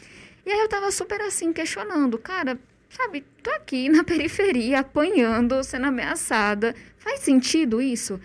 E 0.44 0.50
aí 0.50 0.60
eu 0.60 0.68
tava 0.68 0.90
super 0.90 1.18
assim, 1.22 1.50
questionando, 1.50 2.18
cara, 2.18 2.58
sabe, 2.90 3.24
tô 3.42 3.50
aqui 3.52 3.88
na 3.88 4.04
periferia, 4.04 4.80
apanhando, 4.80 5.64
sendo 5.64 5.86
ameaçada. 5.86 6.74
Faz 6.98 7.20
sentido 7.20 7.80
isso? 7.80 8.20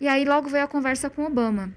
E 0.00 0.06
aí 0.06 0.24
logo 0.24 0.48
veio 0.48 0.62
a 0.62 0.68
conversa 0.68 1.10
com 1.10 1.24
Obama. 1.24 1.72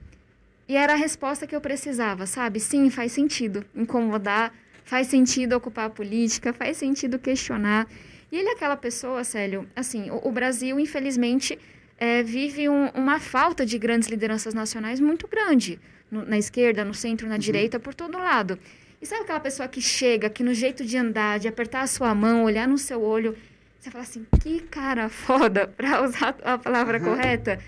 E 0.68 0.76
era 0.76 0.94
a 0.94 0.96
resposta 0.96 1.48
que 1.48 1.56
eu 1.56 1.62
precisava, 1.62 2.28
sabe? 2.28 2.60
Sim, 2.60 2.92
faz 2.92 3.14
sentido 3.14 3.66
incomodar, 3.76 4.54
faz 4.84 5.08
sentido 5.08 5.54
ocupar 5.54 5.88
a 5.88 5.90
política, 5.90 6.54
faz 6.54 6.78
sentido 6.78 7.18
questionar. 7.18 7.88
E 8.32 8.38
ele 8.38 8.50
é 8.50 8.52
aquela 8.54 8.78
pessoa, 8.78 9.24
Célio, 9.24 9.68
assim, 9.76 10.10
o, 10.12 10.28
o 10.28 10.32
Brasil, 10.32 10.80
infelizmente, 10.80 11.58
é, 11.98 12.22
vive 12.24 12.70
um- 12.70 12.90
uma 12.90 13.20
falta 13.20 13.66
de 13.66 13.78
grandes 13.78 14.08
lideranças 14.10 14.54
nacionais 14.54 15.00
muito 15.00 15.28
grande. 15.28 15.80
No- 16.12 16.26
na 16.26 16.38
esquerda, 16.38 16.84
no 16.86 16.94
centro, 16.94 17.28
na 17.28 17.38
direita, 17.38 17.80
por 17.80 17.94
todo 17.94 18.18
lado. 18.18 18.58
E 19.02 19.06
sabe 19.06 19.22
aquela 19.24 19.40
pessoa 19.40 19.68
que 19.68 19.82
chega, 19.82 20.30
que 20.30 20.44
no 20.44 20.54
jeito 20.54 20.84
de 20.86 20.98
andar, 20.98 21.40
de 21.40 21.48
apertar 21.48 21.82
a 21.82 21.88
sua 21.88 22.14
mão, 22.16 22.44
olhar 22.44 22.68
no 22.68 22.78
seu 22.78 23.02
olho, 23.02 23.36
você 23.80 23.90
fala 23.92 24.04
assim, 24.04 24.26
que 24.42 24.60
cara 24.62 25.08
foda, 25.10 25.68
pra 25.78 26.04
usar 26.04 26.36
a 26.44 26.58
palavra 26.58 27.00
correta. 27.00 27.60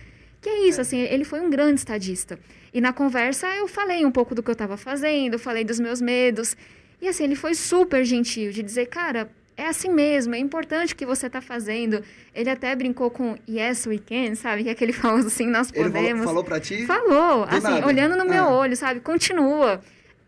Que 0.42 0.50
é 0.50 0.68
isso, 0.68 0.82
assim, 0.82 1.00
ele 1.00 1.24
foi 1.24 1.40
um 1.40 1.50
grande 1.50 1.80
estadista. 1.80 2.40
E 2.74 2.82
na 2.82 2.92
conversa 2.92 3.48
eu 3.56 3.68
falei 3.68 4.06
um 4.06 4.12
pouco 4.12 4.34
do 4.34 4.42
que 4.42 4.50
eu 4.50 4.54
estava 4.54 4.76
fazendo, 4.76 5.38
falei 5.38 5.64
dos 5.64 5.80
meus 5.80 6.02
medos. 6.02 6.58
E 7.02 7.08
assim, 7.08 7.24
ele 7.26 7.36
foi 7.36 7.54
super 7.54 8.04
gentil 8.04 8.52
de 8.52 8.64
dizer, 8.64 8.88
cara, 8.88 9.30
é 9.58 9.68
assim 9.68 9.90
mesmo, 9.90 10.34
é 10.34 10.40
importante 10.40 10.94
o 10.94 10.96
que 10.96 11.06
você 11.06 11.28
está 11.28 11.42
fazendo. 11.42 12.04
Ele 12.34 12.50
até 12.50 12.76
brincou 12.76 13.10
com 13.12 13.38
yes, 13.50 13.86
we 13.86 14.00
can, 14.00 14.36
sabe? 14.36 14.64
Que 14.64 14.70
é 14.70 14.72
aquele 14.72 14.94
famoso 14.94 15.28
assim, 15.28 15.46
nós 15.48 15.70
Ele 15.74 15.84
falou, 15.84 15.92
podemos. 15.92 16.26
falou 16.26 16.44
pra 16.44 16.60
ti? 16.60 16.86
Falou, 16.86 17.44
assim, 17.44 17.62
nada. 17.62 17.86
olhando 17.88 18.16
no 18.18 18.26
meu 18.26 18.44
Ah. 18.46 18.50
olho, 18.50 18.76
sabe? 18.76 19.00
Continua. 19.02 19.82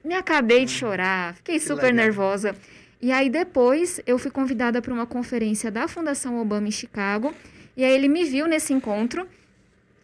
Me 0.04 0.14
acabei 0.14 0.66
de 0.66 0.72
chorar, 0.72 1.34
fiquei 1.36 1.56
Que 1.60 1.66
super 1.66 1.84
legal. 1.84 1.96
nervosa. 2.06 2.56
E 3.02 3.12
aí 3.12 3.30
depois 3.30 4.00
eu 4.06 4.18
fui 4.20 4.30
convidada 4.32 4.82
para 4.82 4.94
uma 4.94 5.06
conferência 5.06 5.72
da 5.72 5.88
Fundação 5.88 6.40
Obama 6.42 6.68
em 6.68 6.72
Chicago. 6.72 7.34
E 7.76 7.84
aí 7.84 7.92
ele 7.92 8.08
me 8.08 8.24
viu 8.24 8.46
nesse 8.48 8.72
encontro. 8.74 9.28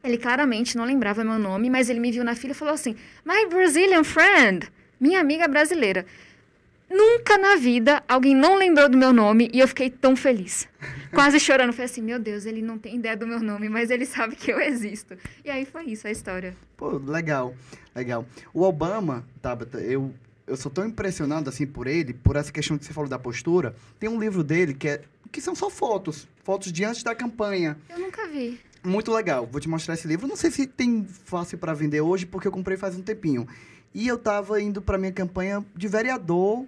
Ele 0.04 0.18
claramente 0.18 0.78
não 0.78 0.86
lembrava 0.86 1.24
meu 1.24 1.38
nome, 1.38 1.70
mas 1.70 1.90
ele 1.90 2.00
me 2.00 2.12
viu 2.12 2.24
na 2.24 2.34
fila 2.36 2.52
e 2.54 2.56
falou 2.56 2.74
assim: 2.74 2.96
My 3.26 3.46
Brazilian 3.50 4.04
friend, 4.04 4.70
minha 5.00 5.20
amiga 5.20 5.48
brasileira. 5.48 6.06
Nunca 6.90 7.38
na 7.38 7.56
vida 7.56 8.04
alguém 8.08 8.36
não 8.36 8.56
lembrou 8.56 8.90
do 8.90 8.98
meu 8.98 9.14
nome 9.14 9.50
e 9.54 9.60
eu 9.60 9.68
fiquei 9.68 9.92
tão 9.92 10.16
feliz. 10.16 10.68
Quase 11.14 11.38
chorando. 11.40 11.72
Falei 11.72 11.86
assim: 11.86 12.02
Meu 12.02 12.20
Deus, 12.20 12.46
ele 12.46 12.62
não 12.62 12.80
tem 12.80 12.96
ideia 12.96 13.16
do 13.16 13.28
meu 13.28 13.40
nome, 13.40 13.70
mas 13.70 13.92
ele 13.92 14.06
sabe 14.06 14.36
que 14.36 14.52
eu 14.52 14.60
existo. 14.60 15.16
E 15.46 15.52
aí 15.52 15.66
foi 15.66 15.86
isso 15.86 16.08
a 16.08 16.12
história. 16.12 16.56
Pô, 16.76 16.98
legal, 16.98 17.54
legal. 17.96 18.26
O 18.54 18.64
Obama, 18.64 19.24
Tabata, 19.40 19.80
eu, 19.80 20.12
eu 20.48 20.58
sou 20.58 20.72
tão 20.72 20.86
impressionado 20.86 21.48
assim 21.48 21.68
por 21.68 21.86
ele, 21.86 22.14
por 22.14 22.36
essa 22.36 22.52
questão 22.52 22.78
que 22.78 22.86
você 22.86 22.94
falou 22.94 23.10
da 23.10 23.20
postura. 23.20 23.76
Tem 24.00 24.10
um 24.10 24.20
livro 24.20 24.44
dele 24.44 24.74
que, 24.74 24.88
é, 24.88 25.02
que 25.32 25.40
são 25.40 25.54
só 25.54 25.70
fotos, 25.70 26.28
fotos 26.44 26.72
de 26.72 26.84
antes 26.84 27.04
da 27.04 27.14
campanha. 27.14 27.78
Eu 27.88 28.00
nunca 28.00 28.28
vi. 28.28 28.60
Muito 28.84 29.14
legal. 29.14 29.46
Vou 29.46 29.62
te 29.62 29.70
mostrar 29.70 29.94
esse 29.94 30.08
livro. 30.08 30.28
Não 30.28 30.36
sei 30.36 30.50
se 30.50 30.66
tem 30.66 31.06
fácil 31.06 31.60
para 31.60 31.74
vender 31.74 32.02
hoje, 32.02 32.26
porque 32.26 32.48
eu 32.48 32.52
comprei 32.52 32.78
faz 32.78 32.96
um 32.96 33.02
tempinho. 33.02 33.48
E 33.94 34.08
eu 34.08 34.18
tava 34.18 34.60
indo 34.62 34.82
para 34.82 34.98
minha 34.98 35.12
campanha 35.12 35.64
de 35.76 35.88
vereador 35.88 36.66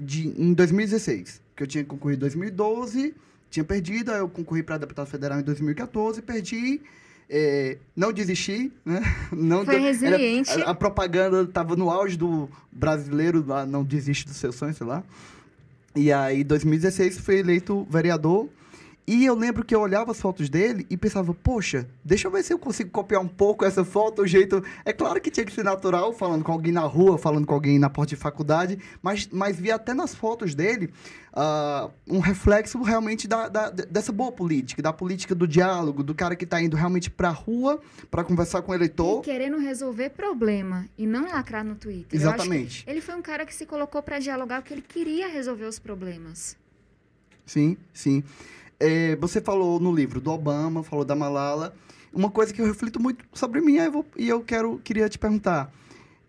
de, 0.00 0.28
em 0.28 0.52
2016, 0.52 1.40
que 1.54 1.62
eu 1.62 1.66
tinha 1.66 1.84
concorrido 1.84 2.20
em 2.20 2.28
2012, 2.28 3.14
tinha 3.50 3.64
perdido, 3.64 4.12
aí 4.12 4.18
eu 4.18 4.28
concorri 4.28 4.62
para 4.62 4.78
deputado 4.78 5.06
federal 5.06 5.40
em 5.40 5.42
2014, 5.42 6.20
perdi. 6.22 6.80
É, 7.28 7.78
não 7.96 8.12
desisti, 8.12 8.72
né? 8.84 9.02
Não 9.32 9.64
Foi 9.64 9.78
resiliente. 9.78 10.48
Era, 10.48 10.66
a, 10.66 10.70
a, 10.70 10.74
propaganda 10.74 11.42
estava 11.42 11.74
no 11.74 11.90
auge 11.90 12.16
do 12.16 12.48
brasileiro 12.70 13.44
lá, 13.44 13.66
não 13.66 13.82
desiste 13.82 14.26
dos 14.26 14.36
seus 14.36 14.54
sonhos, 14.54 14.76
sei 14.76 14.86
lá. 14.86 15.02
E 15.96 16.12
aí, 16.12 16.42
em 16.42 16.44
2016, 16.44 17.18
fui 17.18 17.38
eleito 17.38 17.84
vereador 17.90 18.48
e 19.06 19.24
eu 19.24 19.34
lembro 19.36 19.64
que 19.64 19.72
eu 19.72 19.80
olhava 19.80 20.10
as 20.10 20.20
fotos 20.20 20.48
dele 20.48 20.84
e 20.90 20.96
pensava, 20.96 21.32
poxa, 21.32 21.86
deixa 22.04 22.26
eu 22.26 22.30
ver 22.32 22.42
se 22.42 22.52
eu 22.52 22.58
consigo 22.58 22.90
copiar 22.90 23.20
um 23.20 23.28
pouco 23.28 23.64
essa 23.64 23.84
foto, 23.84 24.22
o 24.22 24.26
jeito. 24.26 24.64
É 24.84 24.92
claro 24.92 25.20
que 25.20 25.30
tinha 25.30 25.46
que 25.46 25.52
ser 25.52 25.62
natural, 25.62 26.12
falando 26.12 26.42
com 26.42 26.50
alguém 26.50 26.72
na 26.72 26.80
rua, 26.80 27.16
falando 27.16 27.46
com 27.46 27.54
alguém 27.54 27.78
na 27.78 27.88
porta 27.88 28.10
de 28.10 28.16
faculdade, 28.16 28.78
mas, 29.00 29.28
mas 29.30 29.60
vi 29.60 29.70
até 29.70 29.94
nas 29.94 30.12
fotos 30.12 30.56
dele 30.56 30.90
uh, 31.32 31.88
um 32.08 32.18
reflexo 32.18 32.82
realmente 32.82 33.28
da, 33.28 33.48
da, 33.48 33.70
dessa 33.70 34.10
boa 34.10 34.32
política, 34.32 34.82
da 34.82 34.92
política 34.92 35.36
do 35.36 35.46
diálogo, 35.46 36.02
do 36.02 36.14
cara 36.14 36.34
que 36.34 36.44
está 36.44 36.60
indo 36.60 36.76
realmente 36.76 37.08
pra 37.08 37.30
rua 37.30 37.80
para 38.10 38.24
conversar 38.24 38.62
com 38.62 38.72
o 38.72 38.74
eleitor. 38.74 39.20
E 39.20 39.22
querendo 39.22 39.58
resolver 39.58 40.10
problema 40.10 40.88
e 40.98 41.06
não 41.06 41.28
lacrar 41.28 41.64
no 41.64 41.76
Twitter. 41.76 42.18
Exatamente. 42.18 42.84
ele 42.88 43.00
foi 43.00 43.14
um 43.14 43.22
cara 43.22 43.46
que 43.46 43.54
se 43.54 43.66
colocou 43.66 44.02
para 44.02 44.18
dialogar 44.18 44.62
porque 44.62 44.74
ele 44.74 44.82
queria 44.82 45.28
resolver 45.28 45.66
os 45.66 45.78
problemas. 45.78 46.56
Sim, 47.44 47.76
sim. 47.92 48.24
É, 48.78 49.16
você 49.16 49.40
falou 49.40 49.80
no 49.80 49.94
livro 49.94 50.20
do 50.20 50.30
Obama, 50.30 50.82
falou 50.82 51.04
da 51.04 51.14
Malala. 51.14 51.74
Uma 52.12 52.30
coisa 52.30 52.52
que 52.52 52.60
eu 52.60 52.66
reflito 52.66 53.00
muito 53.00 53.24
sobre 53.32 53.60
mim 53.60 53.76
eu 53.76 53.92
vou, 53.92 54.06
e 54.16 54.28
eu 54.28 54.40
quero, 54.40 54.78
queria 54.82 55.08
te 55.08 55.18
perguntar. 55.18 55.72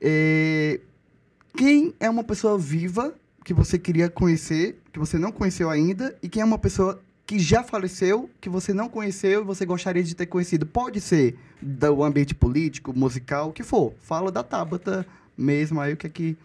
É, 0.01 0.79
quem 1.55 1.93
é 1.99 2.09
uma 2.09 2.23
pessoa 2.23 2.57
viva 2.57 3.13
que 3.43 3.53
você 3.53 3.79
queria 3.79 4.09
conhecer, 4.09 4.79
que 4.91 4.99
você 4.99 5.17
não 5.17 5.31
conheceu 5.31 5.69
ainda, 5.69 6.17
e 6.21 6.27
quem 6.27 6.41
é 6.41 6.45
uma 6.45 6.57
pessoa 6.57 7.01
que 7.25 7.39
já 7.39 7.63
faleceu, 7.63 8.29
que 8.39 8.49
você 8.49 8.73
não 8.73 8.89
conheceu 8.89 9.41
e 9.41 9.45
você 9.45 9.65
gostaria 9.65 10.03
de 10.03 10.15
ter 10.15 10.25
conhecido? 10.25 10.65
Pode 10.65 11.01
ser 11.01 11.37
do 11.61 12.03
ambiente 12.03 12.35
político, 12.35 12.93
musical, 12.93 13.49
o 13.49 13.53
que 13.53 13.63
for. 13.63 13.93
Fala 14.01 14.31
da 14.31 14.43
Tabata 14.43 15.05
mesmo, 15.37 15.79
aí 15.79 15.93
o 15.93 15.97
que 15.97 16.07
é 16.07 16.09
que 16.09 16.37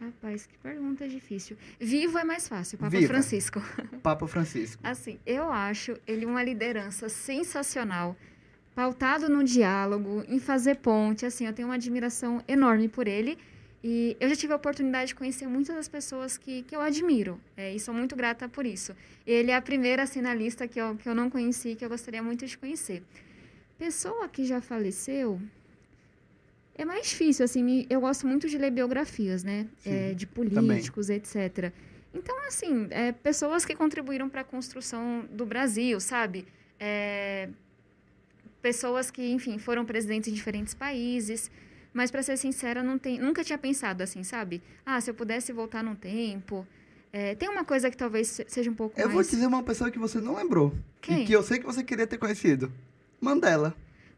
Rapaz, 0.00 0.46
que 0.46 0.58
pergunta 0.58 1.08
difícil. 1.08 1.56
Vivo 1.80 2.18
é 2.18 2.24
mais 2.24 2.46
fácil, 2.46 2.76
Papa 2.76 2.90
Viva. 2.90 3.08
Francisco. 3.08 3.62
Papa 4.02 4.26
Francisco. 4.26 4.80
Assim, 4.84 5.18
eu 5.24 5.50
acho 5.50 5.96
ele 6.06 6.26
uma 6.26 6.42
liderança 6.42 7.08
sensacional, 7.08 8.14
pautado 8.74 9.28
no 9.28 9.42
diálogo, 9.42 10.22
em 10.28 10.38
fazer 10.38 10.76
ponte. 10.76 11.24
Assim, 11.24 11.46
eu 11.46 11.52
tenho 11.52 11.68
uma 11.68 11.74
admiração 11.74 12.42
enorme 12.46 12.88
por 12.88 13.08
ele. 13.08 13.38
E 13.82 14.16
eu 14.18 14.28
já 14.28 14.36
tive 14.36 14.52
a 14.52 14.56
oportunidade 14.56 15.08
de 15.08 15.14
conhecer 15.14 15.46
muitas 15.46 15.74
das 15.74 15.88
pessoas 15.88 16.36
que, 16.36 16.62
que 16.62 16.74
eu 16.74 16.80
admiro. 16.80 17.40
É, 17.56 17.72
e 17.72 17.78
sou 17.80 17.94
muito 17.94 18.16
grata 18.16 18.48
por 18.48 18.66
isso. 18.66 18.94
Ele 19.26 19.50
é 19.50 19.54
a 19.54 19.62
primeira 19.62 20.02
assim, 20.02 20.20
na 20.20 20.34
lista 20.34 20.66
que 20.66 20.80
eu, 20.80 20.96
que 20.96 21.08
eu 21.08 21.14
não 21.14 21.30
conheci 21.30 21.74
que 21.74 21.84
eu 21.84 21.88
gostaria 21.88 22.22
muito 22.22 22.44
de 22.44 22.58
conhecer. 22.58 23.02
Pessoa 23.78 24.28
que 24.28 24.44
já 24.44 24.60
faleceu, 24.60 25.40
é 26.78 26.84
mais 26.84 27.08
difícil, 27.08 27.44
assim, 27.44 27.86
eu 27.88 28.00
gosto 28.00 28.26
muito 28.26 28.48
de 28.48 28.58
ler 28.58 28.70
biografias, 28.70 29.42
né? 29.42 29.66
É, 29.84 30.12
de 30.12 30.26
políticos, 30.26 31.06
também. 31.06 31.22
etc. 31.22 31.72
Então, 32.12 32.36
assim, 32.46 32.86
é, 32.90 33.12
pessoas 33.12 33.64
que 33.64 33.74
contribuíram 33.74 34.28
para 34.28 34.42
a 34.42 34.44
construção 34.44 35.26
do 35.30 35.46
Brasil, 35.46 35.98
sabe? 36.00 36.46
É, 36.78 37.48
pessoas 38.60 39.10
que, 39.10 39.26
enfim, 39.32 39.58
foram 39.58 39.84
presidentes 39.84 40.30
em 40.30 40.34
diferentes 40.34 40.74
países. 40.74 41.50
Mas, 41.94 42.10
para 42.10 42.22
ser 42.22 42.36
sincera, 42.36 42.82
não 42.82 42.98
tem, 42.98 43.18
nunca 43.18 43.42
tinha 43.42 43.56
pensado 43.56 44.02
assim, 44.02 44.22
sabe? 44.22 44.62
Ah, 44.84 45.00
se 45.00 45.10
eu 45.10 45.14
pudesse 45.14 45.52
voltar 45.52 45.82
no 45.82 45.96
tempo. 45.96 46.66
É, 47.10 47.34
tem 47.34 47.48
uma 47.48 47.64
coisa 47.64 47.90
que 47.90 47.96
talvez 47.96 48.42
seja 48.46 48.70
um 48.70 48.74
pouco 48.74 49.00
eu 49.00 49.06
mais... 49.06 49.14
vou 49.14 49.22
dizer 49.22 49.46
uma 49.46 49.62
pessoa 49.62 49.90
que 49.90 49.98
você 49.98 50.20
não 50.20 50.36
lembrou. 50.36 50.74
Quem? 51.00 51.22
E 51.22 51.26
que 51.26 51.32
eu 51.32 51.42
sei 51.42 51.58
que 51.58 51.64
você 51.64 51.82
queria 51.82 52.06
ter 52.06 52.18
conhecido. 52.18 52.70
Mandela. 53.18 53.74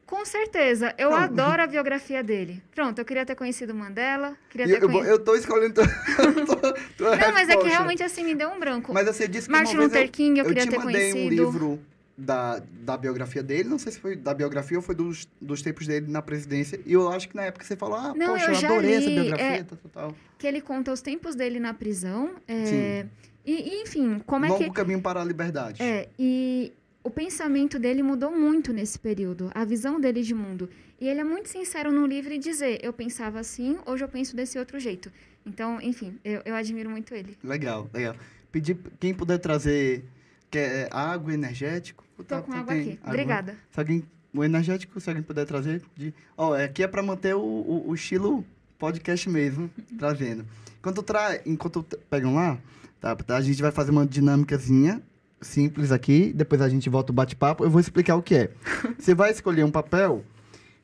Com 0.09 0.25
certeza. 0.25 0.94
Eu 0.97 1.11
Pronto. 1.11 1.23
adoro 1.23 1.62
a 1.62 1.66
biografia 1.66 2.23
dele. 2.23 2.62
Pronto, 2.75 2.99
eu 2.99 3.05
queria 3.05 3.27
ter 3.27 3.35
conhecido 3.35 3.75
Mandela. 3.75 4.35
Queria 4.49 4.66
ter 4.66 4.83
eu, 4.83 5.05
eu 5.05 5.18
tô 5.18 5.35
escolhendo. 5.35 5.75
Tua, 6.97 7.14
Não, 7.14 7.33
mas 7.35 7.47
é 7.51 7.57
que 7.59 7.68
realmente 7.68 8.03
assim 8.03 8.25
me 8.25 8.35
deu 8.35 8.49
um 8.49 8.59
branco. 8.59 8.90
Mas 8.94 9.07
você 9.07 9.29
disse 9.29 9.49
que 9.49 9.53
Martin 9.53 9.77
Luther 9.77 10.07
eu, 10.07 10.09
King 10.09 10.40
eu, 10.40 10.47
eu 10.47 10.49
queria 10.49 10.66
ter 10.66 10.81
conhecido. 10.81 11.18
um 11.18 11.29
livro 11.29 11.79
da, 12.16 12.62
da 12.81 12.97
biografia 12.97 13.42
dele. 13.42 13.68
Não 13.68 13.79
sei 13.79 13.92
se 13.92 14.01
foi 14.01 14.16
da 14.16 14.33
biografia 14.33 14.79
ou 14.79 14.83
foi 14.83 14.94
dos, 14.94 15.29
dos 15.38 15.61
tempos 15.61 15.87
dele 15.87 16.11
na 16.11 16.23
presidência. 16.23 16.81
E 16.87 16.94
eu 16.94 17.07
acho 17.11 17.29
que 17.29 17.37
na 17.37 17.42
época 17.44 17.66
você 17.66 17.77
falou, 17.77 17.97
ah, 17.97 18.14
Não, 18.16 18.29
poxa, 18.29 18.47
eu, 18.47 18.55
eu 18.55 18.66
adorei 18.66 18.90
li, 18.90 18.97
essa 18.97 19.11
biografia. 19.11 19.47
É, 19.47 19.62
tal, 19.62 19.79
tal. 19.92 20.14
Que 20.38 20.47
ele 20.47 20.62
conta 20.62 20.90
os 20.90 21.03
tempos 21.03 21.35
dele 21.35 21.61
na 21.61 21.75
prisão. 21.75 22.31
É, 22.49 23.05
e, 23.44 23.53
e, 23.53 23.83
enfim, 23.83 24.23
como 24.27 24.47
Longo 24.47 24.55
é 24.55 24.57
que. 24.57 24.64
Longo 24.64 24.75
caminho 24.75 25.03
para 25.03 25.21
a 25.21 25.25
liberdade. 25.25 25.83
É, 25.83 26.09
e 26.18 26.73
o 27.09 27.11
pensamento 27.11 27.79
dele 27.79 28.03
mudou 28.03 28.31
muito 28.31 28.71
nesse 28.71 28.99
período, 28.99 29.51
a 29.55 29.64
visão 29.64 29.99
dele 29.99 30.23
de 30.23 30.35
mundo. 30.35 30.68
E 31.01 31.09
ele 31.09 31.21
é 31.21 31.25
muito 31.25 31.49
sincero 31.49 31.90
no 31.90 32.07
livro 32.07 32.35
em 32.35 32.38
dizer: 32.38 32.79
eu 32.83 32.92
pensava 32.92 33.40
assim, 33.40 33.79
hoje 33.87 34.05
eu 34.05 34.09
penso 34.09 34.37
desse 34.37 34.59
outro 34.59 34.79
jeito. 34.79 35.11
Então, 35.44 35.81
enfim, 35.81 36.18
eu, 36.23 36.42
eu 36.44 36.55
admiro 36.55 36.90
muito 36.90 37.14
ele. 37.14 37.37
Legal, 37.42 37.88
legal. 37.94 38.14
Pedir 38.53 38.77
quem 39.01 39.14
puder 39.14 39.38
trazer 39.38 40.05
quer 40.51 40.87
é, 40.87 40.88
água, 40.92 41.33
energético. 41.33 42.05
Tô 42.18 42.25
tá, 42.25 42.42
com 42.42 42.53
água 42.53 42.75
aqui. 42.75 42.99
Água. 43.01 43.09
Obrigada. 43.09 43.57
Se 43.71 43.81
alguém, 43.81 44.05
o 44.35 44.44
energético, 44.44 45.01
se 45.01 45.09
alguém 45.09 45.23
puder 45.23 45.47
trazer. 45.47 45.83
De, 45.97 46.12
ó, 46.37 46.55
aqui 46.55 46.83
é 46.83 46.88
para 46.88 47.03
manter 47.03 47.35
o, 47.35 47.40
o, 47.40 47.88
o, 47.88 47.94
estilo 47.94 48.44
podcast 48.79 49.31
mesmo, 49.31 49.71
trazendo. 49.99 50.44
Enquanto, 50.79 51.03
tra, 51.03 51.40
enquanto 51.47 51.83
pegam 52.11 52.35
lá, 52.35 52.59
tá, 53.01 53.16
a 53.29 53.40
gente 53.40 53.62
vai 53.62 53.73
fazer 53.73 53.92
uma 53.92 54.07
dinâmicazinha 54.07 55.03
simples 55.40 55.92
aqui, 55.92 56.33
depois 56.35 56.61
a 56.61 56.68
gente 56.68 56.88
volta 56.88 57.12
o 57.12 57.14
bate-papo. 57.14 57.64
Eu 57.64 57.70
vou 57.70 57.81
explicar 57.81 58.16
o 58.16 58.22
que 58.22 58.35
é. 58.35 58.51
Você 58.98 59.14
vai 59.14 59.31
escolher 59.31 59.64
um 59.64 59.70
papel 59.70 60.24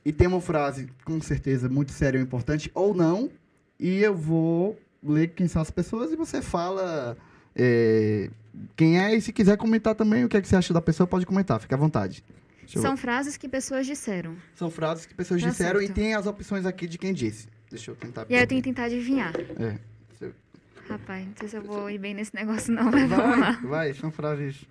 e 0.03 0.11
tem 0.11 0.27
uma 0.27 0.41
frase, 0.41 0.87
com 1.03 1.19
certeza, 1.21 1.67
muito 1.67 1.91
séria 1.91 2.19
e 2.19 2.21
importante, 2.21 2.69
ou 2.73 2.93
não, 2.93 3.29
e 3.79 4.01
eu 4.01 4.15
vou 4.15 4.79
ler 5.03 5.29
quem 5.29 5.47
são 5.47 5.61
as 5.61 5.71
pessoas 5.71 6.11
e 6.11 6.15
você 6.15 6.41
fala 6.41 7.17
é, 7.55 8.29
quem 8.75 8.99
é, 8.99 9.15
e 9.15 9.21
se 9.21 9.31
quiser 9.31 9.57
comentar 9.57 9.95
também 9.95 10.23
o 10.23 10.29
que, 10.29 10.37
é 10.37 10.41
que 10.41 10.47
você 10.47 10.55
acha 10.55 10.73
da 10.73 10.81
pessoa, 10.81 11.07
pode 11.07 11.25
comentar, 11.25 11.59
fica 11.59 11.75
à 11.75 11.77
vontade. 11.77 12.23
Deixa 12.59 12.81
são 12.81 12.91
eu... 12.91 12.97
frases 12.97 13.37
que 13.37 13.47
pessoas 13.47 13.85
disseram. 13.85 14.35
São 14.55 14.69
frases 14.69 15.05
que 15.05 15.13
pessoas 15.13 15.41
tá 15.41 15.49
disseram 15.49 15.79
certo. 15.79 15.91
e 15.91 15.93
tem 15.93 16.15
as 16.15 16.25
opções 16.25 16.65
aqui 16.65 16.87
de 16.87 16.97
quem 16.97 17.13
disse. 17.13 17.47
Deixa 17.69 17.91
eu 17.91 17.95
tentar. 17.95 18.25
E 18.29 18.35
aí 18.35 18.41
eu 18.41 18.47
tenho 18.47 18.61
que 18.61 18.69
tentar 18.69 18.85
adivinhar. 18.85 19.33
É. 19.59 19.77
Rapaz, 20.89 21.25
não 21.25 21.33
sei 21.37 21.47
se 21.47 21.55
eu 21.57 21.63
vou 21.63 21.89
ir 21.89 21.97
bem 21.97 22.13
nesse 22.13 22.35
negócio 22.35 22.71
não, 22.73 22.91
mas 22.91 23.09
vai, 23.09 23.19
vamos 23.19 23.39
lá. 23.39 23.51
Vai, 23.63 23.93
são 23.93 24.11
frases... 24.11 24.65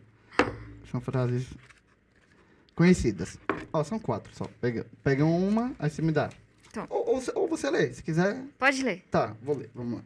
São 0.90 1.00
frases 1.00 1.48
conhecidas. 2.74 3.38
Ó, 3.72 3.82
são 3.82 3.98
quatro 3.98 4.32
só. 4.34 4.44
Pega, 4.60 4.86
pega 5.02 5.24
uma, 5.24 5.74
aí 5.78 5.90
você 5.90 6.02
me 6.02 6.12
dá. 6.12 6.30
Então. 6.68 6.86
Ou, 6.88 7.16
ou, 7.16 7.22
ou, 7.34 7.48
você 7.48 7.70
lê, 7.70 7.92
se 7.92 8.02
quiser. 8.02 8.44
Pode 8.58 8.82
ler. 8.82 9.04
Tá, 9.10 9.36
vou 9.42 9.56
ler. 9.56 9.70
Vamos 9.74 9.98
lá. 9.98 10.04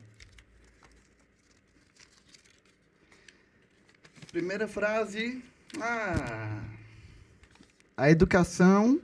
Primeira 4.31 4.69
frase. 4.69 5.43
Ah. 5.81 6.63
A 7.97 8.11
educação 8.11 9.01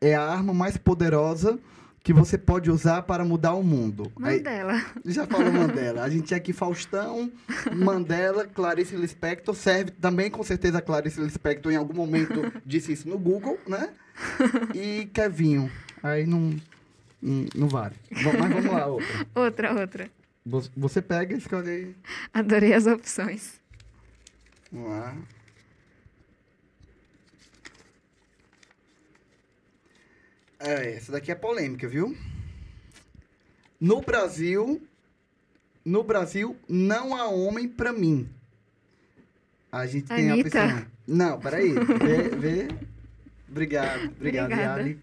é 0.00 0.14
a 0.14 0.22
arma 0.22 0.54
mais 0.54 0.76
poderosa 0.76 1.58
que 2.04 2.12
você 2.12 2.36
pode 2.38 2.70
usar 2.70 3.02
para 3.02 3.24
mudar 3.24 3.54
o 3.54 3.62
mundo. 3.64 4.12
Mandela. 4.16 4.74
Aí, 4.74 5.10
já 5.12 5.26
falou 5.26 5.50
Mandela. 5.50 6.02
A 6.04 6.08
gente 6.10 6.26
tinha 6.26 6.36
aqui 6.36 6.52
Faustão, 6.52 7.32
Mandela, 7.74 8.46
Clarice 8.46 8.94
Lispector. 8.94 9.54
Serve 9.54 9.90
também, 9.90 10.30
com 10.30 10.42
certeza, 10.44 10.80
Clarice 10.82 11.18
Lispector 11.20 11.72
em 11.72 11.76
algum 11.76 11.94
momento 11.94 12.52
disse 12.64 12.92
isso 12.92 13.08
no 13.08 13.18
Google, 13.18 13.58
né? 13.66 13.88
E 14.74 15.06
Kevinho. 15.14 15.72
Aí 16.02 16.26
não, 16.26 16.54
não, 17.22 17.68
vale. 17.68 17.94
Mas 18.10 18.22
vamos 18.52 18.66
lá, 18.66 18.86
outra. 18.86 19.26
Outra, 19.34 19.80
outra. 19.80 20.10
Vo- 20.44 20.62
Você 20.76 21.00
pega 21.00 21.34
e 21.34 21.38
escolhe 21.38 21.70
aí. 21.70 21.96
Adorei 22.34 22.74
as 22.74 22.86
opções. 22.86 23.54
Vamos 24.70 24.90
lá. 24.90 25.16
É, 30.66 30.94
essa 30.94 31.12
daqui 31.12 31.30
é 31.30 31.34
polêmica, 31.34 31.86
viu? 31.88 32.16
No 33.80 34.00
Brasil, 34.00 34.80
no 35.84 36.02
Brasil 36.02 36.56
não 36.68 37.14
há 37.16 37.28
homem 37.28 37.68
pra 37.68 37.92
mim. 37.92 38.28
A 39.70 39.86
gente 39.86 40.06
tem 40.06 40.30
a 40.30 40.34
Anitta. 40.34 40.48
opção. 40.64 40.86
Não, 41.06 41.38
peraí. 41.40 41.72
Vê, 41.74 42.28
vê. 42.38 42.68
Obrigado, 43.50 44.06
obrigado, 44.06 44.46
Obrigada. 44.52 44.80
Yali. 44.80 45.00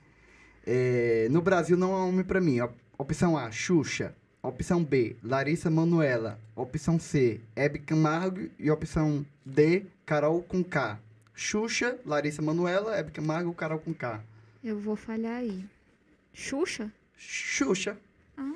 É, 0.65 1.27
no 1.29 1.41
Brasil 1.41 1.77
não 1.77 1.95
há 1.95 2.05
homem 2.05 2.23
pra 2.23 2.41
mim. 2.41 2.59
Op- 2.61 2.75
Opção 2.97 3.37
A, 3.37 3.51
Xuxa. 3.51 4.15
Opção 4.43 4.83
B, 4.83 5.15
Larissa 5.23 5.69
Manoela. 5.69 6.39
Opção 6.55 6.99
C, 6.99 7.39
Hebe 7.55 7.79
Camargo. 7.79 8.49
E 8.57 8.71
opção 8.71 9.25
D, 9.45 9.83
Carol 10.05 10.41
com 10.41 10.63
K. 10.63 10.97
Xuxa, 11.35 11.97
Larissa 12.05 12.41
Manoela, 12.41 12.95
Hebe 12.97 13.11
Camargo, 13.11 13.53
Carol 13.53 13.79
com 13.79 13.93
K. 13.93 14.21
Eu 14.63 14.79
vou 14.79 14.95
falhar 14.95 15.37
aí. 15.37 15.65
Xuxa? 16.33 16.91
Xuxa. 17.17 17.97
Ah, 18.37 18.53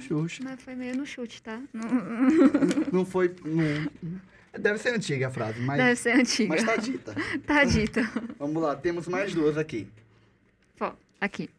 Xuxa. 0.00 0.42
mas 0.44 0.62
foi 0.62 0.74
meio 0.74 0.96
no 0.96 1.04
chute, 1.06 1.42
tá? 1.42 1.60
Não- 2.92 3.04
foi. 3.04 3.34
Não, 3.44 4.20
deve 4.58 4.78
ser 4.78 4.94
antiga 4.94 5.28
a 5.28 5.30
frase, 5.30 5.60
mas, 5.60 5.78
Deve 5.78 5.96
ser 5.96 6.12
antiga. 6.18 6.48
mas 6.48 6.64
tá 6.64 6.76
dita. 6.76 7.14
Tá 7.46 7.64
dito. 7.64 8.00
Vamos 8.38 8.62
lá, 8.62 8.74
temos 8.76 9.06
mais 9.08 9.34
duas 9.34 9.56
aqui. 9.58 9.88
Ó, 10.80 10.92
aqui. 11.20 11.50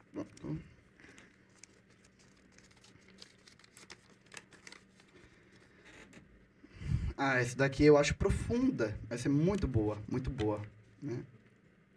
Ah, 7.18 7.38
essa 7.40 7.56
daqui 7.56 7.84
eu 7.84 7.98
acho 7.98 8.16
profunda. 8.16 8.98
Essa 9.10 9.28
é 9.28 9.32
muito 9.32 9.68
boa, 9.68 9.98
muito 10.10 10.30
boa. 10.30 10.62
Né? 11.02 11.18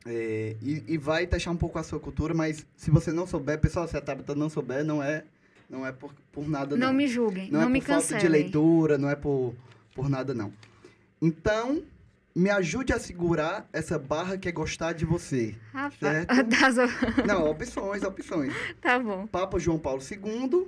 É, 0.05 0.57
e, 0.61 0.82
e 0.88 0.98
vai 0.98 1.26
taxar 1.26 1.53
um 1.53 1.57
pouco 1.57 1.78
a 1.78 1.82
sua 1.82 2.00
cultura, 2.00 2.34
mas 2.34 2.66
se 2.76 2.90
você 2.90 3.12
não 3.12 3.26
souber, 3.26 3.59
pessoal, 3.61 3.86
se 3.86 3.96
a 3.96 4.00
Tabata 4.00 4.34
não 4.34 4.48
souber, 4.48 4.84
não 4.84 5.03
é, 5.03 5.24
não 5.70 5.86
é 5.86 5.92
por, 5.92 6.12
por 6.32 6.48
nada, 6.48 6.76
não. 6.76 6.88
Não 6.88 6.92
me 6.94 7.07
julguem, 7.07 7.50
Não 7.50 7.61
não, 7.61 7.68
é 7.68 7.70
me 7.70 7.80
por 7.80 7.86
falta 7.86 8.07
de 8.09 8.12
cancelem. 8.14 8.42
leitura, 8.42 8.98
não 8.98 9.09
é 9.09 9.14
por, 9.14 9.55
por 9.94 10.09
nada, 10.09 10.34
não. 10.34 10.53
Então, 11.20 11.84
me 12.34 12.50
ajude 12.50 12.92
a 12.92 12.98
segurar 12.98 13.68
essa 13.72 13.96
barra 13.96 14.36
que 14.36 14.48
é 14.48 14.53
gostar 14.53 14.92
de 14.92 15.05
você. 15.05 15.55
Rapaz, 15.72 15.98
Certo. 16.00 16.42
das 16.50 16.76
o- 16.78 17.26
Não, 17.26 17.48
opções, 17.48 18.03
opções. 18.03 18.53
tá 18.82 18.98
bom. 18.98 19.26
Papa 19.28 19.59
João 19.61 19.78
Paulo 19.78 20.03
II, 20.03 20.66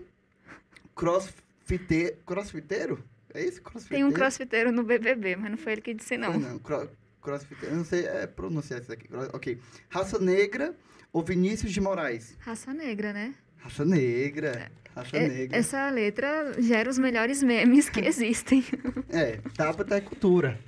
crossfiteiro. 0.95 2.17
Crossfiteiro? 2.25 3.05
É 3.33 3.45
isso? 3.45 3.61
Crossfiteiro? 3.63 4.05
Tem 4.05 4.05
um 4.05 4.13
crossfiteiro 4.13 4.71
no 4.71 4.85
BBB, 4.85 5.37
mas 5.37 5.51
não 5.51 5.59
foi 5.59 5.73
ele 5.73 5.81
que 5.81 5.93
disse 5.95 6.17
não. 6.17 6.33
Foi 6.35 6.41
não, 6.41 6.59
cro- 6.59 6.89
crossfiteiro. 7.25 7.75
Eu 7.75 7.79
não 7.79 7.85
sei 7.85 8.07
é, 8.07 8.27
pronunciar 8.27 8.81
isso 8.81 8.93
aqui. 8.93 9.09
Ok. 9.33 9.59
Raça 9.89 10.19
Negra 10.19 10.75
ou 11.13 11.23
Vinícius 11.25 11.73
de 11.73 11.81
Moraes? 11.81 12.37
Raça 12.41 12.73
negra, 12.75 13.13
né? 13.13 13.35
Raça 13.59 13.85
Negra. 13.85 14.71
Raça 14.95 15.17
É- 15.17 15.29
Negra. 15.29 15.57
essa 15.59 15.89
letra 15.91 16.55
gera 16.63 16.89
os 16.89 16.99
melhores 16.99 17.43
memes 17.43 17.89
que 17.89 17.99
existem. 18.07 18.65
É, 19.09 19.39
Tabata 19.57 19.97
é 19.97 20.01
cultura. 20.01 20.61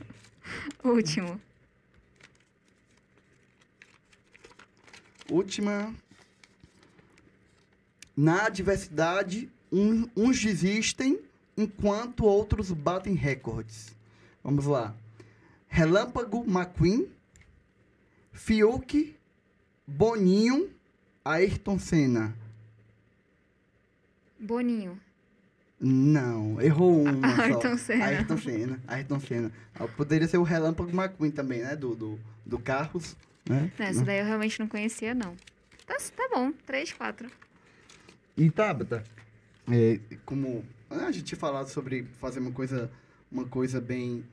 Último. 0.83 1.41
Última. 5.31 5.95
Na 8.17 8.49
diversidade, 8.49 9.51
um- 9.71 10.09
uns 10.17 10.41
desistem 10.43 11.21
enquanto 11.57 12.25
outros 12.25 12.71
batem 12.73 13.15
recordes. 13.15 13.95
Vamos 14.43 14.65
lá. 14.67 14.95
Relâmpago 15.69 16.45
McQueen, 16.49 17.07
Fiuk, 18.33 19.17
Boninho, 19.87 20.71
Ayrton 21.25 21.79
Senna. 21.79 22.35
Boninho. 24.39 25.01
Não, 25.79 26.61
errou 26.61 27.03
uma 27.05 27.37
só. 27.37 27.43
Ayrton 27.43 27.77
Senna. 27.77 28.05
Ayrton 28.07 28.37
Senna. 28.39 28.81
Ayrton 28.87 29.21
Senna. 29.21 29.53
Ah, 29.75 29.87
Poderia 29.89 30.27
ser 30.27 30.39
o 30.39 30.43
Relâmpago 30.43 30.91
McQueen 30.91 31.31
também, 31.31 31.63
né? 31.63 31.77
Do, 31.77 31.95
do, 31.95 32.21
do 32.45 32.59
Carros, 32.59 33.17
né? 33.49 33.71
Essa 33.79 34.05
daí 34.05 34.21
eu 34.21 34.25
realmente 34.25 34.59
não 34.59 34.69
conhecia, 34.69 35.15
não. 35.15 35.37
Tá, 35.87 35.97
tá 36.17 36.29
bom, 36.33 36.53
três, 36.65 36.93
quatro. 36.93 37.31
E 38.37 38.51
Tabata, 38.51 39.05
é, 39.71 40.01
como 40.25 40.65
a 40.91 41.11
gente 41.13 41.25
tinha 41.25 41.39
falado 41.39 41.69
sobre 41.69 42.05
fazer 42.21 42.41
uma 42.41 42.53
coisa, 42.53 42.91
uma 43.31 43.47
coisa 43.47 43.81
bem, 43.81 44.25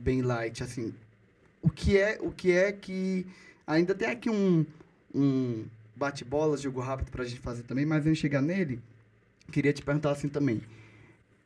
bem 0.00 0.22
light, 0.22 0.62
assim, 0.62 0.94
o 1.62 1.70
que 1.70 1.98
é, 1.98 2.18
o 2.20 2.30
que 2.30 2.52
é 2.52 2.72
que 2.72 3.26
ainda 3.66 3.94
tem 3.94 4.08
aqui 4.08 4.30
um, 4.30 4.64
um 5.14 5.64
bate-bolas, 5.94 6.62
jogo 6.62 6.80
rápido 6.80 7.10
pra 7.10 7.24
gente 7.24 7.40
fazer 7.40 7.62
também, 7.62 7.84
mas 7.84 8.00
antes 8.00 8.14
de 8.14 8.20
chegar 8.20 8.40
nele, 8.40 8.80
queria 9.52 9.72
te 9.72 9.82
perguntar 9.82 10.12
assim 10.12 10.28
também. 10.28 10.62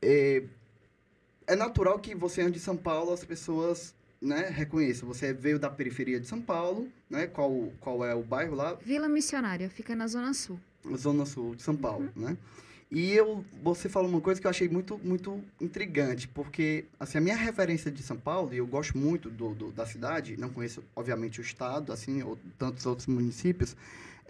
É, 0.01 0.45
é 1.47 1.57
natural 1.57 1.99
que 1.99 2.15
você 2.15 2.43
ande 2.43 2.59
em 2.59 2.63
São 2.63 2.77
Paulo, 2.77 3.13
as 3.13 3.25
pessoas, 3.25 3.95
né, 4.21 4.49
reconheçam. 4.49 5.09
Você 5.09 5.33
veio 5.33 5.59
da 5.59 5.69
periferia 5.69 6.21
de 6.21 6.27
São 6.27 6.41
Paulo, 6.41 6.89
né? 7.11 7.27
Qual, 7.27 7.73
qual 7.81 8.05
é 8.05 8.15
o 8.15 8.23
bairro 8.23 8.55
lá? 8.55 8.75
Vila 8.75 9.09
Missionária, 9.09 9.69
fica 9.69 9.95
na 9.95 10.07
Zona 10.07 10.33
Sul. 10.33 10.59
Zona 10.97 11.27
Sul 11.27 11.55
de 11.55 11.63
São 11.63 11.77
Paulo, 11.77 12.11
né? 12.15 12.37
E 12.91 13.13
eu, 13.13 13.45
você 13.63 13.89
falou 13.89 14.09
uma 14.09 14.21
coisa 14.21 14.41
que 14.41 14.47
eu 14.47 14.51
achei 14.51 14.69
muito, 14.69 15.01
muito 15.03 15.43
intrigante, 15.61 16.29
porque, 16.29 16.85
assim, 17.01 17.19
a 17.19 17.21
minha 17.21 17.37
referência 17.37 17.91
de 17.91 18.03
São 18.03 18.17
Paulo, 18.17 18.55
e 18.55 18.59
eu 18.59 18.67
gosto 18.67 18.97
muito 18.97 19.29
do, 19.31 19.53
do- 19.55 19.73
da 19.73 19.85
cidade, 19.85 20.37
não 20.37 20.49
conheço, 20.51 20.83
obviamente, 20.95 21.41
o 21.41 21.43
estado, 21.43 21.93
assim, 21.93 22.23
ou 22.23 22.39
tantos 22.59 22.87
outros 22.87 23.09
municípios, 23.09 23.75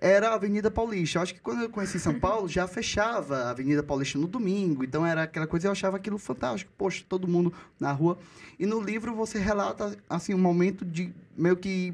era 0.00 0.30
a 0.30 0.34
Avenida 0.34 0.70
Paulista. 0.70 1.18
Eu 1.18 1.22
acho 1.22 1.34
que 1.34 1.40
quando 1.40 1.62
eu 1.62 1.68
conheci 1.70 1.98
São 2.00 2.18
Paulo, 2.20 2.48
já 2.48 2.66
fechava 2.66 3.36
a 3.44 3.50
Avenida 3.50 3.82
Paulista 3.82 4.18
no 4.18 4.26
domingo, 4.26 4.82
então 4.82 5.04
era 5.04 5.24
aquela 5.24 5.46
coisa, 5.46 5.66
eu 5.68 5.72
achava 5.72 5.96
aquilo 5.98 6.16
fantástico, 6.18 6.72
poxa, 6.78 7.04
todo 7.08 7.28
mundo 7.28 7.52
na 7.78 7.92
rua. 7.92 8.18
E 8.58 8.64
no 8.64 8.80
livro 8.80 9.14
você 9.14 9.38
relata, 9.38 9.96
assim, 10.08 10.32
um 10.32 10.38
momento 10.38 10.84
de 10.84 11.12
meio 11.36 11.56
que 11.56 11.92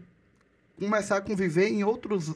começar 0.79 1.17
a 1.17 1.21
conviver 1.21 1.69
em 1.69 1.83
outros 1.85 2.35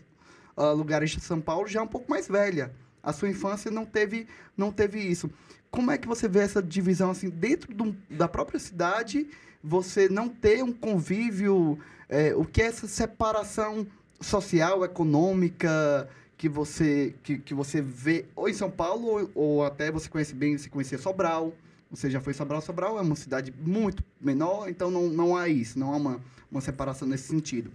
ah, 0.57 0.71
lugares 0.73 1.11
de 1.11 1.21
São 1.21 1.41
Paulo 1.41 1.67
já 1.69 1.83
um 1.83 1.87
pouco 1.87 2.11
mais 2.11 2.27
velha. 2.29 2.73
A 3.05 3.13
sua 3.13 3.29
infância 3.29 3.71
não 3.71 3.85
teve, 3.85 4.27
não 4.57 4.73
teve 4.73 4.99
isso. 5.01 5.31
Como 5.71 5.91
é 5.91 5.99
que 5.99 6.09
você 6.09 6.27
vê 6.29 6.41
essa 6.41 6.63
divisão 6.63 7.11
assim 7.11 7.29
dentro 7.29 7.75
do- 7.75 7.97
da 8.09 8.27
própria 8.29 8.59
cidade? 8.59 9.27
Você 9.63 10.09
não 10.09 10.29
ter 10.29 10.63
um 10.63 10.73
convívio, 10.73 11.79
é, 12.09 12.35
o 12.35 12.45
que 12.45 12.63
é 12.63 12.67
essa 12.67 12.87
separação 12.87 13.87
social, 14.21 14.85
econômica 14.85 16.09
que 16.37 16.49
você 16.49 17.15
que, 17.23 17.39
que 17.39 17.55
você 17.55 17.81
vê 17.81 18.27
ou 18.35 18.49
em 18.49 18.53
São 18.53 18.71
Paulo 18.71 19.07
ou, 19.07 19.31
ou 19.35 19.65
até 19.65 19.91
você 19.91 20.09
conhece 20.09 20.35
bem, 20.35 20.57
você 20.57 20.69
conhecia 20.69 20.99
Sobral. 20.99 21.53
Você 21.91 22.11
já 22.11 22.21
foi 22.21 22.33
Sobral, 22.35 22.61
Sobral 22.61 22.99
é 22.99 23.03
uma 23.03 23.15
cidade 23.15 23.55
muito 23.57 24.03
menor, 24.21 24.69
então 24.69 24.91
não, 24.91 25.09
não 25.09 25.37
há 25.37 25.49
isso, 25.49 25.79
não 25.79 25.93
há 25.93 25.97
uma, 25.97 26.21
uma 26.51 26.61
separação 26.61 27.07
nesse 27.07 27.29
sentido. 27.29 27.71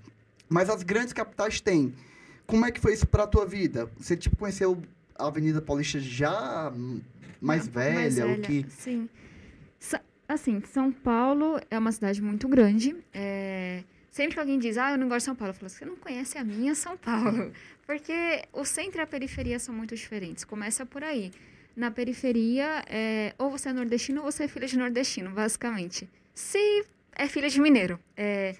Mas 0.49 0.69
as 0.69 0.83
grandes 0.83 1.13
capitais 1.13 1.61
têm. 1.61 1.93
Como 2.45 2.65
é 2.65 2.71
que 2.71 2.79
foi 2.81 2.93
isso 2.93 3.07
pra 3.07 3.25
tua 3.27 3.45
vida? 3.45 3.89
Você, 3.97 4.17
tipo, 4.17 4.35
conheceu 4.35 4.73
a 4.73 4.77
Avenida 5.27 5.61
Paulista 5.61 5.99
já 5.99 6.71
mais, 7.41 7.67
velha, 7.67 7.93
mais 7.93 8.17
o 8.19 8.41
que... 8.41 8.65
Sim. 8.69 9.09
Assim, 10.27 10.61
São 10.71 10.91
Paulo 10.91 11.59
é 11.71 11.77
uma 11.79 11.91
cidade 11.91 12.21
muito 12.21 12.47
grande. 12.47 12.95
é, 13.13 13.83
Sempre 14.11 14.35
que 14.35 14.39
alguém 14.39 14.59
diz, 14.59 14.77
ah, 14.77 14.91
eu 14.91 14.97
não 14.97 15.07
gosto 15.07 15.19
de 15.19 15.23
São 15.25 15.35
Paulo, 15.35 15.49
eu 15.51 15.55
falo, 15.57 15.69
você 15.69 15.85
não 15.85 15.95
conhece 15.95 16.37
a 16.37 16.43
minha 16.43 16.75
São 16.75 16.95
Paulo. 16.97 17.51
Porque 17.87 18.43
o 18.53 18.63
centro 18.63 18.99
e 18.99 19.01
a 19.01 19.07
periferia 19.07 19.57
são 19.57 19.73
muito 19.73 19.95
diferentes. 19.95 20.43
Começa 20.43 20.85
por 20.85 21.03
aí. 21.03 21.31
Na 21.75 21.89
periferia, 21.89 22.83
é, 22.87 23.33
ou 23.39 23.49
você 23.49 23.69
é 23.69 23.73
nordestino 23.73 24.21
ou 24.23 24.31
você 24.31 24.43
é 24.43 24.47
filha 24.47 24.67
de 24.67 24.77
nordestino, 24.77 25.31
basicamente. 25.31 26.07
Se 26.35 26.85
é 27.15 27.27
filha 27.27 27.49
de 27.49 27.59
mineiro. 27.59 27.99
É, 28.15 28.55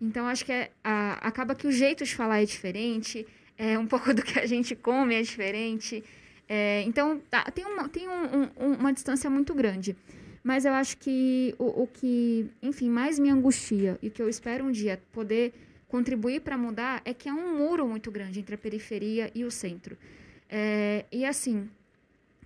então, 0.00 0.26
acho 0.26 0.44
que 0.44 0.52
é, 0.52 0.70
a- 0.82 1.14
acaba 1.26 1.54
que 1.54 1.66
o 1.66 1.72
jeito 1.72 2.04
de 2.04 2.14
falar 2.14 2.42
é 2.42 2.44
diferente, 2.44 3.26
é, 3.56 3.78
um 3.78 3.86
pouco 3.86 4.12
do 4.14 4.22
que 4.22 4.38
a 4.38 4.46
gente 4.46 4.74
come 4.74 5.14
é 5.14 5.22
diferente. 5.22 6.02
É, 6.48 6.82
então, 6.82 7.20
tá, 7.30 7.44
tem, 7.44 7.64
uma, 7.64 7.88
tem 7.88 8.08
um- 8.08 8.12
um- 8.42 8.50
um- 8.66 8.72
uma 8.74 8.92
distância 8.92 9.28
muito 9.30 9.54
grande. 9.54 9.96
Mas 10.42 10.64
eu 10.66 10.72
acho 10.74 10.98
que 10.98 11.54
o, 11.58 11.82
o 11.84 11.86
que, 11.86 12.46
enfim, 12.62 12.90
mais 12.90 13.18
me 13.18 13.30
angustia 13.30 13.98
e 14.02 14.10
que 14.10 14.20
eu 14.20 14.28
espero 14.28 14.64
um 14.64 14.70
dia 14.70 15.00
poder 15.12 15.54
contribuir 15.88 16.40
para 16.40 16.58
mudar 16.58 17.00
é 17.04 17.14
que 17.14 17.28
há 17.28 17.34
um 17.34 17.56
muro 17.56 17.86
muito 17.88 18.10
grande 18.10 18.40
entre 18.40 18.54
a 18.54 18.58
periferia 18.58 19.30
e 19.34 19.42
o 19.44 19.50
centro. 19.50 19.96
É, 20.50 21.06
e 21.10 21.24
assim, 21.24 21.68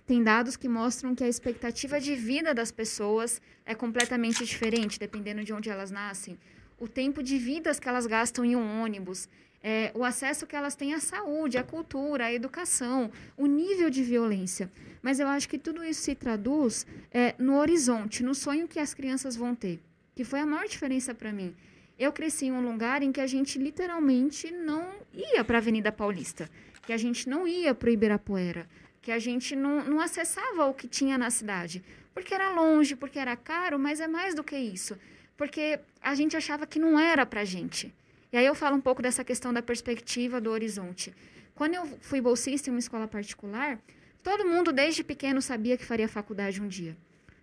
tem 0.07 0.23
dados 0.23 0.55
que 0.55 0.69
mostram 0.69 1.13
que 1.13 1.23
a 1.23 1.27
expectativa 1.27 1.99
de 1.99 2.15
vida 2.15 2.53
das 2.53 2.71
pessoas 2.71 3.41
é 3.65 3.75
completamente 3.75 4.45
diferente, 4.45 4.97
dependendo 4.97 5.43
de 5.43 5.51
onde 5.51 5.69
elas 5.69 5.91
nascem. 5.91 6.37
O 6.79 6.87
tempo 6.87 7.21
de 7.21 7.37
vidas 7.37 7.79
que 7.81 7.89
elas 7.89 8.07
gastam 8.07 8.45
em 8.45 8.55
um 8.55 8.81
ônibus 8.81 9.27
é, 9.63 9.91
o 9.93 10.03
acesso 10.03 10.47
que 10.47 10.55
elas 10.55 10.75
têm 10.75 10.93
à 10.93 10.99
saúde, 10.99 11.57
à 11.57 11.63
cultura, 11.63 12.25
à 12.25 12.33
educação, 12.33 13.11
o 13.37 13.45
nível 13.45 13.89
de 13.89 14.03
violência. 14.03 14.71
Mas 15.01 15.19
eu 15.19 15.27
acho 15.27 15.47
que 15.47 15.57
tudo 15.57 15.83
isso 15.83 16.01
se 16.01 16.15
traduz 16.15 16.85
é, 17.11 17.35
no 17.37 17.57
horizonte, 17.57 18.23
no 18.23 18.35
sonho 18.35 18.67
que 18.67 18.79
as 18.79 18.93
crianças 18.93 19.35
vão 19.35 19.55
ter, 19.55 19.79
que 20.15 20.23
foi 20.23 20.39
a 20.39 20.45
maior 20.45 20.67
diferença 20.67 21.13
para 21.13 21.31
mim. 21.31 21.55
Eu 21.97 22.13
cresci 22.13 22.45
em 22.45 22.51
um 22.51 22.61
lugar 22.61 23.01
em 23.01 23.11
que 23.11 23.19
a 23.19 23.27
gente 23.27 23.59
literalmente 23.59 24.51
não 24.51 24.89
ia 25.13 25.43
para 25.43 25.57
a 25.57 25.61
Avenida 25.61 25.91
Paulista, 25.91 26.49
que 26.85 26.93
a 26.93 26.97
gente 26.97 27.27
não 27.27 27.47
ia 27.47 27.75
para 27.75 27.89
o 27.89 27.91
Ibirapuera, 27.91 28.67
que 29.01 29.11
a 29.11 29.19
gente 29.19 29.55
não, 29.55 29.83
não 29.83 29.99
acessava 29.99 30.65
o 30.65 30.73
que 30.73 30.87
tinha 30.87 31.17
na 31.17 31.29
cidade, 31.29 31.83
porque 32.13 32.33
era 32.33 32.51
longe, 32.51 32.95
porque 32.95 33.19
era 33.19 33.35
caro, 33.35 33.77
mas 33.77 33.99
é 33.99 34.07
mais 34.07 34.33
do 34.33 34.43
que 34.43 34.57
isso, 34.57 34.97
porque 35.35 35.79
a 36.01 36.15
gente 36.15 36.35
achava 36.35 36.65
que 36.65 36.79
não 36.79 36.99
era 36.99 37.25
para 37.25 37.41
a 37.41 37.45
gente. 37.45 37.93
E 38.31 38.37
aí 38.37 38.45
eu 38.45 38.53
falo 38.55 38.75
um 38.75 38.81
pouco 38.81 39.01
dessa 39.01 39.23
questão 39.23 39.51
da 39.51 39.61
perspectiva 39.61 40.39
do 40.39 40.51
horizonte. 40.51 41.13
Quando 41.55 41.73
eu 41.73 41.85
fui 41.99 42.21
bolsista 42.21 42.69
em 42.69 42.73
uma 42.73 42.79
escola 42.79 43.07
particular, 43.07 43.79
todo 44.23 44.45
mundo 44.45 44.71
desde 44.71 45.03
pequeno 45.03 45.41
sabia 45.41 45.77
que 45.77 45.85
faria 45.85 46.07
faculdade 46.07 46.61
um 46.61 46.67
dia. 46.67 46.95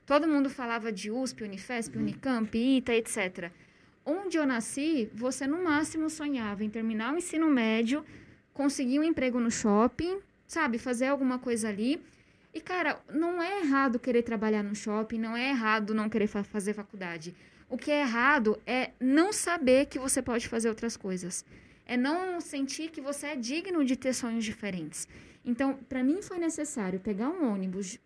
Todo 0.06 0.28
mundo 0.28 0.48
falava 0.48 0.92
de 0.92 1.10
USP, 1.10 1.42
Unifesp, 1.42 1.96
uhum. 1.96 2.02
Unicamp, 2.02 2.56
ITA, 2.56 2.94
etc. 2.94 3.50
Onde 4.04 4.36
eu 4.36 4.46
nasci, 4.46 5.10
você 5.12 5.48
no 5.48 5.64
máximo 5.64 6.08
sonhava 6.08 6.62
em 6.62 6.70
terminar 6.70 7.12
o 7.12 7.18
ensino 7.18 7.48
médio, 7.48 8.04
conseguir 8.54 9.00
um 9.00 9.02
emprego 9.02 9.40
no 9.40 9.50
shopping, 9.50 10.20
sabe, 10.46 10.78
fazer 10.78 11.08
alguma 11.08 11.40
coisa 11.40 11.68
ali. 11.68 12.00
E, 12.54 12.60
cara, 12.60 13.00
não 13.12 13.42
é 13.42 13.60
errado 13.62 13.98
querer 13.98 14.22
trabalhar 14.22 14.62
no 14.62 14.76
shopping, 14.76 15.18
não 15.18 15.36
é 15.36 15.50
errado 15.50 15.92
não 15.92 16.08
querer 16.08 16.28
fa 16.28 16.44
fazer 16.44 16.72
faculdade. 16.72 17.34
O 17.68 17.76
que 17.76 17.90
é 17.90 18.00
errado 18.00 18.60
é 18.64 18.90
não 19.00 19.32
saber 19.32 19.86
que 19.86 19.98
você 19.98 20.22
pode 20.22 20.46
fazer 20.46 20.68
outras 20.68 20.96
coisas. 20.96 21.44
É 21.84 21.96
não 21.96 22.40
sentir 22.40 22.90
que 22.90 23.00
você 23.00 23.28
é 23.28 23.36
digno 23.36 23.84
de 23.84 23.96
ter 23.96 24.12
sonhos 24.12 24.44
diferentes. 24.44 25.08
Então, 25.44 25.74
para 25.88 26.02
mim 26.02 26.22
foi 26.22 26.38
necessário 26.38 27.00
pegar 27.00 27.28
um 27.28 27.52
ônibus 27.52 27.98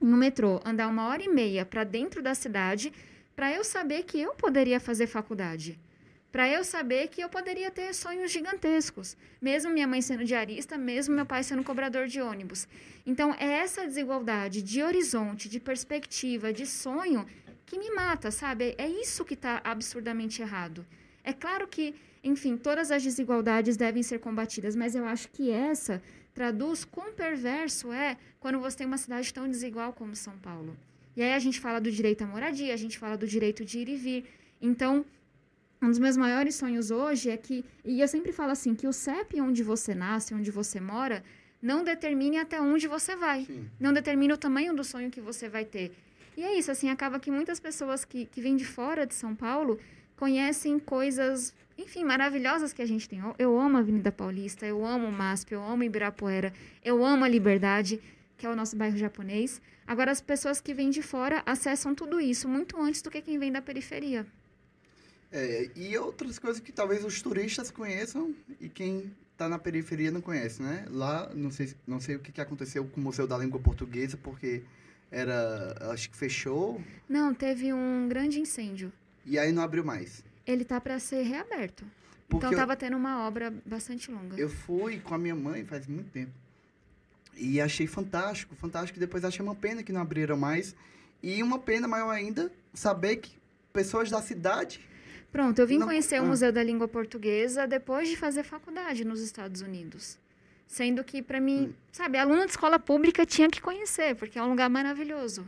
no 0.00 0.16
metrô, 0.16 0.60
andar 0.64 0.88
uma 0.88 1.06
hora 1.08 1.22
e 1.22 1.28
meia 1.28 1.64
para 1.64 1.84
dentro 1.84 2.22
da 2.22 2.34
cidade, 2.34 2.92
para 3.36 3.52
eu 3.52 3.62
saber 3.62 4.04
que 4.04 4.20
eu 4.20 4.34
poderia 4.34 4.80
fazer 4.80 5.06
faculdade. 5.06 5.78
Para 6.32 6.48
eu 6.48 6.62
saber 6.62 7.08
que 7.08 7.20
eu 7.20 7.28
poderia 7.28 7.70
ter 7.72 7.92
sonhos 7.92 8.30
gigantescos, 8.30 9.16
mesmo 9.40 9.72
minha 9.72 9.86
mãe 9.86 10.00
sendo 10.00 10.24
diarista, 10.24 10.78
mesmo 10.78 11.14
meu 11.14 11.26
pai 11.26 11.42
sendo 11.42 11.64
cobrador 11.64 12.06
de 12.06 12.20
ônibus. 12.20 12.68
Então, 13.04 13.34
é 13.34 13.46
essa 13.46 13.84
desigualdade 13.84 14.62
de 14.62 14.82
horizonte, 14.82 15.48
de 15.48 15.58
perspectiva, 15.58 16.52
de 16.52 16.66
sonho 16.66 17.26
que 17.70 17.78
me 17.78 17.90
mata, 17.94 18.32
sabe? 18.32 18.74
É 18.76 18.88
isso 18.88 19.24
que 19.24 19.34
está 19.34 19.60
absurdamente 19.62 20.42
errado. 20.42 20.84
É 21.22 21.32
claro 21.32 21.68
que, 21.68 21.94
enfim, 22.24 22.56
todas 22.56 22.90
as 22.90 23.00
desigualdades 23.00 23.76
devem 23.76 24.02
ser 24.02 24.18
combatidas, 24.18 24.74
mas 24.74 24.96
eu 24.96 25.04
acho 25.06 25.28
que 25.28 25.52
essa 25.52 26.02
traduz 26.34 26.84
quão 26.84 27.12
perverso 27.12 27.92
é 27.92 28.16
quando 28.40 28.58
você 28.58 28.78
tem 28.78 28.86
uma 28.88 28.98
cidade 28.98 29.32
tão 29.32 29.48
desigual 29.48 29.92
como 29.92 30.16
São 30.16 30.36
Paulo. 30.38 30.76
E 31.16 31.22
aí 31.22 31.32
a 31.32 31.38
gente 31.38 31.60
fala 31.60 31.80
do 31.80 31.92
direito 31.92 32.22
à 32.24 32.26
moradia, 32.26 32.74
a 32.74 32.76
gente 32.76 32.98
fala 32.98 33.16
do 33.16 33.26
direito 33.26 33.64
de 33.64 33.78
ir 33.78 33.88
e 33.88 33.96
vir. 33.96 34.24
Então, 34.60 35.04
um 35.80 35.88
dos 35.88 36.00
meus 36.00 36.16
maiores 36.16 36.56
sonhos 36.56 36.90
hoje 36.90 37.30
é 37.30 37.36
que, 37.36 37.64
e 37.84 38.00
eu 38.00 38.08
sempre 38.08 38.32
falo 38.32 38.50
assim, 38.50 38.74
que 38.74 38.88
o 38.88 38.92
CEP 38.92 39.40
onde 39.40 39.62
você 39.62 39.94
nasce, 39.94 40.34
onde 40.34 40.50
você 40.50 40.80
mora, 40.80 41.22
não 41.62 41.84
determine 41.84 42.38
até 42.38 42.60
onde 42.60 42.88
você 42.88 43.14
vai. 43.14 43.44
Sim. 43.44 43.68
Não 43.78 43.92
determine 43.92 44.32
o 44.32 44.36
tamanho 44.36 44.74
do 44.74 44.82
sonho 44.82 45.10
que 45.10 45.20
você 45.20 45.48
vai 45.48 45.64
ter. 45.64 45.92
E 46.40 46.42
é 46.42 46.58
isso, 46.58 46.70
assim, 46.70 46.88
acaba 46.88 47.20
que 47.20 47.30
muitas 47.30 47.60
pessoas 47.60 48.02
que, 48.02 48.24
que 48.24 48.40
vêm 48.40 48.56
de 48.56 48.64
fora 48.64 49.06
de 49.06 49.12
São 49.14 49.36
Paulo 49.36 49.78
conhecem 50.16 50.78
coisas, 50.78 51.52
enfim, 51.76 52.02
maravilhosas 52.02 52.72
que 52.72 52.80
a 52.80 52.86
gente 52.86 53.06
tem. 53.06 53.18
Eu, 53.18 53.34
eu 53.38 53.60
amo 53.60 53.76
a 53.76 53.80
Avenida 53.80 54.10
Paulista, 54.10 54.64
eu 54.64 54.82
amo 54.82 55.08
o 55.08 55.12
MASP, 55.12 55.52
eu 55.52 55.62
amo 55.62 55.84
Ibirapuera, 55.84 56.50
eu 56.82 57.04
amo 57.04 57.26
a 57.26 57.28
Liberdade, 57.28 58.00
que 58.38 58.46
é 58.46 58.48
o 58.48 58.56
nosso 58.56 58.74
bairro 58.74 58.96
japonês. 58.96 59.60
Agora, 59.86 60.10
as 60.10 60.22
pessoas 60.22 60.62
que 60.62 60.72
vêm 60.72 60.88
de 60.88 61.02
fora 61.02 61.42
acessam 61.44 61.94
tudo 61.94 62.18
isso 62.18 62.48
muito 62.48 62.80
antes 62.80 63.02
do 63.02 63.10
que 63.10 63.20
quem 63.20 63.38
vem 63.38 63.52
da 63.52 63.60
periferia. 63.60 64.26
É, 65.30 65.68
e 65.76 65.94
outras 65.98 66.38
coisas 66.38 66.58
que 66.58 66.72
talvez 66.72 67.04
os 67.04 67.20
turistas 67.20 67.70
conheçam 67.70 68.34
e 68.58 68.70
quem 68.70 69.14
está 69.32 69.46
na 69.46 69.58
periferia 69.58 70.10
não 70.10 70.22
conhece, 70.22 70.62
né? 70.62 70.86
Lá, 70.88 71.30
não 71.34 71.50
sei, 71.50 71.74
não 71.86 72.00
sei 72.00 72.16
o 72.16 72.18
que, 72.18 72.32
que 72.32 72.40
aconteceu 72.40 72.86
com 72.86 72.98
o 72.98 73.04
Museu 73.04 73.26
da 73.26 73.36
Língua 73.36 73.60
Portuguesa, 73.60 74.16
porque 74.16 74.62
era. 75.10 75.76
Acho 75.92 76.10
que 76.10 76.16
fechou. 76.16 76.80
Não, 77.08 77.34
teve 77.34 77.72
um 77.72 78.08
grande 78.08 78.40
incêndio. 78.40 78.92
E 79.26 79.38
aí 79.38 79.52
não 79.52 79.62
abriu 79.62 79.84
mais. 79.84 80.24
Ele 80.46 80.64
tá 80.64 80.80
para 80.80 80.98
ser 80.98 81.22
reaberto. 81.22 81.84
Porque 82.28 82.46
então 82.46 82.58
tava 82.58 82.74
eu, 82.74 82.76
tendo 82.76 82.96
uma 82.96 83.26
obra 83.26 83.52
bastante 83.66 84.10
longa. 84.10 84.36
Eu 84.36 84.48
fui 84.48 85.00
com 85.00 85.14
a 85.14 85.18
minha 85.18 85.34
mãe 85.34 85.64
faz 85.64 85.86
muito 85.86 86.10
tempo. 86.10 86.32
E 87.36 87.60
achei 87.60 87.86
fantástico, 87.86 88.54
fantástico. 88.54 89.00
Depois 89.00 89.24
achei 89.24 89.44
uma 89.44 89.54
pena 89.54 89.82
que 89.82 89.92
não 89.92 90.00
abriram 90.00 90.36
mais. 90.36 90.74
E 91.22 91.42
uma 91.42 91.58
pena 91.58 91.88
maior 91.88 92.10
ainda 92.10 92.50
saber 92.72 93.16
que 93.16 93.32
pessoas 93.72 94.10
da 94.10 94.22
cidade. 94.22 94.80
Pronto, 95.32 95.58
eu 95.58 95.66
vim 95.66 95.78
não... 95.78 95.86
conhecer 95.86 96.16
ah. 96.16 96.22
o 96.22 96.26
Museu 96.26 96.52
da 96.52 96.62
Língua 96.62 96.86
Portuguesa 96.86 97.66
depois 97.66 98.08
de 98.08 98.16
fazer 98.16 98.44
faculdade 98.44 99.04
nos 99.04 99.20
Estados 99.20 99.60
Unidos. 99.60 100.18
Sendo 100.70 101.02
que, 101.02 101.20
para 101.20 101.40
mim, 101.40 101.64
hum. 101.64 101.72
sabe, 101.90 102.16
aluno 102.16 102.44
de 102.44 102.52
escola 102.52 102.78
pública 102.78 103.26
tinha 103.26 103.50
que 103.50 103.60
conhecer, 103.60 104.14
porque 104.14 104.38
é 104.38 104.42
um 104.42 104.50
lugar 104.50 104.70
maravilhoso. 104.70 105.44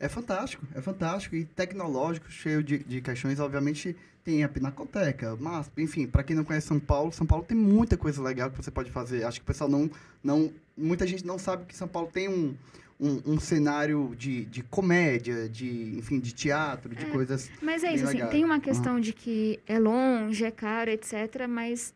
É 0.00 0.08
fantástico, 0.08 0.66
é 0.74 0.80
fantástico 0.80 1.36
e 1.36 1.44
tecnológico, 1.44 2.30
cheio 2.30 2.62
de, 2.62 2.78
de 2.78 3.02
questões. 3.02 3.38
Obviamente, 3.38 3.94
tem 4.24 4.42
a 4.42 4.48
Pinacoteca, 4.48 5.36
mas, 5.38 5.70
enfim, 5.76 6.06
para 6.06 6.22
quem 6.22 6.34
não 6.34 6.44
conhece 6.44 6.66
São 6.66 6.80
Paulo, 6.80 7.12
São 7.12 7.26
Paulo 7.26 7.44
tem 7.44 7.56
muita 7.56 7.94
coisa 7.94 8.22
legal 8.22 8.50
que 8.50 8.56
você 8.56 8.70
pode 8.70 8.90
fazer. 8.90 9.22
Acho 9.24 9.38
que 9.38 9.44
o 9.44 9.46
pessoal 9.46 9.68
não. 9.68 9.90
não 10.24 10.50
muita 10.74 11.06
gente 11.06 11.26
não 11.26 11.38
sabe 11.38 11.66
que 11.66 11.76
São 11.76 11.86
Paulo 11.86 12.08
tem 12.10 12.30
um, 12.30 12.56
um, 13.02 13.32
um, 13.32 13.40
cenário 13.40 14.14
de, 14.16 14.44
de 14.44 14.62
comédia, 14.62 15.48
de, 15.48 15.98
enfim, 15.98 16.20
de 16.20 16.32
teatro, 16.32 16.94
de 16.94 17.04
é, 17.04 17.10
coisas. 17.10 17.50
Mas 17.60 17.82
é 17.82 17.92
isso, 17.92 18.04
assim, 18.04 18.24
tem 18.26 18.44
uma 18.44 18.60
questão 18.60 18.94
uhum. 18.94 19.00
de 19.00 19.12
que 19.12 19.58
é 19.66 19.76
longe, 19.76 20.44
é 20.44 20.52
caro, 20.52 20.88
etc., 20.88 21.48
mas 21.48 21.92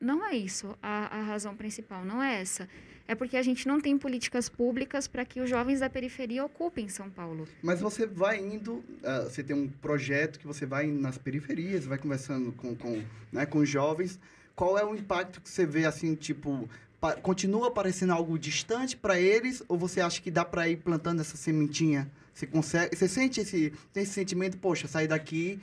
não 0.00 0.24
é 0.24 0.34
isso 0.34 0.74
a, 0.82 1.18
a 1.18 1.22
razão 1.22 1.54
principal, 1.54 2.06
não 2.06 2.22
é 2.22 2.40
essa. 2.40 2.66
É 3.08 3.14
porque 3.14 3.36
a 3.36 3.42
gente 3.42 3.68
não 3.68 3.80
tem 3.80 3.96
políticas 3.96 4.48
públicas 4.48 5.06
para 5.06 5.24
que 5.24 5.40
os 5.40 5.48
jovens 5.48 5.80
da 5.80 5.88
periferia 5.88 6.44
ocupem 6.44 6.88
São 6.88 7.08
Paulo. 7.08 7.46
Mas 7.62 7.80
você 7.80 8.04
vai 8.04 8.38
indo, 8.38 8.76
uh, 8.76 9.24
você 9.24 9.44
tem 9.44 9.54
um 9.54 9.68
projeto 9.68 10.40
que 10.40 10.46
você 10.46 10.66
vai 10.66 10.88
nas 10.88 11.16
periferias, 11.16 11.84
vai 11.84 11.98
conversando 11.98 12.50
com, 12.52 12.74
com, 12.74 13.02
né, 13.30 13.46
com 13.46 13.64
jovens. 13.64 14.18
Qual 14.56 14.76
é 14.76 14.84
o 14.84 14.94
impacto 14.94 15.40
que 15.40 15.48
você 15.48 15.64
vê, 15.64 15.84
assim, 15.84 16.16
tipo, 16.16 16.68
continua 17.14 17.70
parecendo 17.70 18.12
algo 18.12 18.38
distante 18.38 18.96
para 18.96 19.20
eles 19.20 19.62
ou 19.68 19.78
você 19.78 20.00
acha 20.00 20.20
que 20.20 20.30
dá 20.30 20.44
para 20.44 20.68
ir 20.68 20.76
plantando 20.76 21.20
essa 21.20 21.36
sementinha? 21.36 22.10
Você 22.32 22.46
consegue, 22.46 22.96
você 22.96 23.08
sente 23.08 23.40
esse 23.40 23.72
tem 23.92 24.02
esse 24.02 24.12
sentimento, 24.12 24.58
poxa, 24.58 24.86
sair 24.86 25.08
daqui, 25.08 25.58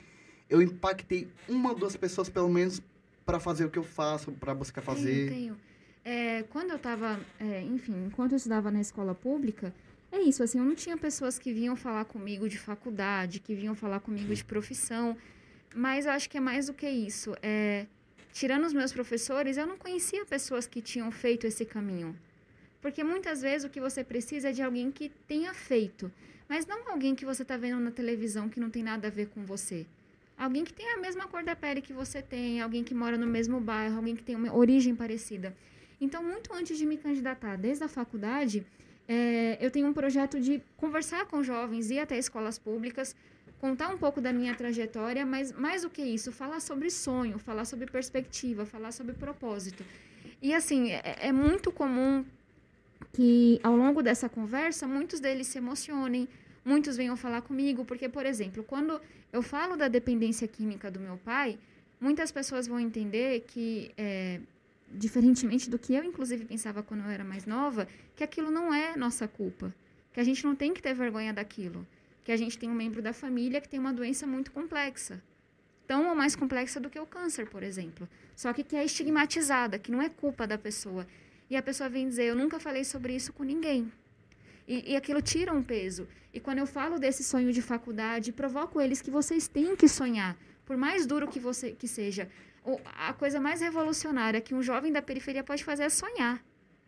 eu 0.49 0.61
impactei 0.61 1.27
uma 1.47 1.69
ou 1.71 1.75
duas 1.75 1.95
pessoas 1.95 2.29
pelo 2.29 2.49
menos 2.49 2.81
para 3.25 3.39
fazer 3.39 3.65
o 3.65 3.69
que 3.69 3.79
eu 3.79 3.83
faço, 3.83 4.31
para 4.31 4.53
buscar 4.53 4.81
fazer. 4.81 5.29
Tenho, 5.29 5.55
tenho. 5.55 5.57
É, 6.05 6.43
quando 6.43 6.71
eu 6.71 6.75
estava, 6.75 7.19
é, 7.39 7.61
enfim, 7.61 8.05
enquanto 8.05 8.33
eu 8.33 8.37
estudava 8.37 8.69
na 8.69 8.81
escola 8.81 9.15
pública, 9.15 9.73
é 10.11 10.19
isso, 10.19 10.43
assim, 10.43 10.59
eu 10.59 10.65
não 10.65 10.75
tinha 10.75 10.97
pessoas 10.97 11.39
que 11.39 11.53
vinham 11.53 11.75
falar 11.75 12.05
comigo 12.05 12.47
de 12.49 12.57
faculdade, 12.57 13.39
que 13.39 13.55
vinham 13.55 13.73
falar 13.73 13.99
comigo 13.99 14.33
de 14.35 14.43
profissão, 14.43 15.17
mas 15.73 16.05
eu 16.05 16.11
acho 16.11 16.29
que 16.29 16.37
é 16.37 16.41
mais 16.41 16.67
do 16.67 16.73
que 16.73 16.87
isso. 16.87 17.35
É, 17.41 17.87
tirando 18.33 18.65
os 18.65 18.73
meus 18.73 18.91
professores, 18.91 19.55
eu 19.55 19.67
não 19.67 19.77
conhecia 19.77 20.25
pessoas 20.25 20.65
que 20.67 20.81
tinham 20.81 21.11
feito 21.11 21.47
esse 21.47 21.63
caminho. 21.63 22.17
Porque 22.81 23.03
muitas 23.03 23.41
vezes 23.41 23.63
o 23.63 23.69
que 23.69 23.79
você 23.79 24.03
precisa 24.03 24.49
é 24.49 24.51
de 24.51 24.61
alguém 24.61 24.91
que 24.91 25.09
tenha 25.27 25.53
feito, 25.53 26.11
mas 26.49 26.65
não 26.65 26.89
alguém 26.89 27.15
que 27.15 27.23
você 27.23 27.43
está 27.43 27.55
vendo 27.55 27.79
na 27.79 27.91
televisão 27.91 28.49
que 28.49 28.59
não 28.59 28.69
tem 28.69 28.83
nada 28.83 29.07
a 29.07 29.11
ver 29.11 29.27
com 29.29 29.45
você. 29.45 29.85
Alguém 30.37 30.63
que 30.65 30.73
tem 30.73 30.91
a 30.91 30.97
mesma 30.97 31.27
cor 31.27 31.43
da 31.43 31.55
pele 31.55 31.81
que 31.81 31.93
você 31.93 32.21
tem, 32.21 32.59
alguém 32.59 32.83
que 32.83 32.93
mora 32.93 33.17
no 33.17 33.27
mesmo 33.27 33.61
bairro, 33.61 33.97
alguém 33.97 34.15
que 34.15 34.23
tem 34.23 34.35
uma 34.35 34.53
origem 34.53 34.95
parecida. 34.95 35.55
Então, 36.01 36.23
muito 36.23 36.51
antes 36.53 36.77
de 36.77 36.85
me 36.85 36.97
candidatar, 36.97 37.55
desde 37.55 37.83
a 37.83 37.87
faculdade, 37.87 38.65
é, 39.07 39.57
eu 39.61 39.69
tenho 39.69 39.87
um 39.87 39.93
projeto 39.93 40.39
de 40.39 40.61
conversar 40.75 41.25
com 41.27 41.43
jovens, 41.43 41.91
ir 41.91 41.99
até 41.99 42.17
escolas 42.17 42.57
públicas, 42.57 43.15
contar 43.63 43.87
um 43.87 43.97
pouco 43.97 44.19
da 44.19 44.33
minha 44.33 44.53
trajetória, 44.53 45.25
mas 45.25 45.53
mais 45.53 45.83
do 45.83 45.89
que 45.89 46.01
isso, 46.01 46.33
falar 46.33 46.59
sobre 46.59 46.89
sonho, 46.89 47.39
falar 47.39 47.63
sobre 47.63 47.85
perspectiva, 47.89 48.65
falar 48.65 48.91
sobre 48.91 49.13
propósito. 49.13 49.85
E 50.41 50.53
assim, 50.53 50.91
é, 50.91 51.29
é 51.29 51.31
muito 51.31 51.71
comum 51.71 52.25
que 53.13 53.61
ao 53.63 53.73
longo 53.73 54.03
dessa 54.03 54.27
conversa, 54.27 54.85
muitos 54.85 55.21
deles 55.21 55.47
se 55.47 55.59
emocionem, 55.59 56.27
muitos 56.65 56.97
venham 56.97 57.15
falar 57.15 57.41
comigo, 57.41 57.85
porque, 57.85 58.09
por 58.09 58.25
exemplo, 58.25 58.65
quando 58.65 58.99
eu 59.31 59.41
falo 59.41 59.77
da 59.77 59.87
dependência 59.87 60.45
química 60.45 60.91
do 60.91 60.99
meu 60.99 61.15
pai, 61.23 61.57
muitas 62.01 62.33
pessoas 62.33 62.67
vão 62.67 62.81
entender 62.81 63.45
que, 63.47 63.93
é, 63.97 64.41
diferentemente 64.91 65.69
do 65.69 65.79
que 65.79 65.95
eu, 65.95 66.03
inclusive, 66.03 66.43
pensava 66.43 66.83
quando 66.83 67.05
eu 67.05 67.09
era 67.09 67.23
mais 67.23 67.45
nova, 67.45 67.87
que 68.13 68.25
aquilo 68.25 68.51
não 68.51 68.73
é 68.73 68.97
nossa 68.97 69.25
culpa, 69.25 69.73
que 70.11 70.19
a 70.19 70.23
gente 70.25 70.43
não 70.43 70.53
tem 70.53 70.73
que 70.73 70.81
ter 70.81 70.93
vergonha 70.93 71.31
daquilo 71.31 71.87
que 72.23 72.31
a 72.31 72.37
gente 72.37 72.57
tem 72.57 72.69
um 72.69 72.73
membro 72.73 73.01
da 73.01 73.13
família 73.13 73.61
que 73.61 73.69
tem 73.69 73.79
uma 73.79 73.93
doença 73.93 74.25
muito 74.25 74.51
complexa. 74.51 75.21
tão 75.85 76.07
ou 76.07 76.15
mais 76.15 76.35
complexa 76.35 76.79
do 76.79 76.89
que 76.89 76.99
o 76.99 77.05
câncer, 77.05 77.45
por 77.49 77.61
exemplo. 77.61 78.07
Só 78.35 78.53
que 78.53 78.63
que 78.63 78.75
é 78.75 78.85
estigmatizada, 78.85 79.77
que 79.77 79.91
não 79.91 80.01
é 80.01 80.09
culpa 80.09 80.47
da 80.47 80.57
pessoa. 80.57 81.05
E 81.49 81.57
a 81.57 81.61
pessoa 81.61 81.89
vem 81.89 82.07
dizer, 82.07 82.23
eu 82.23 82.35
nunca 82.35 82.59
falei 82.59 82.83
sobre 82.85 83.13
isso 83.13 83.33
com 83.33 83.43
ninguém. 83.43 83.91
E, 84.65 84.91
e 84.91 84.95
aquilo 84.95 85.21
tira 85.21 85.51
um 85.53 85.61
peso. 85.61 86.07
E 86.33 86.39
quando 86.39 86.59
eu 86.59 86.65
falo 86.65 86.97
desse 86.97 87.23
sonho 87.23 87.51
de 87.51 87.61
faculdade, 87.61 88.31
provoco 88.31 88.79
eles 88.79 89.01
que 89.01 89.11
vocês 89.11 89.47
têm 89.47 89.75
que 89.75 89.87
sonhar, 89.87 90.37
por 90.65 90.77
mais 90.77 91.05
duro 91.05 91.27
que 91.27 91.39
você 91.39 91.71
que 91.71 91.87
seja. 91.87 92.29
A 92.97 93.13
coisa 93.13 93.41
mais 93.41 93.59
revolucionária 93.59 94.39
que 94.39 94.55
um 94.55 94.63
jovem 94.63 94.91
da 94.91 95.01
periferia 95.01 95.43
pode 95.43 95.63
fazer 95.65 95.83
é 95.83 95.89
sonhar. 95.89 96.41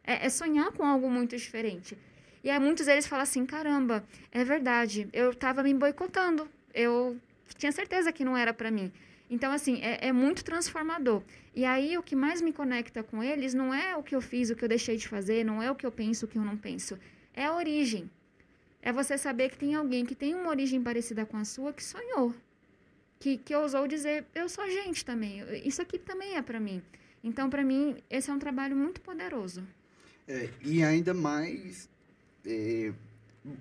É, 0.04 0.26
é 0.26 0.30
sonhar 0.30 0.72
com 0.72 0.86
algo 0.86 1.10
muito 1.10 1.36
diferente. 1.36 1.98
E 2.46 2.50
aí 2.52 2.60
muitos 2.60 2.86
deles 2.86 3.08
falam 3.08 3.24
assim: 3.24 3.44
caramba, 3.44 4.06
é 4.32 4.44
verdade, 4.44 5.10
eu 5.12 5.32
estava 5.32 5.64
me 5.64 5.74
boicotando, 5.74 6.48
eu 6.76 7.20
tinha 7.58 7.72
certeza 7.72 8.12
que 8.12 8.24
não 8.24 8.38
era 8.38 8.54
para 8.54 8.70
mim. 8.70 8.92
Então, 9.28 9.52
assim, 9.52 9.82
é, 9.82 10.10
é, 10.10 10.12
muito 10.12 10.46
transformador. 10.46 11.24
E 11.56 11.66
aí, 11.66 11.98
o 11.98 12.04
que 12.04 12.16
mais 12.16 12.44
me 12.44 12.54
conecta 12.54 13.02
com 13.02 13.24
eles 13.24 13.56
não 13.56 13.74
é 13.74 13.96
o 13.96 14.04
que 14.04 14.16
eu 14.16 14.22
fiz, 14.22 14.52
o 14.52 14.56
que 14.56 14.64
eu 14.64 14.70
deixei 14.70 14.96
de 14.96 15.08
fazer, 15.08 15.44
não 15.44 15.64
é 15.64 15.72
o 15.72 15.76
que 15.76 15.84
eu 15.84 15.92
penso, 15.92 16.26
o 16.26 16.28
que 16.28 16.38
eu 16.38 16.44
não 16.44 16.56
penso. 16.56 17.00
É 17.34 17.46
a 17.46 17.56
origem. 17.56 18.08
É 18.80 18.94
você 18.94 19.18
saber 19.18 19.50
que 19.50 19.58
tem 19.58 19.74
alguém 19.74 20.06
que 20.06 20.14
tem 20.14 20.36
uma 20.36 20.50
origem 20.50 20.80
parecida 20.80 21.26
com 21.26 21.38
a 21.38 21.44
sua 21.44 21.74
que 21.74 21.84
sonhou. 21.84 22.36
Que, 23.20 23.40
que 23.40 23.56
ousou 23.56 23.88
dizer, 23.88 24.24
eu 24.36 24.48
sou 24.48 24.70
gente 24.70 25.04
também. 25.04 25.44
Isso 25.66 25.82
aqui 25.82 25.98
também 25.98 26.36
é 26.36 26.44
para 26.44 26.60
mim. 26.60 26.84
Então, 27.24 27.50
para 27.50 27.64
mim, 27.64 27.98
esse 28.08 28.30
é 28.30 28.34
um 28.34 28.38
trabalho 28.38 28.76
muito 28.76 29.02
poderoso. 29.02 29.68
É, 30.28 30.48
e 30.62 30.84
ainda 30.84 31.16
mais. 31.16 31.90
É, 32.46 32.94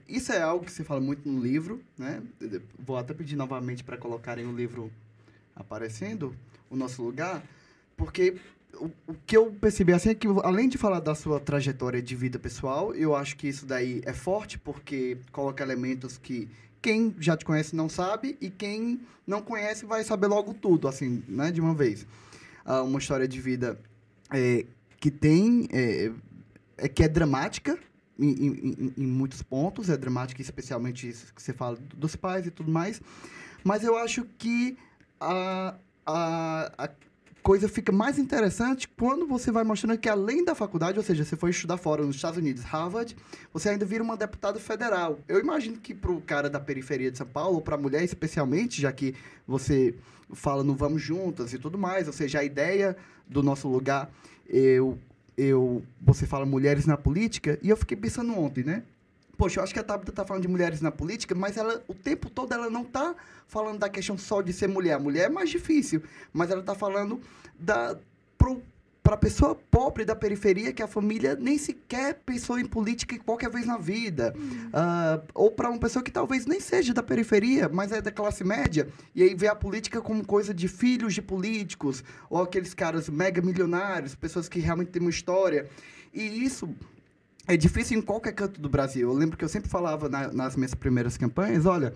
isso 0.09 0.32
é 0.32 0.41
algo 0.41 0.64
que 0.64 0.72
se 0.72 0.85
fala 0.85 1.01
muito 1.01 1.28
no 1.28 1.41
livro, 1.41 1.82
né? 1.99 2.22
Vou 2.78 2.97
até 2.97 3.12
pedir 3.12 3.37
novamente 3.37 3.85
para 3.85 3.97
colocarem 3.97 4.47
o 4.47 4.55
livro 4.55 4.91
aparecendo, 5.55 6.35
o 6.70 6.76
nosso 6.76 7.03
lugar, 7.03 7.45
porque 7.97 8.37
o, 8.74 8.91
o, 9.07 9.14
que 9.26 9.37
eu 9.37 9.53
percebi 9.53 9.93
assim 9.93 10.11
é 10.11 10.14
que, 10.14 10.26
além 10.43 10.68
de 10.68 10.78
falar 10.78 11.01
da 11.01 11.14
sua 11.14 11.39
trajetória 11.39 12.03
de 12.03 12.16
vida 12.16 12.39
pessoal, 12.39 12.95
eu 12.95 13.14
acho 13.14 13.37
que 13.37 13.47
isso 13.47 13.66
daí 13.66 14.03
é 14.05 14.12
forte, 14.12 14.59
porque 14.59 15.18
coloca 15.30 15.62
elementos 15.62 16.18
que 16.18 16.49
quem 16.82 17.14
já 17.18 17.37
te 17.37 17.45
conhece 17.45 17.74
não 17.76 17.89
sabe 17.89 18.37
e 18.41 18.51
quem 18.51 19.01
não 19.26 19.41
conhece 19.41 19.87
vai 19.87 20.05
saber 20.05 20.26
logo 20.26 20.53
tudo, 20.53 20.89
assim, 20.89 21.22
né, 21.28 21.51
de 21.51 21.61
uma 21.61 21.74
vez. 21.74 22.07
Ah, 22.64 22.82
uma 22.82 22.99
história 22.99 23.28
de 23.28 23.41
vida 23.41 23.78
é, 24.30 24.66
que 24.99 25.11
tem 25.11 25.68
é, 25.72 26.11
é 26.76 26.89
que 26.89 27.03
é 27.03 27.09
dramática 27.09 27.78
em, 28.19 28.29
em, 28.29 28.95
em, 28.97 29.07
muitos 29.07 29.43
pontos, 29.43 29.91
é 29.91 29.97
dramática 29.97 30.41
especialmente 30.41 31.09
isso 31.09 31.33
que 31.35 31.43
você 31.43 31.53
fala 31.53 31.79
dos 31.95 32.15
pais 32.15 32.47
e 32.47 32.51
tudo 32.51 32.71
mais, 32.71 33.01
mas 33.65 33.83
eu 33.83 33.97
acho 33.97 34.25
que 34.39 34.77
a, 35.21 35.75
a, 36.07 36.73
a 36.79 36.89
coisa 37.43 37.69
fica 37.69 37.93
mais 37.93 38.19
interessante 38.19 38.89
quando 38.89 39.27
você 39.27 39.53
vai 39.53 39.65
mostrando 39.65 39.99
que 39.99 40.09
além 40.09 40.43
da 40.43 40.55
faculdade, 40.55 40.99
ou 40.99 41.05
seja, 41.05 41.25
você 41.25 41.37
foi 41.37 41.51
estudar 41.51 41.77
fora 41.77 42.03
nos 42.03 42.17
Estados 42.17 42.39
Unidos, 42.39 42.62
Harvard, 42.62 43.15
você 43.53 43.69
ainda 43.69 43.85
vira 43.85 44.03
uma 44.03 44.17
deputada 44.17 44.59
federal. 44.59 45.19
Eu 45.29 45.39
imagino 45.39 45.77
que 45.79 45.95
para 45.95 46.11
o 46.11 46.23
cara 46.23 46.49
da 46.49 46.59
periferia 46.59 47.11
de 47.11 47.19
São 47.19 47.27
Paulo, 47.27 47.57
ou 47.57 47.61
para 47.61 47.75
a 47.75 47.79
mulher 47.79 48.03
especialmente, 48.03 48.81
já 48.81 48.91
que 48.91 49.15
você 49.47 49.95
fala 50.33 50.65
no 50.65 50.75
Vamos 50.75 51.03
Juntas 51.03 51.53
e 51.53 51.59
tudo 51.59 51.77
mais, 51.77 52.07
ou 52.07 52.15
seja, 52.15 52.39
a 52.39 52.45
ideia 52.45 52.97
do 53.29 53.43
nosso 53.43 53.69
lugar, 53.69 54.11
eu 54.49 54.99
eu, 55.37 55.82
você 56.01 56.26
fala 56.26 56.47
mulheres 56.47 56.87
na 56.87 56.97
política, 56.97 57.59
e 57.62 57.68
eu 57.68 57.76
fiquei 57.76 57.97
pensando 57.97 58.37
ontem, 58.39 58.64
né? 58.64 58.82
Poxa, 59.37 59.59
eu 59.59 59.64
acho 59.64 59.74
que 59.74 59.80
a 59.80 59.85
Tabata 59.85 60.12
tá 60.12 60.24
falando 60.24 60.43
de 60.43 60.49
mulheres 60.49 60.80
na 60.80 60.93
política, 60.93 61.35
mas 61.35 61.57
ela, 61.57 61.82
o 61.89 61.95
tempo 61.95 62.30
todo, 62.30 62.53
ela 62.53 62.70
não 62.70 62.85
tá 62.85 63.14
falando 63.49 63.78
da 63.78 63.89
questão 63.89 64.16
só 64.16 64.41
de 64.41 64.53
ser 64.53 64.68
mulher. 64.68 64.95
A 64.95 64.99
mulher 64.99 65.24
é 65.24 65.28
mais 65.28 65.51
difícil, 65.51 66.03
mas 66.32 66.51
ela 66.51 66.62
tá 66.62 66.74
falando 66.74 67.20
da, 67.59 67.99
pro, 68.39 68.62
para 69.05 69.16
a 69.16 69.18
pessoa 69.18 69.55
pobre 69.55 70.02
da 70.02 70.16
periferia 70.16 70.72
que 70.72 70.82
a 70.82 70.88
família 70.88 71.36
nem 71.38 71.59
sequer 71.59 72.22
pensou 72.24 72.59
em 72.59 72.64
política 72.64 73.18
qualquer 73.18 73.50
vez 73.50 73.66
na 73.66 73.76
vida. 73.76 74.32
Uhum. 74.34 74.68
Uh, 74.68 75.22
ou 75.34 75.50
para 75.50 75.68
uma 75.68 75.78
pessoa 75.78 76.02
que 76.02 76.11
talvez 76.11 76.46
nem 76.46 76.59
seja 76.59 76.94
da 76.94 77.02
periferia, 77.02 77.68
mas 77.68 77.92
é 77.92 78.00
da 78.00 78.11
classe 78.11 78.42
média, 78.42 78.88
e 79.14 79.22
aí 79.22 79.34
vê 79.34 79.46
a 79.46 79.55
política 79.55 80.00
como 80.00 80.24
coisa 80.24 80.55
de 80.55 80.68
filhos 80.68 81.12
de 81.12 81.20
políticos, 81.20 82.02
ou 82.30 82.40
aqueles 82.40 82.72
caras 82.72 83.11
mega 83.11 83.42
milionários, 83.42 84.14
pessoas 84.14 84.48
que 84.48 84.59
realmente 84.59 84.88
têm 84.88 85.02
uma 85.02 85.11
história. 85.11 85.68
E 86.12 86.22
isso 86.42 86.74
é 87.46 87.59
difícil 87.59 87.98
em 87.98 88.02
qualquer 88.02 88.32
canto 88.32 88.59
do 88.59 88.70
Brasil. 88.70 89.11
Eu 89.11 89.14
lembro 89.14 89.36
que 89.36 89.44
eu 89.44 89.50
sempre 89.50 89.68
falava 89.68 90.09
na, 90.09 90.32
nas 90.32 90.57
minhas 90.57 90.74
primeiras 90.74 91.18
campanhas, 91.18 91.66
olha, 91.66 91.92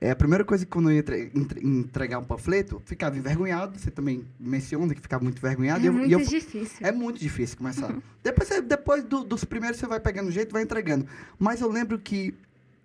é, 0.00 0.10
a 0.10 0.16
primeira 0.16 0.42
coisa 0.44 0.64
que 0.64 0.70
quando 0.70 0.88
eu 0.88 0.94
ia 0.94 1.00
entre, 1.00 1.30
entre, 1.34 1.66
entregar 1.66 2.18
um 2.18 2.24
panfleto, 2.24 2.80
ficava 2.86 3.18
envergonhado. 3.18 3.78
Você 3.78 3.90
também 3.90 4.24
menciona 4.38 4.94
que 4.94 5.00
ficava 5.00 5.22
muito 5.22 5.36
envergonhado. 5.36 5.84
É 5.84 5.88
eu, 5.88 5.92
muito 5.92 6.10
eu, 6.10 6.20
difícil. 6.20 6.78
É 6.80 6.90
muito 6.90 7.20
difícil 7.20 7.58
começar. 7.58 7.94
depois 8.24 8.48
depois 8.62 9.04
do, 9.04 9.22
dos 9.22 9.44
primeiros 9.44 9.78
você 9.78 9.86
vai 9.86 10.00
pegando 10.00 10.30
jeito 10.30 10.52
vai 10.52 10.62
entregando. 10.62 11.06
Mas 11.38 11.60
eu 11.60 11.70
lembro 11.70 11.98
que 11.98 12.34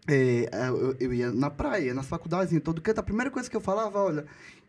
é, 0.05 0.49
eu, 0.67 0.95
eu, 0.99 1.13
ia 1.13 1.31
na 1.31 1.49
praia, 1.49 1.93
nas 1.93 2.05
faculdades, 2.05 2.51
em 2.51 2.59
todo 2.59 2.81
canto. 2.81 2.99
A 2.99 3.03
primeira 3.03 3.31
coisa 3.31 3.49
que 3.49 3.55
eu 3.55 3.61
falava, 3.61 3.97
olha... 3.99 4.25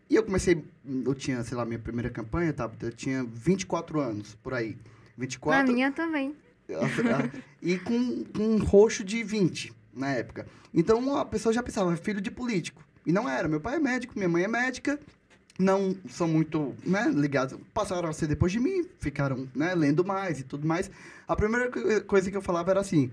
E 0.08 0.14
eu 0.14 0.22
comecei, 0.22 0.64
eu 1.04 1.14
tinha, 1.16 1.42
sei 1.42 1.56
lá, 1.56 1.64
minha 1.64 1.80
primeira 1.80 2.08
campanha, 2.08 2.52
tá? 2.52 2.70
Eu 2.80 2.92
tinha 2.92 3.24
24 3.24 3.98
anos, 3.98 4.36
por 4.36 4.54
aí. 4.54 4.76
24... 5.18 5.66
Na 5.66 5.72
minha 5.72 5.90
também. 5.90 6.32
e 7.60 7.76
com, 7.76 8.22
com 8.26 8.44
um 8.44 8.58
roxo 8.58 9.02
de 9.02 9.24
20 9.24 9.74
na 9.96 10.10
época. 10.12 10.46
Então 10.72 11.16
a 11.16 11.24
pessoa 11.24 11.52
já 11.52 11.62
pensava, 11.62 11.92
é 11.92 11.96
filho 11.96 12.20
de 12.20 12.30
político. 12.30 12.84
E 13.04 13.12
não 13.12 13.28
era. 13.28 13.48
Meu 13.48 13.60
pai 13.60 13.76
é 13.76 13.78
médico, 13.78 14.14
minha 14.16 14.28
mãe 14.28 14.44
é 14.44 14.48
médica, 14.48 14.98
não 15.58 15.96
são 16.08 16.28
muito 16.28 16.74
né, 16.84 17.10
ligados. 17.14 17.58
Passaram 17.72 18.08
a 18.08 18.12
ser 18.12 18.26
depois 18.26 18.52
de 18.52 18.60
mim, 18.60 18.84
ficaram 18.98 19.48
né, 19.54 19.74
lendo 19.74 20.04
mais 20.04 20.40
e 20.40 20.42
tudo 20.42 20.66
mais. 20.66 20.90
A 21.26 21.34
primeira 21.34 21.70
coisa 22.02 22.30
que 22.30 22.36
eu 22.36 22.42
falava 22.42 22.70
era 22.70 22.80
assim: 22.80 23.10